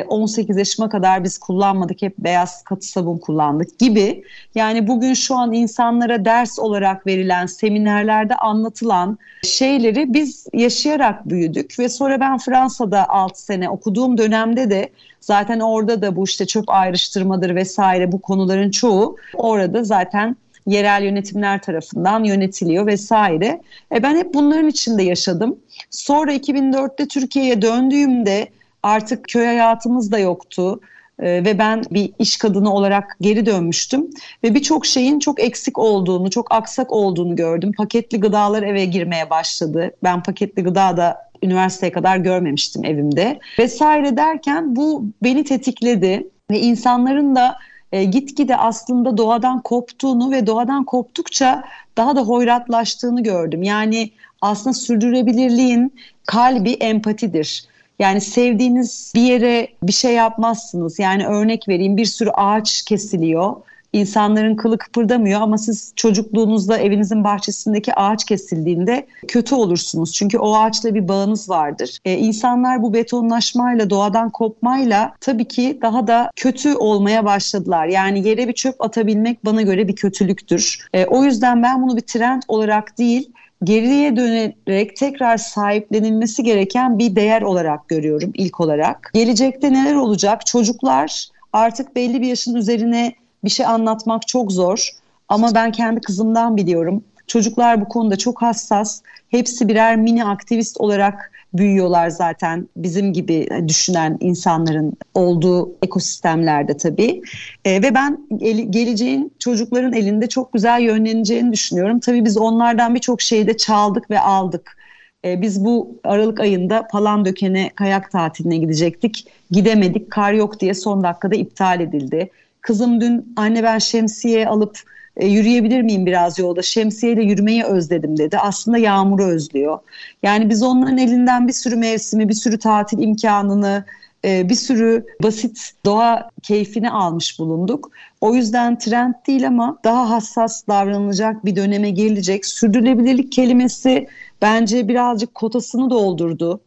18 0.09 0.57
e, 0.57 0.61
yaşıma 0.61 0.89
kadar 0.89 1.25
biz 1.25 1.39
kullanmadık. 1.39 2.03
Hep 2.03 2.19
beyaz 2.19 2.63
katı 2.65 2.87
sabun 2.87 3.19
kullandık 3.19 3.79
gibi. 3.79 4.25
Yani 4.55 4.89
bugün 4.89 5.15
şu 5.15 5.37
an 5.37 5.53
insanlara 5.53 6.25
ders 6.25 6.59
olarak 6.59 7.07
verilen 7.07 7.47
seminerlerde 7.47 8.35
anlatılan 8.35 9.19
şeyleri 9.43 10.15
biz 10.15 10.47
yaşayarak 10.55 11.29
büyüdük 11.29 11.79
ve 11.79 11.89
sonra 11.89 12.21
ben 12.21 12.39
Fransa'da 12.39 13.09
6 13.09 13.43
sene 13.43 13.71
okuduğum 13.71 14.19
dönemde 14.19 14.71
de 14.71 14.89
zaten 15.21 15.61
orada 15.61 16.03
da 16.03 16.17
bu 16.17 16.25
işte 16.25 16.47
çöp 16.47 16.65
ayrıştırmadır 16.69 17.55
vesaire 17.55 18.13
bu 18.13 18.21
konuların 18.21 18.71
çoğu 18.71 19.17
orada 19.35 19.85
zaten 19.85 20.37
yerel 20.71 21.03
yönetimler 21.03 21.63
tarafından 21.63 22.25
yönetiliyor 22.25 22.87
vesaire. 22.87 23.61
E 23.95 24.03
ben 24.03 24.17
hep 24.17 24.35
bunların 24.35 24.69
içinde 24.69 25.03
yaşadım. 25.03 25.59
Sonra 25.91 26.35
2004'te 26.35 27.09
Türkiye'ye 27.09 27.63
döndüğümde 27.63 28.49
artık 28.83 29.29
köy 29.29 29.47
hayatımız 29.47 30.13
da 30.13 30.19
yoktu 30.19 30.81
ee, 31.21 31.45
ve 31.45 31.59
ben 31.59 31.83
bir 31.91 32.13
iş 32.19 32.37
kadını 32.37 32.75
olarak 32.75 33.17
geri 33.21 33.47
dönmüştüm 33.47 34.11
ve 34.45 34.55
birçok 34.55 34.87
şeyin 34.87 35.19
çok 35.19 35.41
eksik 35.41 35.79
olduğunu, 35.79 36.31
çok 36.31 36.53
aksak 36.53 36.93
olduğunu 36.93 37.37
gördüm. 37.37 37.73
Paketli 37.77 38.21
gıdalar 38.21 38.63
eve 38.63 38.85
girmeye 38.85 39.31
başladı. 39.31 39.91
Ben 40.03 40.23
paketli 40.23 40.63
gıda 40.63 40.97
da 40.97 41.31
üniversiteye 41.43 41.93
kadar 41.93 42.17
görmemiştim 42.17 42.85
evimde. 42.85 43.39
Vesaire 43.59 44.17
derken 44.17 44.77
bu 44.77 45.05
beni 45.23 45.45
tetikledi 45.45 46.29
ve 46.51 46.61
insanların 46.61 47.37
da 47.37 47.57
e, 47.93 48.05
gitgide 48.05 48.57
aslında 48.57 49.17
doğadan 49.17 49.61
koptuğunu 49.63 50.31
ve 50.31 50.47
doğadan 50.47 50.85
koptukça 50.85 51.65
daha 51.97 52.17
da 52.17 52.21
hoyratlaştığını 52.21 53.23
gördüm. 53.23 53.63
Yani 53.63 54.11
aslında 54.41 54.75
sürdürülebilirliğin 54.75 55.93
kalbi 56.27 56.73
empatidir. 56.73 57.65
Yani 57.99 58.21
sevdiğiniz 58.21 59.13
bir 59.15 59.23
yere 59.23 59.69
bir 59.83 59.93
şey 59.93 60.15
yapmazsınız. 60.15 60.99
Yani 60.99 61.27
örnek 61.27 61.69
vereyim 61.69 61.97
bir 61.97 62.05
sürü 62.05 62.31
ağaç 62.31 62.83
kesiliyor. 62.83 63.57
İnsanların 63.93 64.57
kılı 64.57 64.79
kıpırdamıyor 64.79 65.41
ama 65.41 65.59
siz 65.59 65.93
çocukluğunuzda 65.97 66.79
evinizin 66.79 67.25
bahçesindeki 67.25 67.95
ağaç 67.95 68.25
kesildiğinde 68.25 69.07
kötü 69.29 69.55
olursunuz. 69.55 70.13
Çünkü 70.13 70.39
o 70.39 70.55
ağaçla 70.55 70.95
bir 70.95 71.09
bağınız 71.09 71.49
vardır. 71.49 71.99
Ee, 72.05 72.15
insanlar 72.15 72.83
bu 72.83 72.95
betonlaşmayla, 72.95 73.91
doğadan 73.91 74.31
kopmayla 74.31 75.13
tabii 75.21 75.49
ki 75.49 75.79
daha 75.83 76.07
da 76.07 76.31
kötü 76.37 76.75
olmaya 76.75 77.25
başladılar. 77.25 77.87
Yani 77.87 78.29
yere 78.29 78.49
bir 78.49 78.53
çöp 78.53 78.81
atabilmek 78.81 79.45
bana 79.45 79.63
göre 79.63 79.89
bir 79.89 79.97
kötülüktür. 79.97 80.89
Ee, 80.95 81.07
o 81.07 81.25
yüzden 81.25 81.63
ben 81.63 81.83
bunu 81.83 81.97
bir 81.97 82.03
trend 82.03 82.43
olarak 82.49 82.99
değil, 82.99 83.33
geriye 83.65 84.17
dönerek 84.17 84.97
tekrar 84.97 85.37
sahiplenilmesi 85.37 86.43
gereken 86.43 86.99
bir 86.99 87.17
değer 87.17 87.43
olarak 87.43 87.89
görüyorum 87.89 88.31
ilk 88.35 88.61
olarak. 88.61 89.11
Gelecekte 89.15 89.73
neler 89.73 89.95
olacak? 89.95 90.47
Çocuklar 90.47 91.29
artık 91.53 91.97
belli 91.97 92.23
bir 92.23 92.27
yaşın 92.27 92.55
üzerine 92.55 93.15
bir 93.45 93.51
şey 93.51 93.67
anlatmak 93.67 94.29
çok 94.29 94.53
zor. 94.53 94.89
Ama 95.29 95.55
ben 95.55 95.73
kendi 95.73 96.01
kızımdan 96.01 96.57
biliyorum. 96.57 97.05
Çocuklar 97.27 97.81
bu 97.81 97.89
konuda 97.89 98.17
çok 98.17 98.43
hassas. 98.43 99.03
Hepsi 99.29 99.69
birer 99.69 99.97
mini 99.97 100.25
aktivist 100.25 100.81
olarak 100.81 101.33
büyüyorlar 101.55 102.09
zaten 102.09 102.69
bizim 102.77 103.13
gibi 103.13 103.49
düşünen 103.69 104.17
insanların 104.21 104.93
olduğu 105.15 105.73
ekosistemlerde 105.83 106.77
tabii. 106.77 107.23
E, 107.65 107.83
ve 107.83 107.95
ben 107.95 108.19
el, 108.41 108.73
geleceğin 108.73 109.33
çocukların 109.39 109.93
elinde 109.93 110.29
çok 110.29 110.53
güzel 110.53 110.81
yönleneceğini 110.81 111.53
düşünüyorum. 111.53 112.01
Tabii 112.01 112.25
biz 112.25 112.37
onlardan 112.37 112.95
birçok 112.95 113.23
şeyi 113.23 113.47
de 113.47 113.57
çaldık 113.57 114.11
ve 114.11 114.21
aldık. 114.21 114.77
E, 115.25 115.43
biz 115.43 115.65
bu 115.65 116.01
Aralık 116.05 116.41
ayında 116.41 116.87
Palandöken'e 116.91 117.71
kayak 117.75 118.11
tatiline 118.11 118.57
gidecektik. 118.57 119.27
Gidemedik, 119.51 120.11
kar 120.11 120.33
yok 120.33 120.61
diye 120.61 120.75
son 120.75 121.03
dakikada 121.03 121.35
iptal 121.35 121.81
edildi. 121.81 122.31
Kızım 122.63 123.01
dün 123.01 123.33
anne 123.37 123.63
ben 123.63 123.79
şemsiye 123.79 124.49
alıp 124.49 124.79
e, 125.17 125.27
yürüyebilir 125.27 125.83
miyim 125.83 126.07
biraz 126.07 126.39
yolda 126.39 126.63
şemsiyeyle 126.63 127.23
yürümeyi 127.23 127.65
özledim 127.65 128.17
dedi. 128.19 128.39
Aslında 128.39 128.79
yağmuru 128.79 129.25
özlüyor. 129.25 129.79
Yani 130.23 130.51
biz 130.51 130.63
onların 130.63 130.99
elinden 130.99 131.49
bir 131.49 131.53
sürü 131.53 131.77
mevsimi, 131.77 132.29
bir 132.29 132.35
sürü 132.35 132.59
tatil 132.59 132.99
imkanını, 132.99 133.85
e, 134.25 134.49
bir 134.49 134.55
sürü 134.55 135.07
basit 135.23 135.73
doğa 135.85 136.31
keyfini 136.43 136.91
almış 136.91 137.39
bulunduk. 137.39 137.91
O 138.21 138.35
yüzden 138.35 138.79
trend 138.79 139.15
değil 139.27 139.47
ama 139.47 139.79
daha 139.85 140.11
hassas 140.11 140.67
davranılacak 140.69 141.45
bir 141.45 141.57
döneme 141.57 141.91
gelecek. 141.91 142.47
Sürdürülebilirlik 142.47 143.33
kelimesi 143.33 144.07
bence 144.43 144.89
birazcık 144.89 145.35
kotasını 145.35 145.91
doldurdu. 145.91 146.61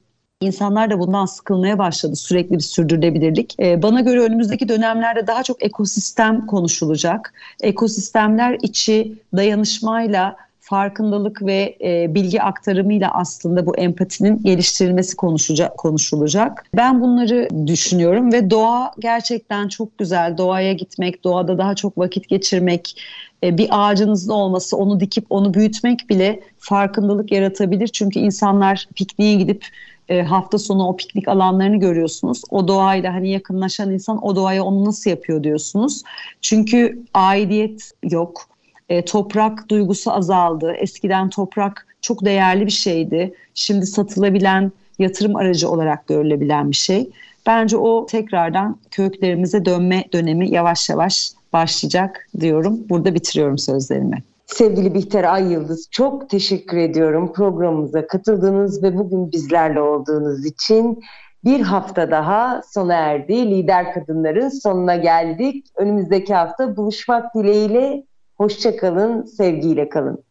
İnsanlar 0.43 0.89
da 0.89 0.99
bundan 0.99 1.25
sıkılmaya 1.25 1.77
başladı 1.77 2.15
sürekli 2.15 2.55
bir 2.55 2.59
sürdürülebilirlik. 2.59 3.55
Ee, 3.59 3.83
bana 3.83 4.01
göre 4.01 4.19
önümüzdeki 4.19 4.69
dönemlerde 4.69 5.27
daha 5.27 5.43
çok 5.43 5.63
ekosistem 5.63 6.45
konuşulacak. 6.45 7.33
Ekosistemler 7.61 8.57
içi 8.61 9.15
dayanışmayla 9.35 10.35
farkındalık 10.59 11.45
ve 11.45 11.77
e, 11.83 12.15
bilgi 12.15 12.41
aktarımıyla 12.41 13.11
aslında 13.13 13.65
bu 13.65 13.77
empatinin 13.77 14.43
geliştirilmesi 14.43 15.15
konuşacak, 15.15 15.77
konuşulacak. 15.77 16.65
Ben 16.75 17.01
bunları 17.01 17.67
düşünüyorum 17.67 18.33
ve 18.33 18.49
doğa 18.49 18.93
gerçekten 18.99 19.67
çok 19.67 19.97
güzel. 19.97 20.37
Doğaya 20.37 20.73
gitmek, 20.73 21.23
doğada 21.23 21.57
daha 21.57 21.75
çok 21.75 21.97
vakit 21.97 22.29
geçirmek, 22.29 23.01
e, 23.43 23.57
bir 23.57 23.67
ağacınızın 23.71 24.31
olması, 24.31 24.77
onu 24.77 24.99
dikip 24.99 25.25
onu 25.29 25.53
büyütmek 25.53 26.09
bile 26.09 26.39
farkındalık 26.59 27.31
yaratabilir. 27.31 27.87
Çünkü 27.87 28.19
insanlar 28.19 28.87
pikniğe 28.95 29.35
gidip 29.35 29.65
e, 30.09 30.21
hafta 30.21 30.57
sonu 30.57 30.87
o 30.87 30.95
piknik 30.95 31.27
alanlarını 31.27 31.79
görüyorsunuz. 31.79 32.41
O 32.49 32.67
doğayla 32.67 33.13
hani 33.13 33.29
yakınlaşan 33.29 33.91
insan 33.91 34.25
o 34.25 34.35
doğaya 34.35 34.63
onu 34.63 34.85
nasıl 34.85 35.09
yapıyor 35.09 35.43
diyorsunuz. 35.43 36.03
Çünkü 36.41 37.03
aidiyet 37.13 37.91
yok. 38.03 38.47
E, 38.89 39.05
toprak 39.05 39.69
duygusu 39.69 40.11
azaldı. 40.11 40.73
Eskiden 40.73 41.29
toprak 41.29 41.87
çok 42.01 42.25
değerli 42.25 42.65
bir 42.65 42.71
şeydi. 42.71 43.33
Şimdi 43.53 43.85
satılabilen 43.85 44.71
yatırım 44.99 45.35
aracı 45.35 45.69
olarak 45.69 46.07
görülebilen 46.07 46.71
bir 46.71 46.75
şey. 46.75 47.09
Bence 47.45 47.77
o 47.77 48.05
tekrardan 48.05 48.77
köklerimize 48.91 49.65
dönme 49.65 50.03
dönemi 50.13 50.51
yavaş 50.51 50.89
yavaş 50.89 51.31
başlayacak 51.53 52.27
diyorum. 52.39 52.79
Burada 52.89 53.15
bitiriyorum 53.15 53.57
sözlerimi. 53.57 54.23
Sevgili 54.45 54.93
Bihter 54.93 55.23
Ay 55.23 55.51
Yıldız 55.51 55.87
çok 55.91 56.29
teşekkür 56.29 56.77
ediyorum 56.77 57.33
programımıza 57.33 58.07
katıldığınız 58.07 58.83
ve 58.83 58.97
bugün 58.97 59.31
bizlerle 59.31 59.81
olduğunuz 59.81 60.45
için. 60.45 61.03
Bir 61.43 61.59
hafta 61.59 62.11
daha 62.11 62.61
sona 62.73 62.93
erdi. 62.93 63.51
Lider 63.51 63.93
kadınların 63.93 64.49
sonuna 64.49 64.95
geldik. 64.95 65.65
Önümüzdeki 65.77 66.33
hafta 66.33 66.77
buluşmak 66.77 67.35
dileğiyle. 67.35 68.03
Hoşçakalın, 68.37 69.23
sevgiyle 69.23 69.89
kalın. 69.89 70.23